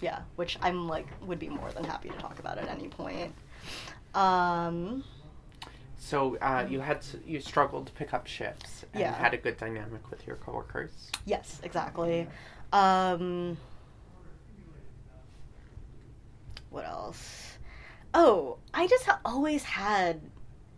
[0.00, 3.34] Yeah, which I'm like would be more than happy to talk about at any point.
[4.14, 5.04] Um,
[5.98, 9.12] So uh, you had to, you struggled to pick up shifts and Yeah.
[9.14, 11.10] had a good dynamic with your coworkers.
[11.26, 12.26] yes, exactly.
[12.72, 13.58] Um,
[16.70, 17.58] what else?
[18.14, 20.20] Oh, I just ha- always had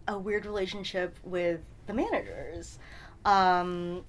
[0.09, 2.78] a weird relationship with the managers.
[3.24, 4.05] Um,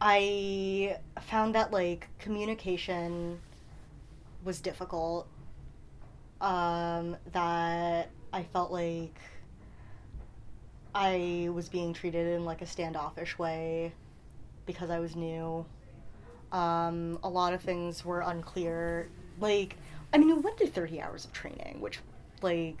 [0.00, 3.40] I found that like communication
[4.44, 5.26] was difficult.
[6.40, 9.18] Um, that I felt like
[10.94, 13.92] I was being treated in like a standoffish way
[14.66, 15.64] because I was new.
[16.52, 19.08] Um, a lot of things were unclear.
[19.40, 19.76] Like,
[20.16, 21.98] I mean, we went through 30 hours of training, which,
[22.40, 22.78] like,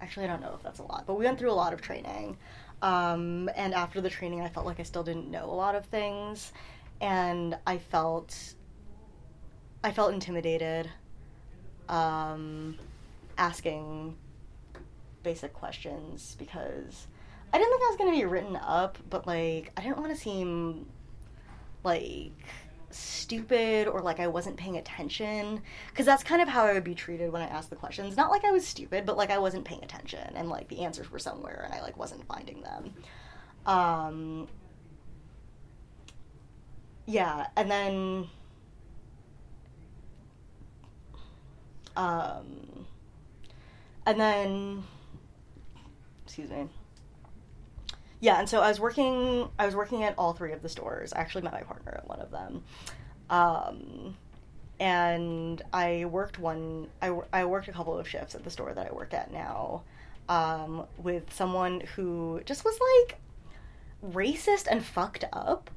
[0.00, 1.80] actually, I don't know if that's a lot, but we went through a lot of
[1.80, 2.36] training.
[2.82, 5.86] Um, and after the training, I felt like I still didn't know a lot of
[5.86, 6.52] things,
[7.00, 8.36] and I felt,
[9.84, 10.90] I felt intimidated.
[11.88, 12.76] Um,
[13.38, 14.16] asking
[15.22, 17.06] basic questions because
[17.52, 20.10] I didn't think I was going to be written up, but like I didn't want
[20.10, 20.86] to seem
[21.84, 22.32] like
[22.94, 26.94] stupid or like I wasn't paying attention because that's kind of how I would be
[26.94, 28.16] treated when I asked the questions.
[28.16, 31.10] Not like I was stupid, but like I wasn't paying attention and like the answers
[31.10, 32.94] were somewhere and I like wasn't finding them.
[33.66, 34.48] Um
[37.06, 38.28] yeah, and then
[41.96, 42.86] um
[44.06, 44.84] and then
[46.24, 46.68] excuse me
[48.22, 51.12] yeah and so i was working i was working at all three of the stores.
[51.12, 52.64] I actually met my partner at one of them.
[53.28, 54.16] Um,
[54.80, 58.90] and i worked one I, I worked a couple of shifts at the store that
[58.90, 59.82] i work at now
[60.28, 63.18] um, with someone who just was like
[64.14, 65.70] racist and fucked up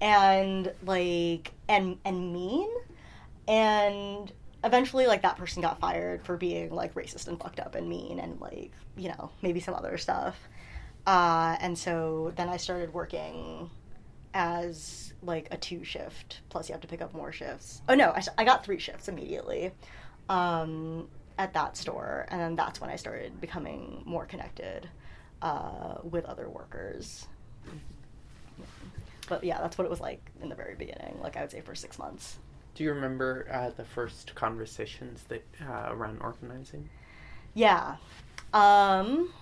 [0.00, 2.68] and like and and mean.
[3.46, 4.32] And
[4.62, 8.18] eventually like that person got fired for being like racist and fucked up and mean
[8.18, 10.48] and like you know maybe some other stuff
[11.06, 13.70] uh, and so then i started working
[14.32, 18.12] as like a two shift plus you have to pick up more shifts oh no
[18.36, 19.70] I got three shifts immediately
[20.28, 24.88] um, at that store and then that's when i started becoming more connected
[25.42, 27.26] uh, with other workers
[29.28, 31.60] but yeah that's what it was like in the very beginning like i would say
[31.60, 32.38] for six months
[32.74, 36.88] Do you remember uh, the first conversations that uh, around organizing?
[37.54, 37.96] Yeah.
[38.52, 39.32] Um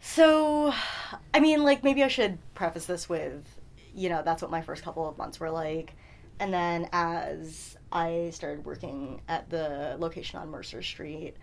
[0.00, 0.72] So
[1.34, 3.44] I mean like maybe I should preface this with
[3.94, 5.94] you know, that's what my first couple of months were like.
[6.38, 11.36] And then as I started working at the location on Mercer Street,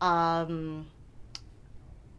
[0.00, 0.86] um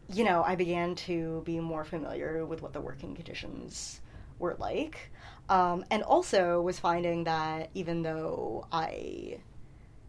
[0.09, 4.01] you know, I began to be more familiar with what the working conditions
[4.39, 5.11] were like.
[5.49, 9.39] Um, and also was finding that even though I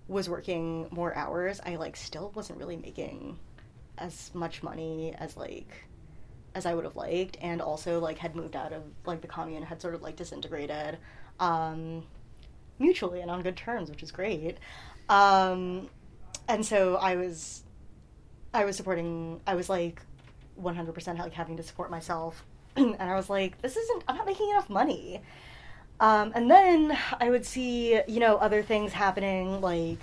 [0.08, 3.38] was working more hours, I like still wasn't really making
[3.98, 5.68] as much money as like
[6.54, 9.62] as I would have liked, and also like had moved out of like the commune,
[9.62, 10.98] had sort of like disintegrated,
[11.40, 12.04] um,
[12.78, 14.58] mutually and on good terms, which is great.
[15.08, 15.88] Um,
[16.48, 17.64] and so I was,
[18.52, 19.40] I was supporting.
[19.46, 20.00] I was like,
[20.54, 22.44] one hundred percent like having to support myself,
[22.76, 24.04] and I was like, this isn't.
[24.06, 25.22] I'm not making enough money.
[26.00, 29.98] Um, and then I would see, you know, other things happening, like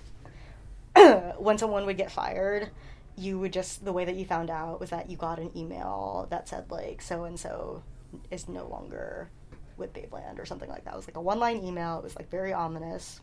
[1.38, 2.70] when someone would get fired,
[3.18, 6.28] you would just, the way that you found out was that you got an email
[6.30, 7.84] that said, like, so and so
[8.30, 9.30] is no longer
[9.78, 10.94] with Babeland or something like that.
[10.94, 13.22] It was like a one line email, it was like very ominous.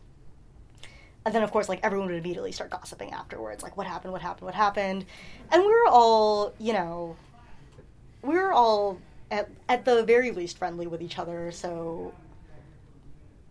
[1.25, 4.21] And then, of course, like everyone would immediately start gossiping afterwards, like, what happened, what
[4.21, 5.05] happened, what happened.
[5.51, 7.15] And we were all, you know,
[8.21, 8.99] we were all
[9.31, 12.13] at, at the very least friendly with each other, so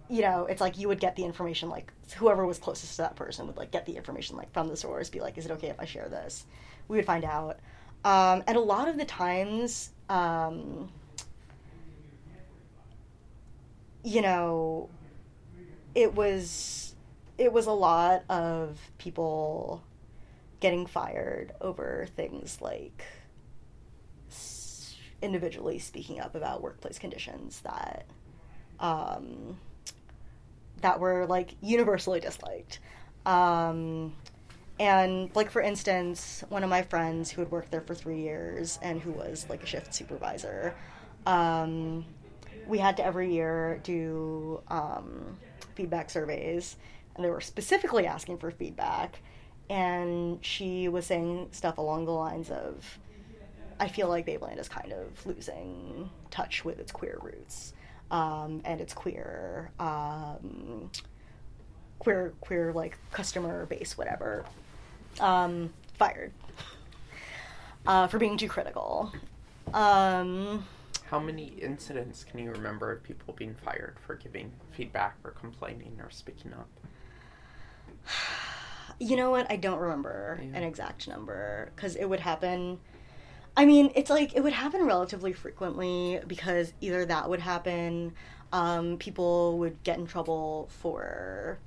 [0.08, 3.16] you know, it's like you would get the information, like whoever was closest to that
[3.16, 5.68] person would like get the information like from the source, be like, is it okay
[5.68, 6.44] if I share this?
[6.88, 7.58] We would find out,
[8.04, 10.90] um, and a lot of the times, um,
[14.02, 14.88] you know,
[15.94, 16.94] it was
[17.36, 19.82] it was a lot of people
[20.60, 23.04] getting fired over things like
[25.20, 28.06] individually speaking up about workplace conditions that
[28.80, 29.56] um,
[30.80, 32.80] that were like universally disliked.
[33.26, 34.14] Um,
[34.80, 38.78] and like for instance, one of my friends who had worked there for three years
[38.82, 40.74] and who was like a shift supervisor,
[41.26, 42.04] um,
[42.66, 45.36] we had to every year do um,
[45.74, 46.76] feedback surveys,
[47.14, 49.20] and they were specifically asking for feedback.
[49.70, 52.98] And she was saying stuff along the lines of,
[53.78, 57.74] I feel like Babeland is kind of losing touch with its queer roots
[58.10, 60.90] um, and its queer, um,
[61.98, 64.44] queer, queer like customer base, whatever.
[65.20, 66.32] Um, fired
[67.86, 69.12] uh, for being too critical.
[69.74, 70.64] Um,
[71.10, 75.98] How many incidents can you remember of people being fired for giving feedback or complaining
[76.00, 76.68] or speaking up?
[79.00, 79.50] you know what?
[79.50, 80.56] I don't remember Yeah.
[80.58, 82.78] an exact number because it would happen.
[83.58, 88.12] I mean, it's like it would happen relatively frequently because either that would happen,
[88.52, 91.58] um, people would get in trouble for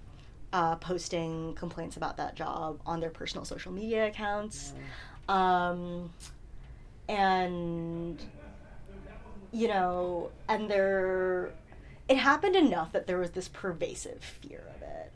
[0.53, 4.73] uh, posting complaints about that job on their personal social media accounts.
[5.27, 6.13] Um,
[7.09, 8.23] and,
[9.51, 11.51] you know, and there,
[12.07, 15.11] it happened enough that there was this pervasive fear of it.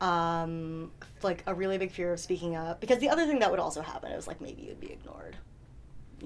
[0.00, 0.90] Um,
[1.22, 2.80] like a really big fear of speaking up.
[2.80, 5.36] Because the other thing that would also happen is like maybe you'd be ignored.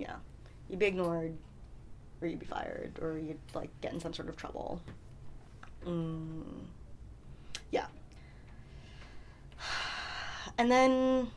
[0.01, 0.17] Yeah.
[0.71, 1.37] You'd be ignored,
[2.23, 4.81] or you'd be fired, or you'd like get in some sort of trouble.
[5.87, 6.65] Mm.
[7.71, 7.87] Yeah.
[10.59, 11.29] And then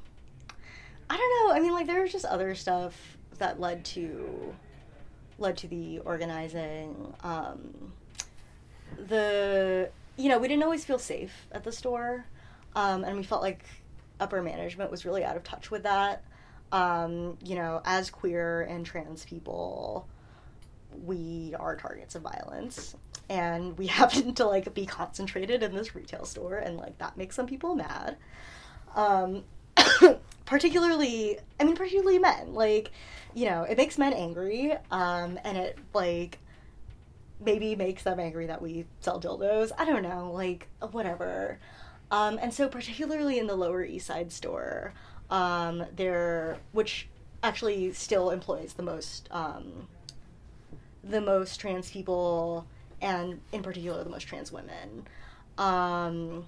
[1.10, 1.54] I don't know.
[1.54, 4.54] I mean, like there was just other stuff that led to
[5.38, 7.14] led to the organizing.
[7.22, 7.94] Um,
[9.08, 12.26] the you know we didn't always feel safe at the store,
[12.76, 13.64] um, and we felt like
[14.20, 16.24] upper management was really out of touch with that.
[16.74, 20.08] Um, you know, as queer and trans people,
[21.06, 22.96] we are targets of violence,
[23.30, 27.36] and we happen to like be concentrated in this retail store, and like that makes
[27.36, 28.18] some people mad.
[28.96, 29.44] Um,
[30.46, 32.54] particularly, I mean, particularly men.
[32.54, 32.92] Like,
[33.36, 36.40] you know, it makes men angry, um, and it like
[37.40, 39.72] maybe makes them angry that we sell dildos.
[39.78, 41.60] I don't know, like whatever.
[42.10, 44.94] Um, and so, particularly in the Lower East Side store,
[45.34, 47.08] um, there, which
[47.42, 49.88] actually still employs the most, um,
[51.04, 52.68] the most trans people,
[53.02, 55.08] and in particular the most trans women.
[55.58, 56.46] Um,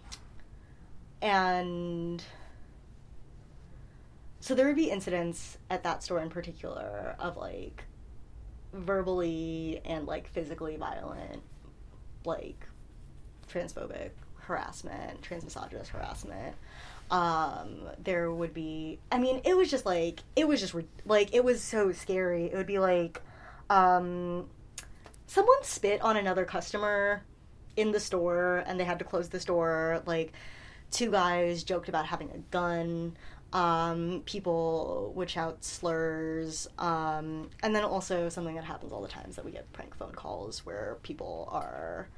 [1.19, 2.23] and
[4.39, 7.85] so there would be incidents at that store in particular of like
[8.71, 11.41] verbally and like physically violent
[12.25, 12.67] like
[13.51, 16.55] transphobic harassment transmisogynist harassment
[17.11, 20.73] um there would be i mean it was just like it was just
[21.05, 22.45] like it was so scary.
[22.45, 23.21] It would be like
[23.69, 24.47] um
[25.27, 27.23] someone spit on another customer
[27.75, 30.01] in the store and they had to close the store.
[30.05, 30.33] Like
[30.91, 33.17] two guys joked about having a gun.
[33.53, 36.67] Um, people would shout slurs.
[36.77, 39.95] Um, and then also something that happens all the time is that we get prank
[39.95, 42.09] phone calls where people are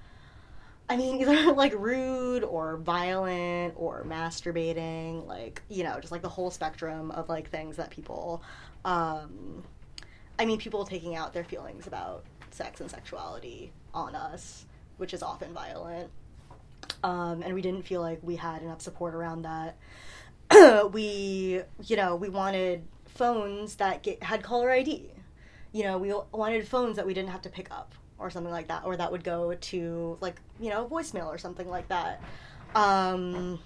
[0.89, 6.29] i mean either like rude or violent or masturbating like you know just like the
[6.29, 8.41] whole spectrum of like things that people
[8.85, 9.63] um,
[10.39, 14.65] i mean people taking out their feelings about sex and sexuality on us
[14.97, 16.09] which is often violent
[17.03, 19.77] um, and we didn't feel like we had enough support around that.
[20.91, 25.11] we, you know, we wanted phones that get, had caller ID.
[25.71, 28.67] You know, we wanted phones that we didn't have to pick up or something like
[28.67, 32.21] that, or that would go to like you know voicemail or something like that,
[32.75, 33.59] um,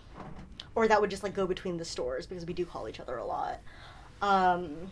[0.76, 3.18] or that would just like go between the stores because we do call each other
[3.18, 3.60] a lot.
[4.22, 4.92] Um,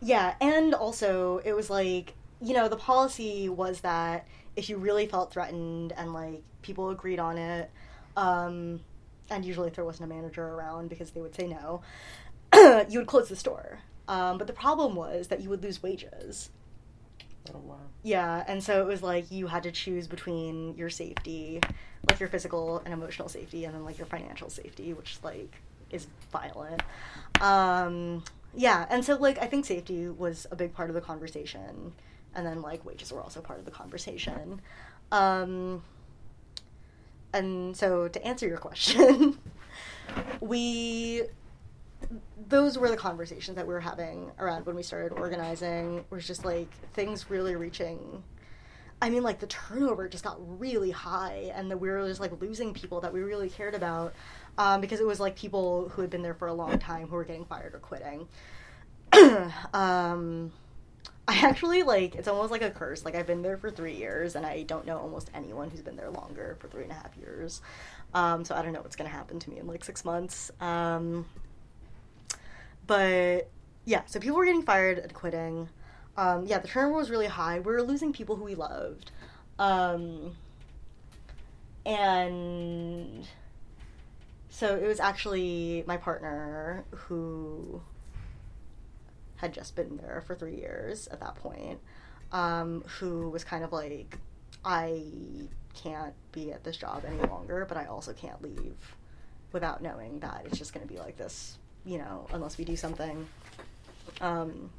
[0.00, 4.26] yeah, and also it was like you know the policy was that
[4.56, 7.70] if you really felt threatened and like people agreed on it,
[8.16, 8.80] um,
[9.30, 11.82] and usually if there wasn't a manager around because they would say no,
[12.88, 13.80] you would close the store.
[14.08, 16.50] Um, but the problem was that you would lose wages.
[17.54, 17.76] Oh wow.
[18.02, 21.60] Yeah, and so it was like you had to choose between your safety,
[22.08, 25.52] like your physical and emotional safety, and then like your financial safety, which like
[25.90, 26.82] is violent.
[27.40, 28.22] Um,
[28.54, 31.92] yeah, and so like I think safety was a big part of the conversation,
[32.34, 34.60] and then like wages were also part of the conversation.
[35.12, 35.82] Um,
[37.32, 39.38] and so to answer your question,
[40.40, 41.22] we
[42.48, 46.44] those were the conversations that we were having around when we started organizing was just
[46.44, 48.22] like things really reaching
[49.02, 52.40] i mean like the turnover just got really high and that we were just like
[52.40, 54.14] losing people that we really cared about
[54.58, 57.16] um, because it was like people who had been there for a long time who
[57.16, 58.28] were getting fired or quitting.
[59.72, 60.52] Um,
[61.28, 63.04] i actually like it's almost like a curse.
[63.04, 65.96] Like i've been there for three years and i don't know almost anyone who's been
[65.96, 67.60] there longer for three and a half years.
[68.14, 70.50] Um, so i don't know what's going to happen to me in like six months.
[70.60, 71.26] Um,
[72.86, 73.50] but
[73.84, 75.68] yeah, so people were getting fired and quitting.
[76.16, 77.60] Um, yeah, the turnover was really high.
[77.60, 79.10] We were losing people who we loved.
[79.58, 80.34] Um,
[81.84, 83.26] and
[84.48, 87.80] so it was actually my partner who
[89.36, 91.78] had just been there for three years at that point,
[92.32, 94.18] um, who was kind of like,
[94.64, 95.02] I
[95.74, 98.96] can't be at this job any longer, but I also can't leave
[99.52, 102.76] without knowing that it's just going to be like this, you know, unless we do
[102.76, 103.26] something.
[104.20, 104.70] Um,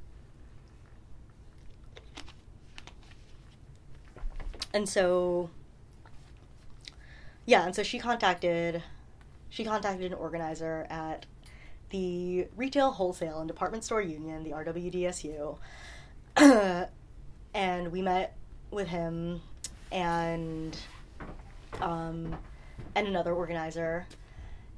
[4.74, 5.50] and so,
[7.46, 8.84] yeah, and so she contacted,
[9.50, 11.26] she contacted an organizer at
[11.90, 15.58] the Retail Wholesale and Department Store Union, the RWDSU,
[17.54, 18.36] and we met
[18.70, 19.42] with him
[19.92, 20.78] and
[21.82, 22.36] um,
[22.96, 24.06] and another organizer,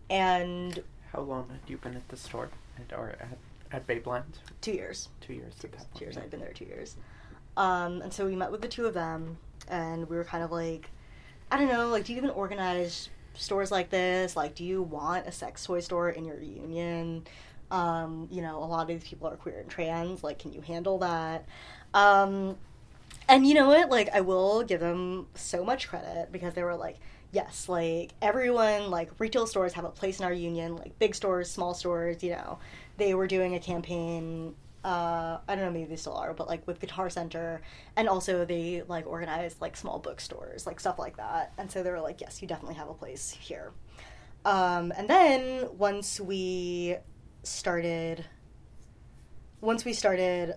[0.10, 3.38] and How long had you been at the store at, or at,
[3.72, 4.24] at Babeland?
[4.62, 5.10] two years.
[5.22, 6.18] Two years at that Two years.
[6.18, 6.96] I'd been there two years.
[7.58, 9.38] Um, and so we met with the two of them,
[9.68, 10.90] and we were kind of like,
[11.52, 14.36] I don't know, like, do you even organize stores like this?
[14.36, 17.26] Like, do you want a sex toy store in your union?
[17.72, 20.24] Um, you know, a lot of these people are queer and trans.
[20.24, 21.46] Like, can you handle that?
[21.94, 22.58] Um,
[23.28, 23.90] and you know what?
[23.90, 26.98] Like, I will give them so much credit because they were like,
[27.32, 31.50] yes, like everyone, like retail stores have a place in our union, like big stores,
[31.50, 32.24] small stores.
[32.24, 32.60] You know,
[32.98, 34.56] they were doing a campaign.
[34.84, 37.62] Uh, I don't know, maybe they still are, but like with Guitar Center,
[37.98, 41.54] and also they like organized like small bookstores, like stuff like that.
[41.58, 43.72] And so they were like, yes, you definitely have a place here.
[44.46, 46.96] Um, and then once we
[47.44, 48.26] started,
[49.60, 50.56] once we started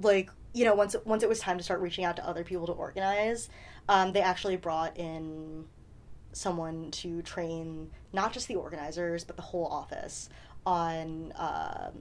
[0.00, 2.66] like you know once once it was time to start reaching out to other people
[2.66, 3.48] to organize
[3.88, 5.64] um, they actually brought in
[6.32, 10.28] someone to train not just the organizers but the whole office
[10.64, 11.92] on um,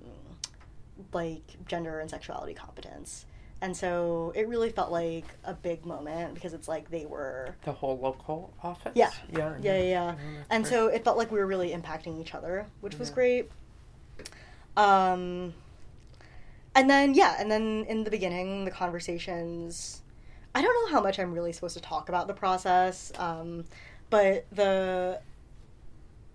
[1.13, 3.25] like gender and sexuality competence
[3.63, 7.71] and so it really felt like a big moment because it's like they were The
[7.71, 8.91] whole local office?
[8.95, 9.11] Yeah.
[9.31, 9.53] Yeah.
[9.61, 10.05] yeah, yeah, yeah.
[10.15, 10.69] That's And great.
[10.71, 13.15] so it felt like we were really impacting each other, which was Yeah.
[13.15, 13.51] great.
[14.75, 15.53] Um,
[16.73, 20.01] and then yeah, and then in the beginning, the conversations.
[20.53, 23.65] I don't know how much I'm really supposed to talk about the process, um,
[24.09, 25.21] but the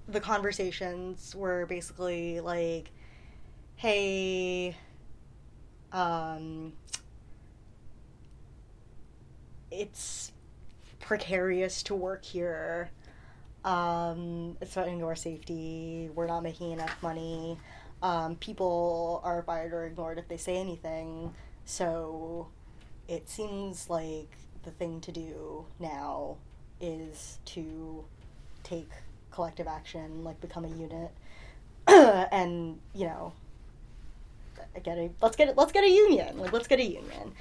[0.08, 2.90] the conversations were basically like,
[3.76, 4.76] "Hey,
[5.92, 6.72] um,
[9.70, 10.32] it's
[11.00, 12.90] precarious to work here.
[13.64, 16.10] Um, it's threatening to our safety.
[16.14, 17.58] We're not making enough money.
[18.02, 21.34] Um, people are fired or ignored if they say anything.
[21.64, 22.48] So
[23.08, 26.36] it seems like the thing to do now
[26.80, 28.04] is to
[28.62, 28.90] take
[29.30, 31.12] collective action, like become a unit,
[32.32, 33.32] and you know,
[34.82, 37.32] get a let's get let's get a union like let's get a union.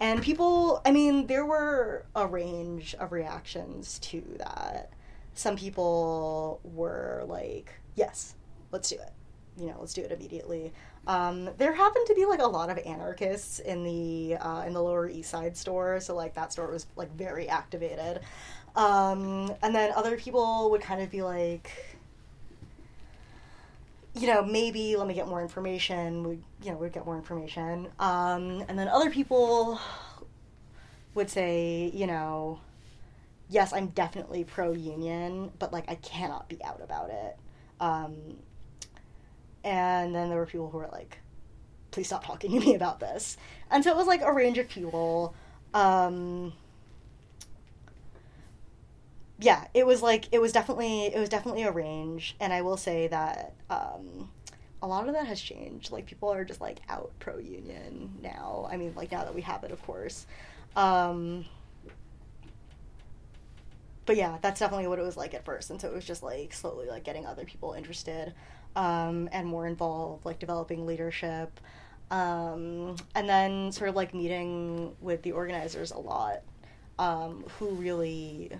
[0.00, 4.90] And people i mean there were a range of reactions to that.
[5.34, 8.34] Some people were like yes
[8.70, 9.12] let's do it.
[9.56, 10.72] You know let's do it immediately
[11.06, 14.82] um, there happened to be like a lot of anarchists in the uh, in the
[14.82, 18.20] lower east side store so like that store was like very activated
[18.76, 21.70] um, and then other people would kind of be like
[24.14, 26.22] you know, maybe let me get more information.
[26.22, 27.88] We, you know, we'd get more information.
[27.98, 29.80] Um, and then other people
[31.14, 32.60] would say, you know,
[33.48, 37.36] yes, I'm definitely pro union, but like I cannot be out about it.
[37.80, 38.36] Um,
[39.64, 41.18] and then there were people who were like,
[41.90, 43.36] please stop talking to me about this.
[43.70, 45.34] And so it was like a range of people.
[45.72, 46.52] Um,
[49.38, 52.76] yeah, it was like it was definitely it was definitely a range, and I will
[52.76, 54.30] say that um,
[54.80, 55.90] a lot of that has changed.
[55.90, 58.68] Like people are just like out pro union now.
[58.70, 60.26] I mean, like now that we have it, of course.
[60.76, 61.46] Um,
[64.06, 66.22] but yeah, that's definitely what it was like at first, and so it was just
[66.22, 68.34] like slowly like getting other people interested
[68.76, 71.60] um, and more involved, like developing leadership,
[72.10, 76.42] um, and then sort of like meeting with the organizers a lot,
[76.98, 78.50] um, who really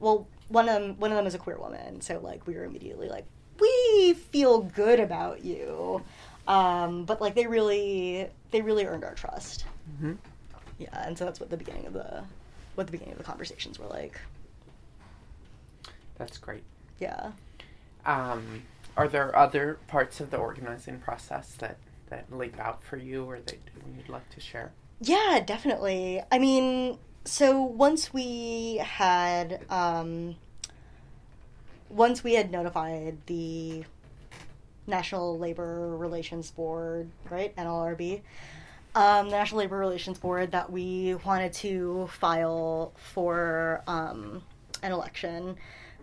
[0.00, 2.00] well one of them one of them is a queer woman.
[2.00, 3.26] So like we were immediately like
[3.60, 6.02] we feel good about you.
[6.46, 9.64] Um, but like they really they really earned our trust.
[10.00, 10.14] Hmm
[10.78, 12.22] yeah and so that's what the beginning of the
[12.74, 14.20] what the beginning of the conversations were like.
[16.16, 16.62] That's great.
[17.00, 17.32] yeah.
[18.06, 18.62] Um,
[18.98, 21.78] are there other parts of the organizing process that,
[22.10, 23.56] that leap out for you or that
[23.96, 24.72] you'd like to share?
[25.00, 26.20] Yeah, definitely.
[26.32, 30.34] I mean, so once we had um,
[31.88, 33.84] once we had notified the
[34.88, 38.22] National Labor Relations Board, right, NLRB,
[38.96, 44.42] um, the National Labor Relations Board that we wanted to file for um,
[44.82, 45.56] an election.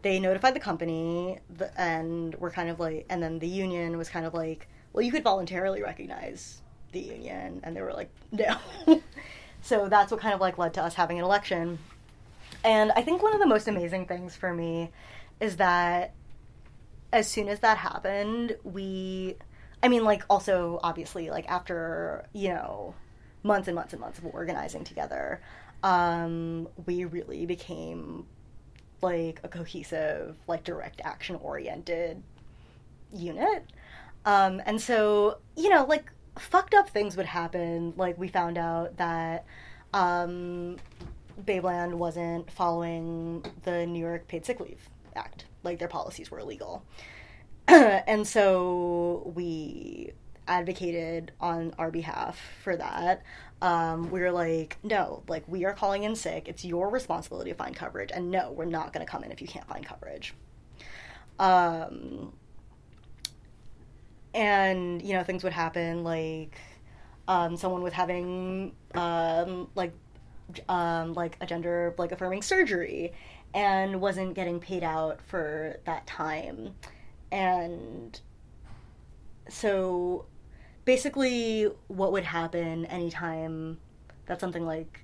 [0.06, 4.08] They notified the company, the, and we're kind of like, and then the union was
[4.08, 6.62] kind of like, well, you could voluntarily recognize
[6.92, 8.56] the union, and they were like, no.
[9.64, 11.80] so that's what kind of like led to us having an election.
[12.64, 14.92] And I think one of the most amazing things for me
[15.40, 16.14] is that
[17.12, 19.38] as soon as that happened, we
[19.82, 22.94] I mean like also obviously like after, you know,
[23.42, 25.42] months and months and months of organizing together,
[25.82, 28.28] um, we really became
[29.06, 32.22] like a cohesive, like direct action oriented
[33.14, 33.64] unit.
[34.26, 37.94] Um, and so, you know, like fucked up things would happen.
[37.96, 39.46] Like we found out that
[39.94, 40.78] um,
[41.44, 45.46] Babeland wasn't following the New York Paid Sick Leave Act.
[45.64, 46.84] Like their policies were illegal.
[47.68, 50.14] and so we
[50.48, 53.22] advocated on our behalf for that.
[53.62, 56.48] Um, we were like, no, like we are calling in sick.
[56.48, 58.12] It's your responsibility to find coverage.
[58.14, 60.34] And no, we're not going to come in if you can't find coverage.
[61.40, 62.34] Um,
[64.34, 66.60] and, you know, things would happen like
[67.28, 69.94] um, someone was having um, like
[70.70, 73.14] um, like a gender like affirming surgery
[73.54, 76.76] and wasn't getting paid out for that time
[77.32, 78.20] and
[79.50, 80.26] so
[80.86, 83.78] basically what would happen anytime
[84.28, 85.02] that something like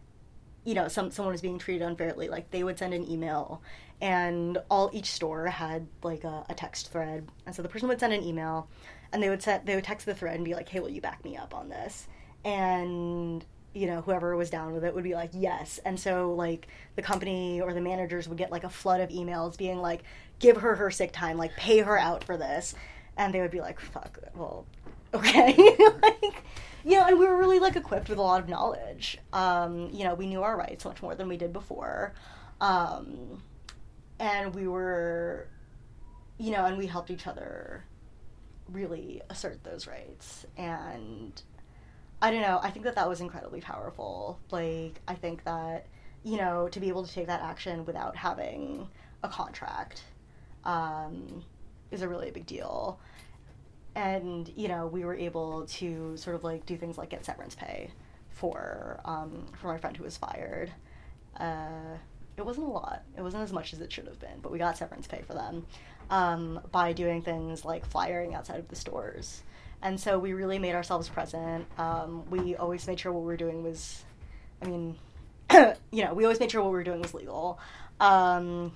[0.63, 3.61] you know some someone was being treated unfairly like they would send an email
[4.01, 7.27] and all each store had like a, a text thread.
[7.45, 8.67] And so the person would send an email
[9.13, 11.01] and they would set they would text the thread and be like hey will you
[11.01, 12.07] back me up on this?
[12.43, 15.79] And you know whoever was down with it would be like yes.
[15.85, 19.57] And so like the company or the managers would get like a flood of emails
[19.57, 20.03] being like
[20.39, 22.73] give her her sick time like pay her out for this.
[23.17, 24.65] And they would be like fuck well
[25.13, 25.55] okay
[26.01, 26.43] like
[26.83, 30.03] you know and we were really like equipped with a lot of knowledge um you
[30.03, 32.13] know we knew our rights much more than we did before
[32.59, 33.41] um
[34.19, 35.47] and we were
[36.37, 37.83] you know and we helped each other
[38.69, 41.43] really assert those rights and
[42.21, 42.59] I don't know.
[42.61, 44.39] I think that that was incredibly powerful.
[44.51, 45.87] Like, I think that,
[46.23, 48.87] you know, to be able to take that action without having
[49.23, 50.03] a contract
[50.63, 51.43] um,
[51.89, 52.99] is a really big deal.
[53.95, 57.55] And, you know, we were able to sort of like do things like get severance
[57.55, 57.91] pay
[58.29, 60.71] for, um, for my friend who was fired.
[61.37, 61.97] Uh,
[62.37, 63.03] it wasn't a lot.
[63.17, 65.33] It wasn't as much as it should have been, but we got severance pay for
[65.33, 65.65] them
[66.09, 69.43] um, by doing things like flyering outside of the stores
[69.83, 71.65] and so we really made ourselves present.
[71.77, 74.03] Um, we always made sure what we were doing was,
[74.61, 74.95] I mean,
[75.91, 77.59] you know, we always made sure what we were doing was legal.
[77.99, 78.73] Um,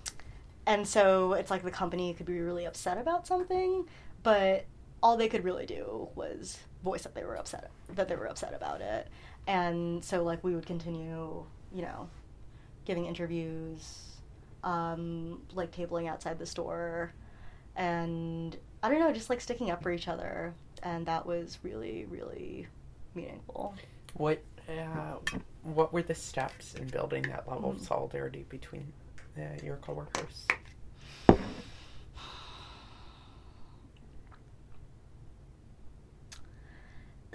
[0.65, 3.85] and so it's like the company could be really upset about something,
[4.23, 4.65] but
[5.05, 8.55] all they could really do was voice that they were upset that they were upset
[8.55, 9.07] about it.
[9.45, 12.09] And so like we would continue, you know,
[12.85, 14.17] giving interviews,
[14.63, 17.13] um, like tabling outside the store,
[17.75, 22.05] and I don't know, just like sticking up for each other and that was really
[22.09, 22.65] really
[23.13, 23.75] meaningful.
[24.15, 25.17] What uh,
[25.61, 27.75] what were the steps in building that level mm.
[27.75, 28.91] of solidarity between
[29.37, 30.47] uh, your coworkers?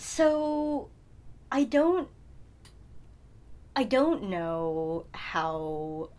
[0.00, 0.88] So,
[1.52, 2.08] I don't
[3.76, 6.10] I don't know how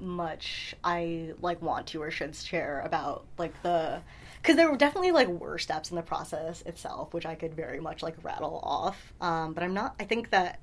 [0.00, 4.02] much I like want to or should share about like the
[4.40, 7.80] because there were definitely like worse steps in the process itself, which I could very
[7.80, 9.12] much like rattle off.
[9.20, 9.94] Um, but I'm not.
[10.00, 10.60] I think that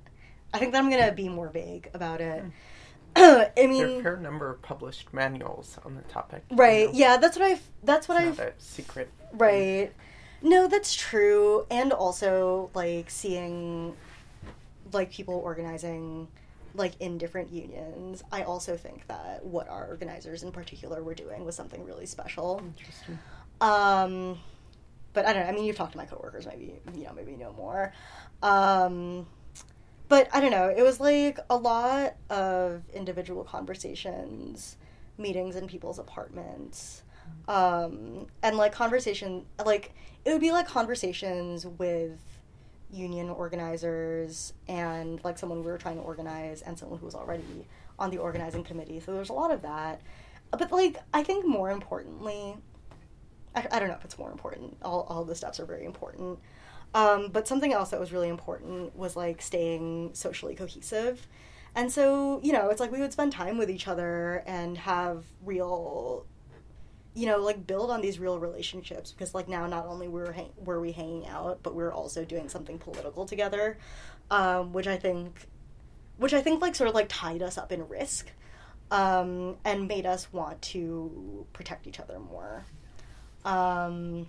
[0.54, 2.44] I think that I'm gonna be more vague about it.
[3.16, 3.52] Mm.
[3.58, 6.44] I mean, there are a fair number of published manuals on the topic.
[6.52, 6.82] Right.
[6.82, 6.94] You know?
[6.94, 7.64] Yeah, that's what I've.
[7.84, 8.40] That's what I've.
[8.40, 9.10] a secret.
[9.34, 9.88] Right.
[9.88, 9.92] Thing.
[10.42, 13.96] No, that's true, and also like seeing
[14.92, 16.28] like people organizing
[16.76, 18.24] like in different unions.
[18.32, 22.62] I also think that what our organizers in particular were doing was something really special.
[22.78, 23.20] Interesting.
[23.62, 24.40] Um,
[25.14, 25.50] but I don't know.
[25.50, 26.46] I mean, you've talked to my coworkers.
[26.46, 27.14] Maybe you know.
[27.14, 27.94] Maybe you know more.
[28.42, 29.28] Um,
[30.08, 30.74] but I don't know.
[30.76, 34.78] It was like a lot of individual conversations,
[35.18, 37.04] meetings in people's apartments,
[37.48, 39.46] um, and like conversation.
[39.66, 39.94] Like
[40.30, 42.20] it would be like conversations with
[42.92, 47.68] union organizers and like someone we were trying to organize and someone who was already
[47.98, 49.00] on the organizing committee.
[49.00, 50.02] So there's a lot of that.
[50.52, 52.56] But like I think more importantly,
[53.56, 54.78] I, I don't know if it's more important.
[54.84, 56.38] All all the steps are very important.
[56.94, 61.26] Um, but something else that was really important was like staying socially cohesive.
[61.76, 65.26] And so, you know, it's like we would spend time with each other and have
[65.44, 66.26] real
[67.20, 70.54] you know, like build on these real relationships because like now not only were hang-
[70.56, 73.78] were we hanging out, but we were also doing something political together,
[74.32, 75.48] um, which I think,
[76.16, 78.32] which I think like sort of like tied us up in risk,
[78.90, 82.64] um, and made us want to protect each other more.
[83.44, 84.28] Um,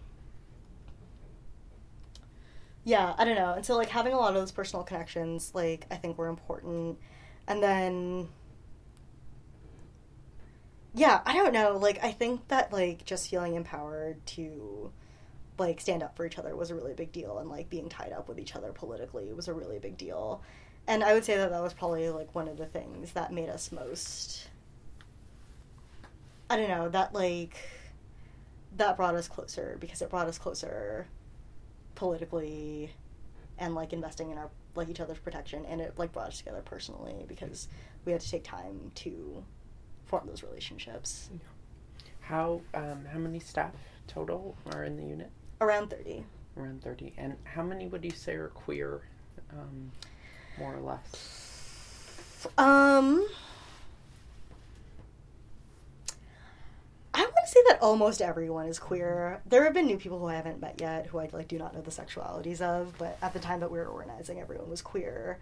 [2.82, 3.54] yeah, I don't know.
[3.54, 6.98] And so like having a lot of those personal connections, like I think were important,
[7.46, 8.30] and then
[10.94, 11.76] yeah, I don't know.
[11.76, 14.90] Like, I think that, like, just feeling empowered to,
[15.58, 17.38] like, stand up for each other was a really big deal.
[17.38, 20.42] And, like, being tied up with each other politically was a really big deal.
[20.88, 23.48] And I would say that that was probably, like, one of the things that made
[23.48, 24.48] us most.
[26.48, 27.56] I don't know, that, like,
[28.76, 31.06] that brought us closer because it brought us closer
[31.94, 32.92] politically
[33.58, 35.64] and, like, investing in our, like, each other's protection.
[35.66, 37.68] And it, like, brought us together personally because
[38.04, 39.44] we had to take time to
[40.10, 41.30] form those relationships.
[42.20, 43.72] How um, how many staff
[44.08, 45.30] total are in the unit?
[45.60, 46.24] Around thirty.
[46.56, 47.14] Around thirty.
[47.16, 49.02] And how many would you say are queer,
[49.52, 49.92] um,
[50.58, 52.46] more or less?
[52.58, 53.24] Um,
[57.14, 59.40] I want to say that almost everyone is queer.
[59.46, 61.74] There have been new people who I haven't met yet, who I like do not
[61.74, 62.94] know the sexualities of.
[62.98, 65.38] But at the time that we were organizing, everyone was queer.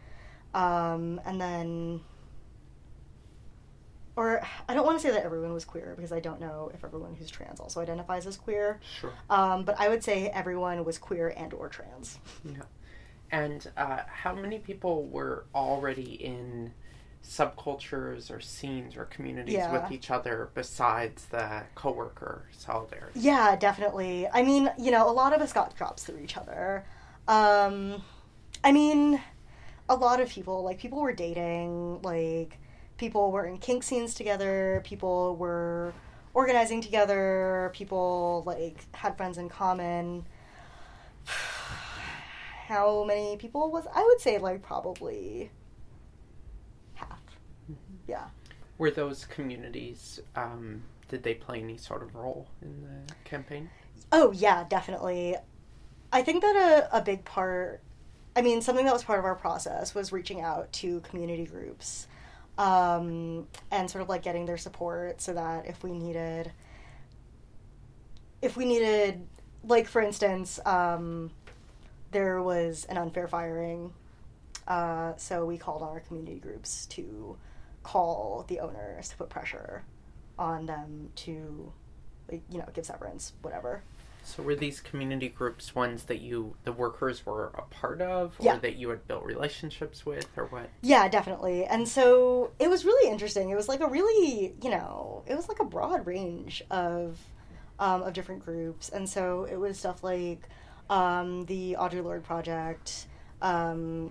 [0.55, 2.01] Um, and then
[4.19, 6.83] or I don't want to say that everyone was queer because I don't know if
[6.83, 8.81] everyone who's trans also identifies as queer.
[9.01, 9.13] Sure.
[9.31, 12.19] Um, but I would say everyone was queer and or trans.
[12.45, 12.63] Yeah.
[13.31, 16.73] And uh, how many people were already in
[17.23, 19.71] subcultures or scenes or communities Yeah.
[19.71, 23.21] with each other besides the coworker solidarity?
[23.21, 24.27] Yeah, definitely.
[24.33, 26.85] I mean, you know, a lot of us got drops through each other.
[27.29, 28.03] Um,
[28.65, 29.21] I mean,
[29.89, 32.59] a lot of people, like, people were dating, like,
[32.99, 35.95] people were in kink scenes together, people were
[36.35, 40.27] organizing together, people, like, had friends in common.
[42.67, 45.51] How many people was I would say like probably
[46.93, 47.19] half.
[48.07, 48.27] Yeah.
[48.77, 50.21] Were those communities?
[50.37, 53.71] Um, did they play any sort of role in the campaign?
[54.13, 55.37] Oh yeah, definitely.
[56.13, 56.57] I think that
[56.93, 57.81] a, a big part
[58.37, 62.07] I mean, something that was part of our process was reaching out to community groups
[62.59, 66.53] um, and sort of like getting their support so that if we needed
[68.43, 69.27] if we needed
[69.65, 71.31] like for instance um,
[72.11, 73.93] there was an unfair firing
[74.67, 77.37] uh, so we called on our community groups to
[77.85, 79.85] call the owners to put pressure
[80.39, 81.73] on them to
[82.31, 83.83] like, you know give severance whatever
[84.29, 88.45] So were these community groups ones that you, the workers, were a part of, or
[88.45, 88.59] Yeah.
[88.59, 90.69] that you had built relationships with, or what?
[90.83, 91.65] Yeah, definitely.
[91.65, 93.49] And so it was really interesting.
[93.49, 97.19] It was like a really, you know, it was like a broad range of
[97.79, 98.89] um, of different groups.
[98.91, 100.49] And so it was stuff like
[100.91, 103.07] um, the Audre Lorde Project,
[103.41, 104.11] um,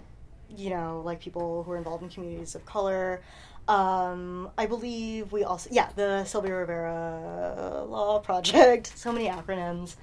[0.56, 3.22] you know, like people who are involved in communities of color.
[3.68, 8.94] Um, I believe we also, yeah, the Sylvia Rivera Law Project.
[8.98, 9.95] So many acronyms.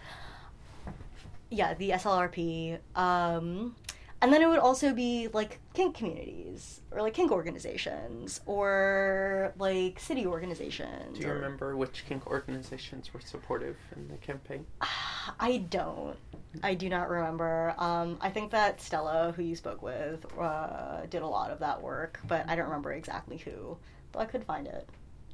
[1.51, 2.79] Yeah, the SLRP.
[2.97, 3.75] Um,
[4.21, 10.01] and then it would also be like kink communities or like kink organizations or like
[10.01, 11.19] city organizations.
[11.19, 14.67] Do you or- remember which kink organizations were supportive in the campaign?
[15.41, 16.17] I don't.
[16.63, 17.75] I do not remember.
[17.79, 21.83] Um, I think that Stella, who you spoke with, uh, did a lot of that
[21.83, 23.77] work, but I don't remember exactly who.
[24.13, 24.89] But I could find it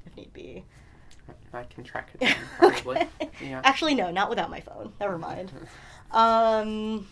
[0.06, 0.64] if need be.
[1.52, 2.96] I can track it down, probably.
[2.96, 3.30] Okay.
[3.42, 3.60] Yeah.
[3.64, 4.92] Actually, no, not without my phone.
[5.00, 5.52] Never mind.
[6.10, 7.06] Um,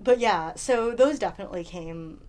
[0.00, 2.20] but yeah, so those definitely came.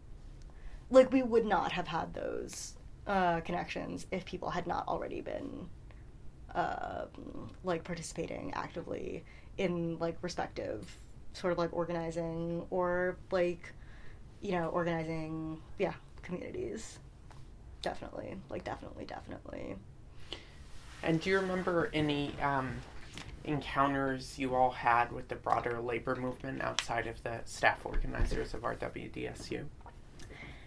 [0.90, 2.74] Like we would not have had those
[3.08, 5.68] uh, connections if people had not already been,
[6.54, 7.06] uh,
[7.64, 9.24] like participating actively
[9.62, 10.98] in like respective
[11.34, 13.74] sort of like organizing or like,
[14.42, 15.94] you know, organizing yeah
[16.24, 17.00] communities.
[17.82, 19.76] Definitely, like definitely, definitely.
[21.04, 22.76] And do you remember any um,
[23.44, 28.62] encounters you all had with the broader labor movement outside of the staff organizers of
[28.62, 29.64] RWDSU?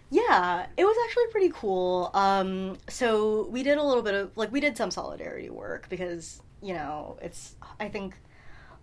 [0.09, 2.11] Yeah, it was actually pretty cool.
[2.13, 6.41] Um, so we did a little bit of like we did some solidarity work because
[6.61, 8.15] you know it's I think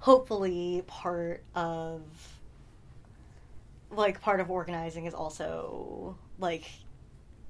[0.03, 2.03] hopefully part of
[3.91, 6.65] like part of organizing is also like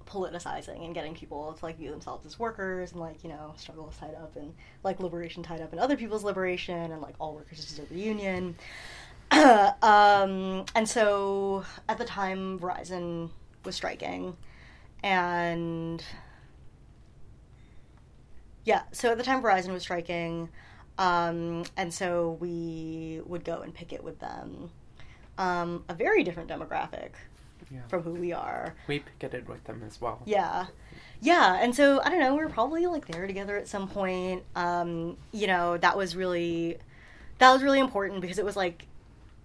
[0.06, 3.92] politicizing and getting people to like view themselves as workers and like you know struggle
[3.98, 4.52] tied up and
[4.84, 8.54] like liberation tied up in other people's liberation and like all workers deserve a union
[9.32, 13.30] um, and so at the time verizon
[13.64, 14.36] was striking
[15.02, 16.04] and
[18.64, 18.82] Yeah.
[18.92, 20.48] So at the time, Verizon was striking,
[21.02, 24.70] um, and so we would go and picket with them.
[25.38, 27.10] Um, a very different demographic
[27.70, 27.80] Yeah.
[27.88, 28.74] from who we are.
[28.86, 30.20] We picketed with them as well.
[30.26, 30.66] Yeah.
[31.20, 34.42] Yeah, and so I don't know, we were probably like there together at some point.
[34.54, 36.78] Um, you know, that was really
[37.38, 38.86] that was really important because it was like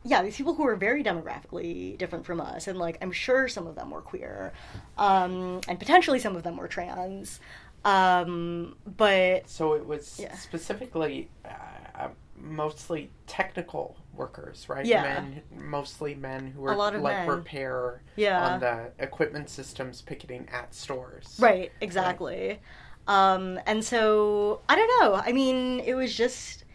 [0.03, 3.67] yeah, these people who were very demographically different from us and like I'm sure some
[3.67, 4.53] of them were queer.
[4.97, 7.39] Um, and potentially some of them were trans.
[7.87, 10.35] Um, but So it was Yeah.
[10.35, 11.49] specifically uh,
[11.95, 14.85] uh, mostly technical workers, right?
[14.85, 15.01] Yeah.
[15.03, 17.29] Men, mostly men who were like men.
[17.29, 18.45] repair Yeah.
[18.45, 21.37] on the equipment systems picketing at stores.
[21.39, 22.59] Right, exactly.
[23.07, 25.15] Um, and so I don't know.
[25.15, 26.65] I mean, it was just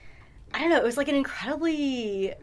[0.54, 0.76] I don't know.
[0.78, 2.34] It was like an incredibly.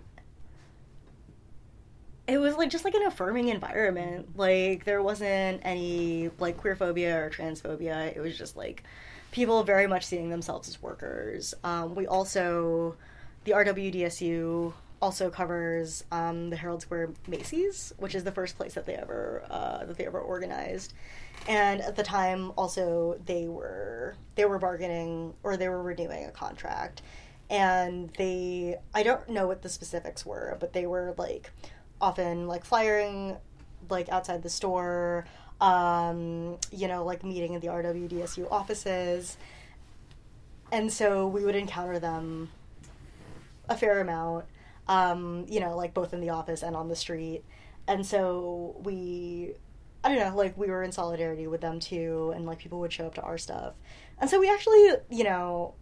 [2.30, 4.38] It was like just like an affirming environment.
[4.38, 8.16] Like there wasn't any like queer phobia or transphobia.
[8.16, 8.84] It was just like
[9.32, 11.54] people very much seeing themselves as workers.
[11.64, 12.96] Um, we also,
[13.46, 18.86] the RWDSU also covers um, the Herald Square Macy's, which is the first place that
[18.86, 20.94] they ever uh, that they ever organized.
[21.48, 26.32] And at the time, also they were they were bargaining or they were renewing a
[26.32, 27.02] contract,
[27.50, 31.52] and they I don't know what the specifics were, but they were like
[32.02, 33.38] often like flyering
[33.90, 35.26] like outside the store,
[35.62, 39.38] um, you know, like meeting in the RWDSU offices.
[40.72, 42.50] And so we would encounter them
[43.68, 44.46] a fair amount,
[44.88, 47.44] um, you know, like both in the office and on the street.
[47.88, 49.54] And so we,
[50.04, 52.94] I don't know, like we were in solidarity with them too, and like people would
[52.94, 53.74] show up to our stuff.
[54.20, 55.74] And so we actually, you know,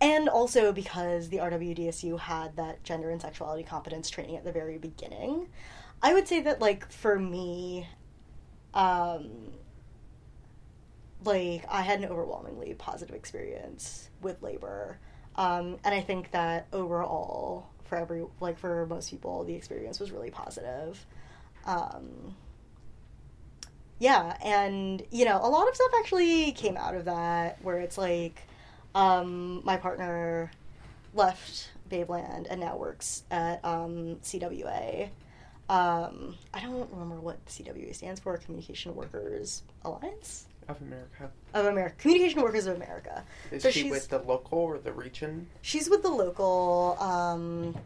[0.00, 4.78] and also because the RWDSU had that gender and sexuality competence training at the very
[4.78, 5.48] beginning,
[6.02, 7.86] I would say that like for me,
[8.72, 9.52] um,
[11.24, 14.98] like I had an overwhelmingly positive experience with labor,
[15.36, 20.10] um, and I think that overall for every like for most people the experience was
[20.12, 21.04] really positive.
[21.66, 22.34] Um,
[23.98, 27.98] yeah, and you know a lot of stuff actually came out of that where it's
[27.98, 28.42] like
[28.94, 30.50] um, my partner
[31.14, 35.08] left Babeland and now works at um, CWA.
[35.68, 38.36] Um, I don't remember what CWA stands for.
[38.38, 41.30] Communication Workers Alliance Of America.
[41.54, 41.94] of America.
[41.98, 43.22] Communication Workers of America.
[43.52, 45.46] Is So she she's- with the local or the region?
[45.62, 46.96] She's with the local.
[47.00, 47.76] Um,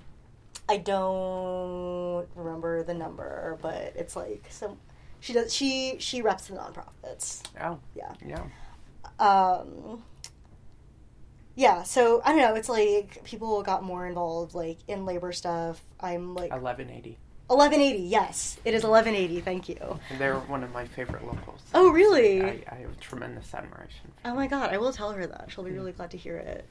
[0.67, 4.79] I don't remember the number, but it's like some.
[5.21, 5.53] She does.
[5.53, 7.43] She she reps the nonprofits.
[7.61, 8.13] Oh, Yeah.
[8.27, 8.43] yeah.
[9.19, 10.03] um
[11.57, 15.83] yeah so i don't know it's like people got more involved like in labor stuff
[16.01, 17.19] i'm like 1180.
[17.49, 21.61] 1180 yes it is 1180 thank you And they're one of my favorite locals.
[21.75, 22.43] Oh, really?
[22.43, 25.65] I, I have tremendous admiration for oh my god i will tell her that she'll
[25.65, 26.65] be really glad to hear it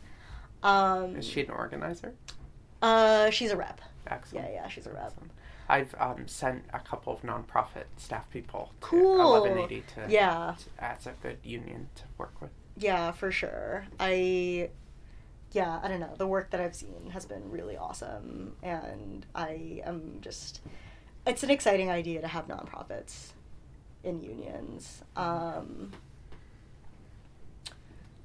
[0.64, 2.14] um Is she an organizer?
[2.82, 4.48] uh she's a rep Excellent.
[4.50, 5.06] Yeah, yeah, she's a rep.
[5.14, 5.32] Excellent.
[5.70, 9.18] I've um, sent a couple of nonprofit staff people to Cool.
[9.40, 10.56] 1180 to, Yeah.
[10.60, 12.50] to- as a good union to work with.
[12.78, 13.86] Yeah for sure.
[14.00, 14.70] I
[15.52, 16.14] yeah i don't know.
[16.18, 20.62] The work that i've seen has been really awesome and i am just
[21.28, 23.32] it's an exciting idea to have nonprofits
[24.04, 25.04] in unions.
[25.16, 25.92] Um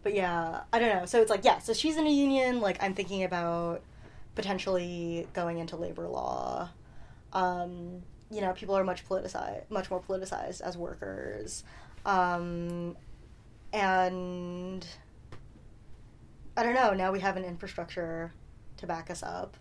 [0.02, 1.06] but yeah i don't know.
[1.06, 2.60] So it's like yeah so she's in a union.
[2.60, 3.82] Like i'm thinking about
[4.34, 6.70] potentially going into labor law.
[7.32, 11.62] Um you know people are much politicized much more politicized as workers.
[12.06, 12.96] Um
[13.72, 14.86] and
[16.56, 16.92] I don't know.
[16.92, 18.32] Now we have an infrastructure
[18.78, 19.56] to back us up,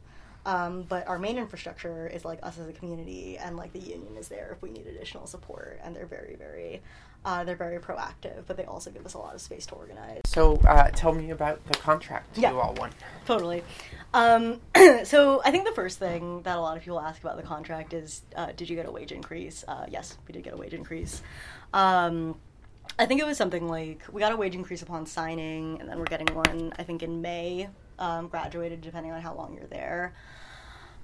[0.45, 4.15] um, but our main infrastructure is like us as a community, and like the union
[4.17, 6.81] is there if we need additional support, and they're very, very,
[7.25, 10.21] uh, they're very proactive, but they also give us a lot of space to organize.
[10.25, 12.51] So uh, tell me about the contract Yeah.
[12.51, 12.91] you all won.
[13.25, 13.63] Totally.
[14.13, 14.61] Um,
[15.03, 17.93] so I think the first thing that a lot of people ask about the contract
[17.93, 19.65] is, uh, did you get a wage increase?
[19.67, 21.21] Uh, yes, we did get a wage increase.
[21.73, 22.35] Um,
[22.99, 25.99] I think it was something like we got a wage increase upon signing, and then
[25.99, 26.73] we're getting one.
[26.79, 27.69] I think in May,
[27.99, 30.13] um, graduated depending on how long you're there.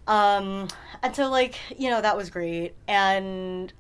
[0.07, 0.67] Um,
[1.01, 3.71] and so like you know that was great, and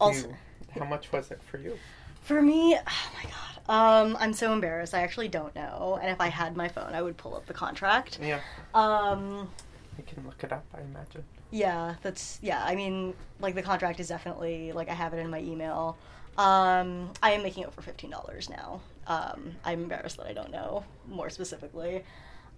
[0.00, 0.28] also.
[0.28, 0.34] You-
[0.78, 1.76] how much was it for you?
[2.22, 4.94] For me, oh my god, um, I'm so embarrassed.
[4.94, 7.54] I actually don't know, and if I had my phone, I would pull up the
[7.54, 8.18] contract.
[8.22, 8.40] Yeah,
[8.74, 9.50] Um,
[9.96, 11.24] you can look it up, I imagine.
[11.50, 12.62] yeah, that's yeah.
[12.64, 15.96] I mean, like the contract is definitely like I have it in my email.
[16.38, 18.80] Um, I am making it for fifteen dollars now.
[19.08, 22.04] Um, I'm embarrassed that I don't know more specifically.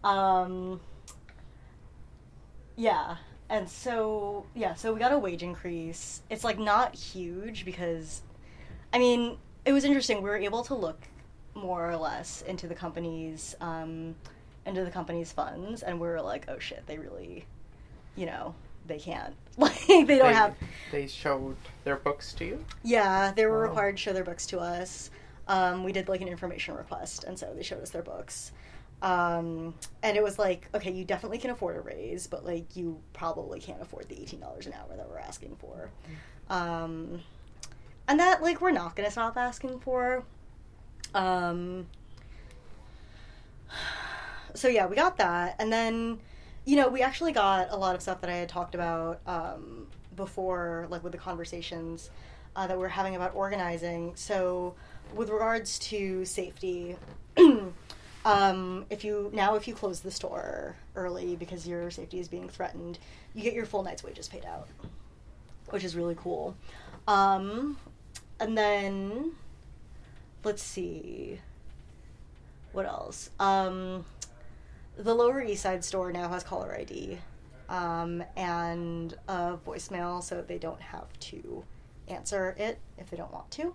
[0.05, 0.81] Um,
[2.77, 3.17] yeah,
[3.49, 6.21] and so yeah, so we got a wage increase.
[6.29, 8.21] It's like not huge because,
[8.93, 10.19] I mean, it was interesting.
[10.19, 11.01] We were able to look
[11.55, 14.15] more or less into the company's um,
[14.67, 17.47] into the company's funds, and we were like, oh shit, they really,
[18.15, 18.55] you know,
[18.87, 20.55] they can't like they don't they, have.
[20.91, 22.65] They showed their books to you.
[22.83, 23.69] Yeah, they were Wow.
[23.69, 25.11] required to show their books to us.
[25.49, 28.53] Um, we did like an information request, and so they showed us their books.
[29.03, 33.01] Um, and it was like, okay, you definitely can afford a raise, but like you
[33.13, 35.91] probably can't afford the eighteen dollars an hour that we're asking for.
[36.49, 37.21] Um,
[38.09, 40.25] and that like we're not gonna stop asking for.
[41.15, 41.87] Um,
[44.55, 46.19] so yeah, we got that, and then
[46.65, 49.87] you know we actually got a lot of stuff that I had talked about um,
[50.17, 52.11] before, like with the conversations
[52.57, 54.13] uh, that we are having about organizing.
[54.17, 54.75] So
[55.15, 56.97] with regards to safety.
[58.25, 62.49] Um, if you now if you close the store early because your safety is being
[62.49, 62.99] threatened,
[63.35, 64.69] you get your full night's wages paid out,
[65.71, 66.55] which is really cool.
[67.09, 67.79] Um,
[68.39, 69.33] and then
[70.45, 71.41] let's see
[72.73, 73.31] what else.
[75.03, 77.19] The Lower East Side store now has caller ID
[77.69, 81.65] um, and a voicemail, so they don't have to
[82.09, 83.75] answer it if they don't want to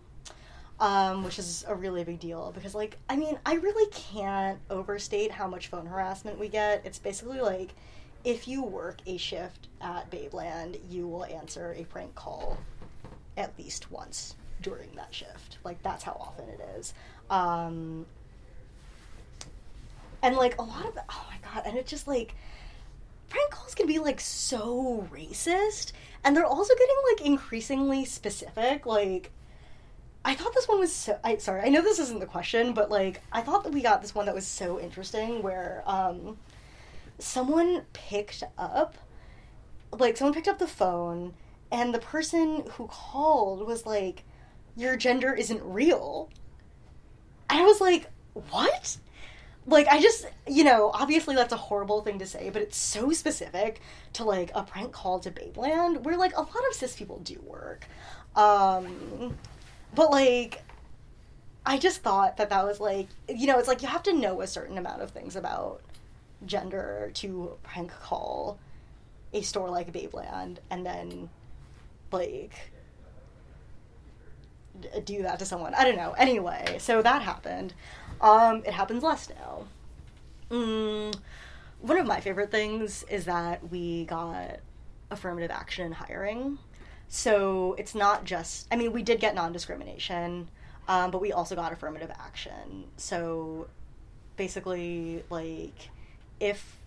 [0.79, 5.31] um, which is a really big deal because, like, I mean, I really can't overstate
[5.31, 6.81] how much phone harassment we get.
[6.85, 7.73] It's basically like
[8.23, 12.57] if you work a shift at Babeland, you will answer a prank call
[13.37, 15.59] at least once during that shift.
[15.63, 16.93] Like, that's how often it is.
[17.29, 18.05] Um,
[20.25, 22.35] and, like, a lot of, oh my god, and it just, like,
[23.29, 25.91] prank calls can be, like, so racist.
[26.23, 28.85] And they're also getting, like, increasingly specific.
[28.85, 29.31] Like,
[30.25, 31.19] I thought this one was so.
[31.23, 34.01] I sorry, I know this isn't the question, but like I thought that we got
[34.01, 36.39] this one that was so interesting, where um,
[37.19, 38.97] someone picked up,
[39.91, 41.35] like someone picked up the phone,
[41.71, 44.23] and the person who called was like,
[44.75, 46.31] "Your gender isn't real."
[47.47, 48.09] I was like,
[48.49, 48.97] "What?"
[49.67, 53.11] Like I just, you know, obviously that's a horrible thing to say, but it's so
[53.11, 53.81] specific
[54.13, 57.39] to like a prank call to Babeland, where like a lot of cis people do
[57.45, 57.87] work.
[58.35, 59.35] Um,
[59.95, 60.61] but like
[61.65, 64.41] i just thought that that was like you know it's like you have to know
[64.41, 65.81] a certain amount of things about
[66.45, 68.59] gender to prank call
[69.33, 71.29] a store like babeland and then
[72.11, 72.71] like
[75.05, 75.73] do that to someone.
[75.73, 76.11] I don't know.
[76.17, 77.73] Anyway so that happened
[78.21, 79.63] um it happens less now
[80.49, 81.15] mm,
[81.81, 84.59] one of my favorite things is that we got
[85.11, 86.57] affirmative action in hiring
[87.07, 90.49] so it's not just, I mean, we did get non discrimination,
[90.87, 92.85] um, but we also got affirmative action.
[92.97, 93.67] So
[94.37, 95.89] basically, like,
[96.39, 96.77] if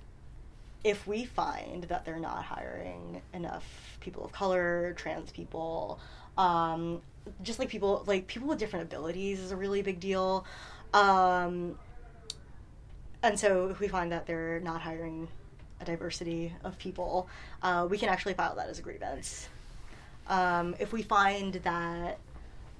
[0.84, 3.64] if we find that they're not hiring enough
[4.00, 5.98] people of color, trans people,
[6.36, 7.00] um,
[7.42, 10.44] just like people like people with different abilities is a really big deal.
[10.94, 11.78] Um,
[13.22, 15.28] and so if we find that they're not hiring
[15.80, 17.28] a diversity of people,
[17.62, 19.48] uh, we can actually file that as a grievance.
[20.28, 22.18] Um, if we find that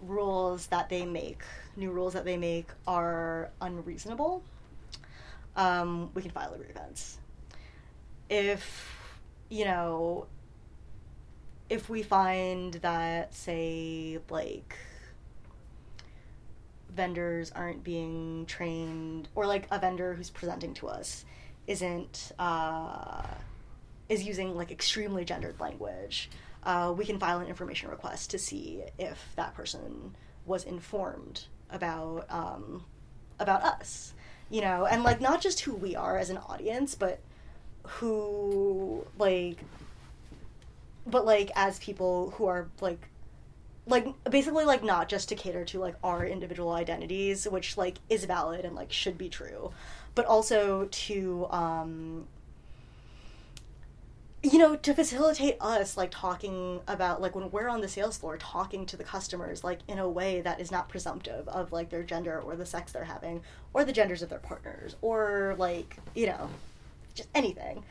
[0.02, 1.42] rules that they make,
[1.76, 4.42] new rules that they make, are unreasonable,
[5.56, 7.18] um, we can file a grievance.
[8.30, 10.26] If, you know,
[11.68, 14.76] if we find that, say, like,
[16.98, 21.24] vendors aren't being trained, or like a vendor who's presenting to us
[21.66, 23.22] isn't, uh,
[24.08, 26.28] is using like extremely gendered language,
[26.64, 32.26] uh, we can file an information request to see if that person was informed about
[32.30, 32.84] um,
[33.38, 34.12] about us,
[34.50, 37.20] you know, and like not just who we are as an audience, but
[37.84, 39.58] who like,
[41.06, 43.08] but like as people who are like
[43.88, 48.24] like basically like not just to cater to like our individual identities which like is
[48.24, 49.70] valid and like should be true
[50.14, 52.26] but also to um
[54.42, 58.36] you know to facilitate us like talking about like when we're on the sales floor
[58.36, 62.04] talking to the customers like in a way that is not presumptive of like their
[62.04, 63.42] gender or the sex they're having
[63.74, 66.48] or the genders of their partners or like you know
[67.18, 67.84] just anything.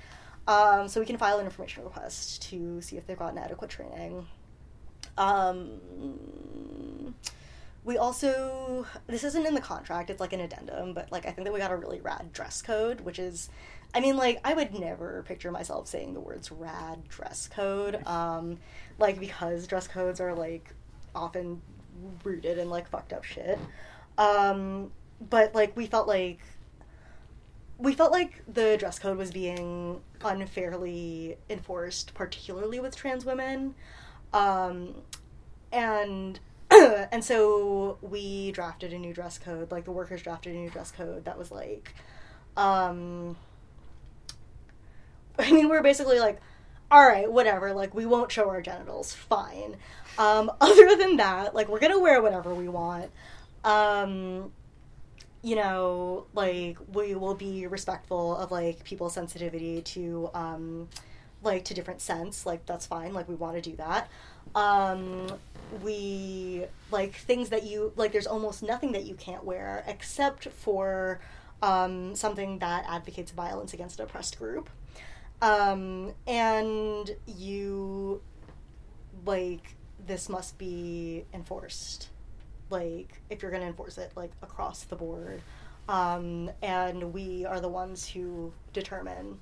[0.48, 4.26] Um, so we can file an information request to see if they've gotten adequate training
[5.18, 7.14] um,
[7.84, 11.45] we also this isn't in the contract it's like an addendum but like i think
[11.45, 13.49] that we got a really rad dress code which is
[13.95, 18.57] i mean like i would never picture myself saying the words rad dress code um
[18.99, 20.73] like because dress codes are like
[21.15, 21.61] often
[22.23, 23.60] rooted in like fucked up shit.
[24.18, 24.91] Um
[25.30, 26.39] but like we felt like
[27.80, 33.76] we felt like the dress code was being unfairly enforced particularly with trans women
[34.34, 34.95] um
[35.72, 36.40] and
[36.72, 39.72] and so we drafted a new dress code.
[39.72, 41.94] Like the workers drafted a new dress code that was like,
[42.58, 43.38] um,
[45.40, 46.41] I mean, we are basically like,
[46.91, 47.74] all right, whatever.
[47.74, 49.14] Like we won't show our genitals.
[49.14, 49.78] Fine.
[50.18, 53.12] Um, other than that, like we're gonna wear whatever we want.
[53.64, 54.52] Um,
[55.41, 60.90] you know, like we will be respectful of like people's sensitivity to um,
[61.48, 62.45] like to different scents.
[62.45, 63.14] Like that's fine.
[63.14, 64.10] Like we want to do that.
[64.53, 65.28] Um,
[65.82, 68.11] we like things that you like.
[68.11, 71.19] There's almost nothing that you can't wear except for
[71.64, 74.69] um, something that advocates violence against an oppressed group.
[75.41, 78.22] Um, and you
[79.26, 79.76] like
[80.06, 82.10] this must be enforced
[82.69, 85.41] like if you're going to enforce it like across the board
[85.90, 89.40] um, and we are the ones who determine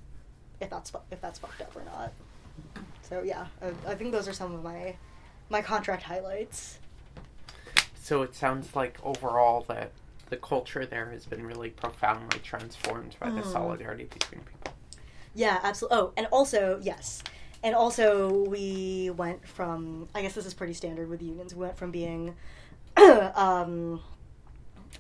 [0.62, 2.14] if that's if that's fucked up or not.
[3.02, 4.96] So yeah I, I think those are some of my
[5.50, 6.80] my contract highlights.
[7.96, 9.92] So it sounds like overall that
[10.30, 13.42] the culture there has been really profoundly transformed by mm.
[13.42, 14.74] the solidarity between people.
[15.34, 17.24] Yeah absolutely oh and also yes.
[17.64, 21.78] And also we went from i guess this is pretty standard with unions we went
[21.78, 22.36] from being
[23.36, 24.00] um,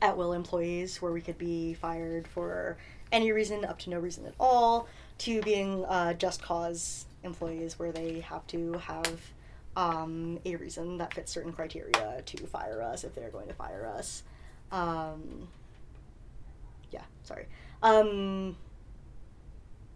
[0.01, 2.77] at will employees where we could be fired for
[3.11, 4.87] any reason up to no reason at all
[5.19, 9.21] to being uh, just cause employees where they have to have
[9.75, 13.85] um, a reason that fits certain criteria to fire us if they're going to fire
[13.85, 14.23] us.
[14.71, 15.47] Um,
[16.91, 17.47] yeah, sorry.
[17.83, 18.55] Um,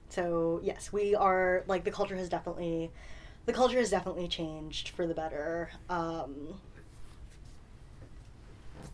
[0.10, 2.92] so yes, we are like the culture has definitely
[3.46, 5.72] the culture has definitely changed for the better.
[5.90, 6.60] Um,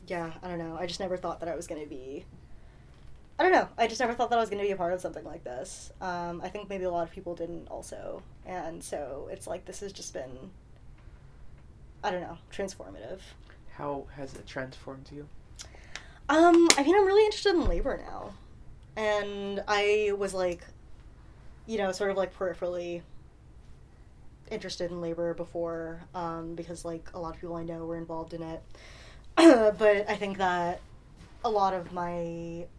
[0.08, 0.78] yeah, I don't know.
[0.80, 2.26] I just never thought that I was going to be.
[3.38, 3.68] I don't know.
[3.78, 5.44] I just never thought that I was going to be a part of something like
[5.44, 5.92] this.
[6.00, 8.22] Um, I think maybe a lot of people didn't also.
[8.46, 10.52] And so it's like this has just been,
[12.02, 13.20] I don't know, transformative.
[13.74, 15.28] How has it transformed you?
[16.30, 18.34] Um, I mean, I'm really interested in labor now.
[18.96, 20.62] And I was like,
[21.66, 23.02] you know, sort of like peripherally
[24.50, 28.34] interested in labor before um, because like a lot of people I know were involved
[28.34, 28.62] in it.
[29.36, 30.80] but I think that
[31.46, 32.22] a lot of my,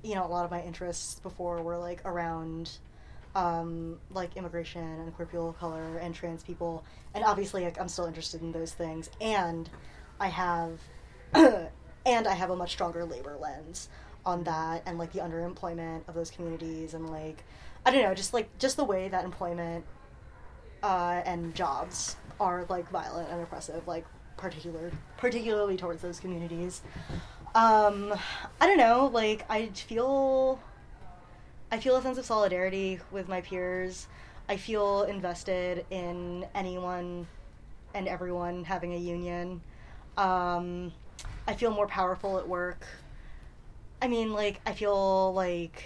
[0.03, 2.73] you know, a lot of my interests before were like around
[3.37, 6.85] um, like immigration and queer people of color and trans people,
[7.15, 9.71] and obviously like, I'm still interested in those things, and
[10.19, 10.81] I have,
[11.33, 13.89] and I have a much stronger labor lens
[14.25, 17.45] on that, and like the underemployment of those communities, and like
[17.85, 19.85] I don't know, just like just the way that employment
[20.83, 24.07] uh, and jobs are like violent and oppressive, like
[24.37, 26.83] particular particularly towards those communities.
[27.57, 28.13] Um,
[28.61, 30.61] I don't know, like I feel
[31.73, 34.09] I feel a sense of solidarity with my peers.
[34.47, 37.27] I feel invested in anyone
[37.95, 39.63] and everyone having a union.
[40.19, 40.93] Um,
[41.49, 42.85] I feel more powerful at work.
[44.03, 45.83] I mean, like, I feel like,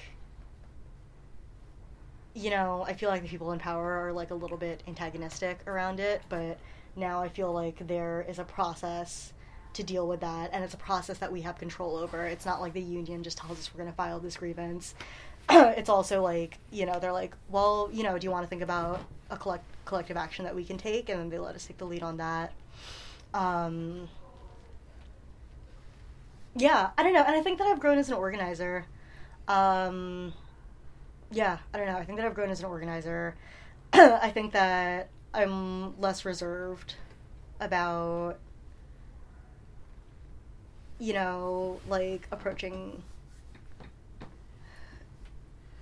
[2.35, 5.61] you know, I feel like the people in power are, like, a little bit antagonistic
[5.69, 6.59] around it, but
[6.97, 9.33] now I feel like there is a process
[9.75, 12.25] to deal with that, and it's a process that we have control over.
[12.25, 14.95] It's not like the union just tells us we're going to file this grievance.
[15.51, 18.63] it's also like, you know, they're like, well, you know, do you want to think
[18.63, 21.09] about a collect- collective action that we can take?
[21.09, 22.53] And then they let us take the lead on that.
[23.35, 24.09] Um,
[26.57, 27.23] yeah, I don't know.
[27.23, 28.87] And I think that I've grown as an organizer.
[29.49, 30.33] Um,
[31.31, 31.97] yeah, I don't know.
[31.97, 33.37] I think that I've grown as an organizer.
[33.93, 36.95] I think that I'm less reserved
[37.61, 38.39] about
[41.01, 43.03] you know, like approaching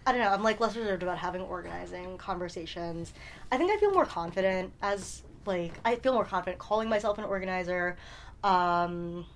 [0.06, 3.12] I don't know, I'm like less reserved about having organizing conversations.
[3.52, 7.24] I think I feel more confident as like I feel more confident calling myself an
[7.24, 7.98] organizer.
[8.42, 9.26] Um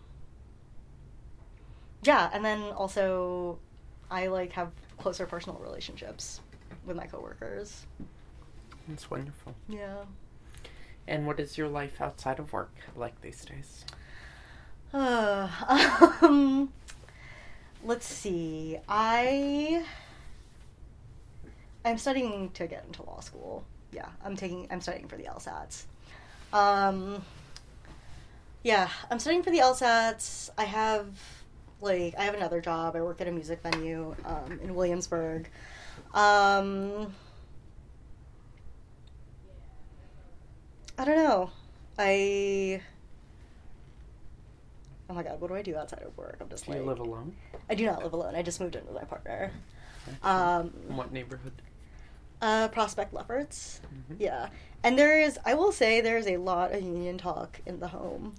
[2.03, 3.59] yeah, and then also
[4.11, 6.41] I like have closer personal relationships
[6.87, 7.85] with my coworkers.
[8.91, 9.55] It's wonderful.
[9.69, 10.05] Yeah.
[11.07, 13.85] And what is your life outside of work like these days?
[14.93, 15.49] Uh,
[16.23, 16.73] um,
[17.85, 18.79] let's see.
[18.89, 19.85] I
[21.85, 23.65] I'm studying to get into law school.
[23.93, 25.85] Yeah, I'm taking I'm studying for the LSATs.
[26.53, 27.23] Um,
[28.63, 30.51] yeah, I'm studying for the LSATs.
[30.59, 31.07] I have
[31.81, 32.95] like I have another job.
[32.95, 35.49] I work at a music venue um, in Williamsburg.
[36.15, 37.13] Um,
[40.99, 41.51] I don't know.
[41.99, 42.83] I.
[45.13, 46.39] Oh my god, what do I do outside of work?
[46.41, 46.81] I'm just do like.
[46.81, 47.37] you live alone?
[47.69, 48.35] I do not live alone.
[48.35, 49.53] I just moved in with my partner.
[50.23, 51.53] Um, in what neighborhood?
[52.41, 53.83] Uh, Prospect Lefferts.
[53.87, 54.23] Mm-hmm.
[54.23, 54.49] Yeah,
[54.83, 55.39] and there is.
[55.45, 58.35] I will say there is a lot of union talk in the home.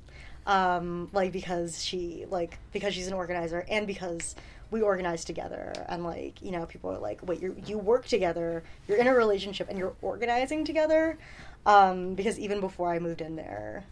[0.47, 4.35] um, like because she like because she's an organizer and because
[4.71, 8.63] we organize together and like you know people are like wait you you work together
[8.87, 11.17] you're in a relationship and you're organizing together
[11.65, 13.85] um, because even before I moved in there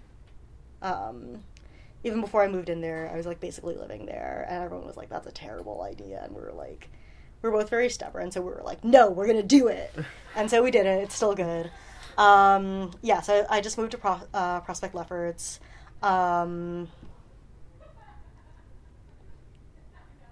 [0.81, 1.41] um,
[2.03, 4.97] even before I moved in there I was like basically living there and everyone was
[4.97, 6.89] like that's a terrible idea and we were like
[7.41, 9.93] we are both very stubborn so we were like no we're gonna do it
[10.35, 11.71] and so we did it it's still good
[12.17, 15.59] um, yeah so I just moved to Pro- uh, Prospect Lefferts
[16.03, 16.87] um,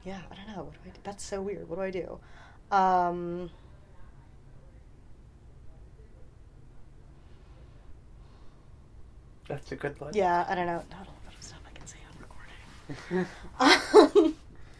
[0.03, 0.63] yeah, I don't know.
[0.63, 0.99] What do I do?
[1.03, 1.69] That's so weird.
[1.69, 2.19] What do I do?
[2.71, 3.49] Um,
[9.47, 10.15] That's a good list.
[10.15, 10.83] yeah, I don't know.
[10.91, 12.53] Not a lot of stuff I can say on recording.
[13.59, 14.35] Um,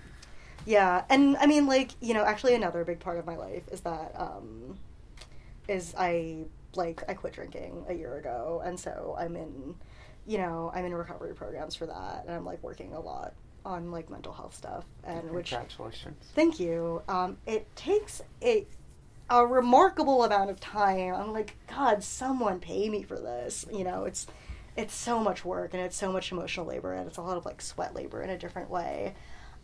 [0.65, 3.81] yeah, and I mean, like you know, actually, another big part of my life is
[3.81, 4.77] that um,
[5.67, 6.45] is I
[6.75, 9.75] like I quit drinking a year ago, and so I'm in,
[10.27, 13.33] you know, I'm in recovery programs for that, and I'm like working a lot
[13.65, 16.25] on like mental health stuff, and which Congratulations.
[16.33, 17.01] Thank you.
[17.07, 18.65] Um, it takes a
[19.29, 21.13] a remarkable amount of time.
[21.13, 23.65] I'm like, God, someone pay me for this.
[23.71, 24.25] You know, it's
[24.79, 27.45] it's so much work and it's so much emotional labor and it's a lot of
[27.45, 29.13] like sweat labor in a different way.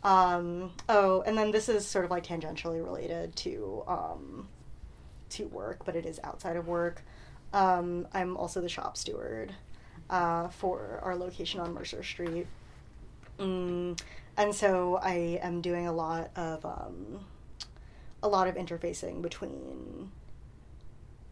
[0.04, 4.50] Um, oh, and then this is sort of like tangentially related to um,
[5.30, 7.02] to work, but it is outside of work.
[7.54, 9.54] Um, I'm also the shop steward
[10.10, 12.48] uh, for our location on Mercer Street.
[13.40, 14.00] Mm,
[14.38, 17.22] and so I am doing a lot of um,
[18.22, 20.12] a lot of interfacing between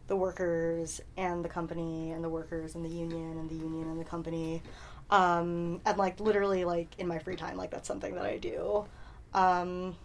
[0.07, 3.99] the workers and the company and the workers and the union and the union and
[3.99, 4.61] the company
[5.09, 8.85] um, and like literally like in my free time like that's something that I do
[9.33, 9.95] um,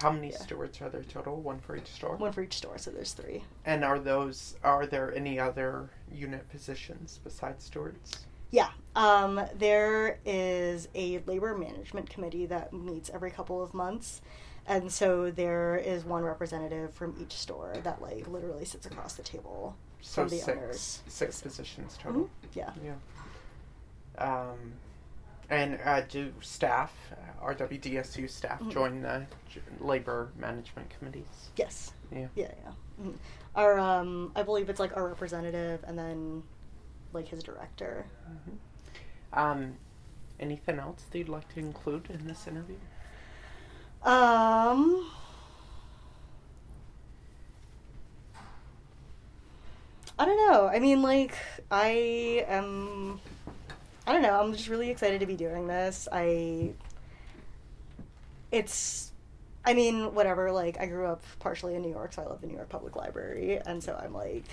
[0.00, 0.38] How many Yeah.
[0.38, 1.36] stewards are there total?
[1.40, 2.16] One for each store.
[2.16, 6.48] one for each store so there's three And are those are there any other unit
[6.50, 8.24] positions besides stewards?
[8.50, 14.20] Yeah, um, there is a labor management committee that meets every couple of months,
[14.76, 19.22] and so there is one representative from each store that like literally sits across the
[19.22, 21.02] table So from the six owners.
[21.08, 22.22] six positions total.
[22.22, 22.70] Mhm, Yeah.
[22.84, 22.94] Yeah.
[24.18, 24.72] Um,
[25.50, 28.70] and uh, do staff, uh, RWDSU staff, Mhm.
[28.72, 31.50] join the j- labor management committees?
[31.56, 31.92] Yes.
[32.10, 32.28] Yeah.
[32.34, 32.72] Yeah, yeah.
[33.04, 33.14] Mhm.
[33.54, 36.42] Our um, I believe it's like our representative and then
[37.12, 38.06] like his director.
[39.34, 39.76] Um,
[40.40, 42.76] anything else that you'd like to include in this interview?
[44.04, 45.06] Um.
[50.18, 50.68] I don't know.
[50.68, 51.36] I mean, like,
[51.70, 53.20] I am.
[54.06, 54.40] I don't know.
[54.40, 56.08] I'm just really excited to be doing this.
[56.10, 56.72] I.
[58.50, 59.12] It's.
[59.64, 60.50] I mean, whatever.
[60.50, 62.96] Like, I grew up partially in New York, so I love the New York Public
[62.96, 64.44] Library, and so I'm like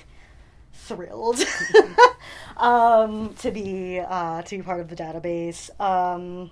[0.74, 1.44] thrilled
[2.58, 5.70] um, to be uh, to be part of the database.
[5.80, 6.52] Um,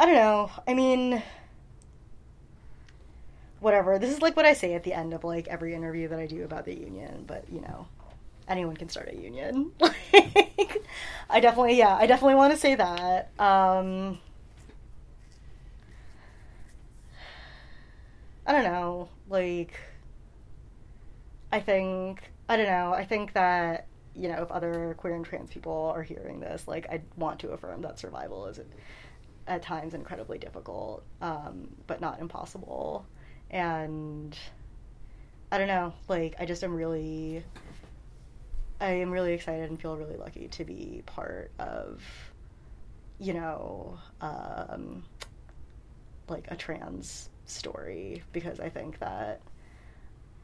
[0.00, 0.50] I don't know.
[0.66, 1.22] I mean,
[3.60, 3.98] whatever.
[3.98, 6.26] This is like what I say at the end of like every interview that I
[6.26, 7.86] do about the union, but you know,
[8.48, 9.72] anyone can start a union.
[9.80, 10.82] like,
[11.28, 13.30] I definitely, yeah, I definitely want to say that.
[13.38, 14.18] Um,
[18.46, 19.10] I don't know.
[19.28, 19.78] Like,
[21.52, 22.92] I think, I don't know.
[22.94, 26.86] I think that, you know, if other queer and trans people are hearing this, like,
[26.88, 28.58] I want to affirm that survival is
[29.46, 33.06] at times incredibly difficult, um, but not impossible.
[33.50, 34.36] And
[35.50, 37.44] I don't know, like, I just am really,
[38.80, 42.02] I am really excited and feel really lucky to be part of,
[43.18, 45.04] you know, um,
[46.28, 49.40] like a trans story because I think that,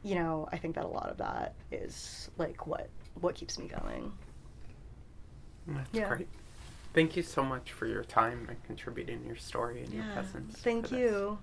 [0.03, 2.89] you know, I think that a lot of that is like what
[3.21, 4.11] what keeps me going.
[5.67, 6.07] That's Yeah.
[6.09, 6.27] great.
[6.93, 10.57] Thank you so much for your time and contributing your story and your presence.
[10.57, 10.99] Thank for this.
[10.99, 11.39] you.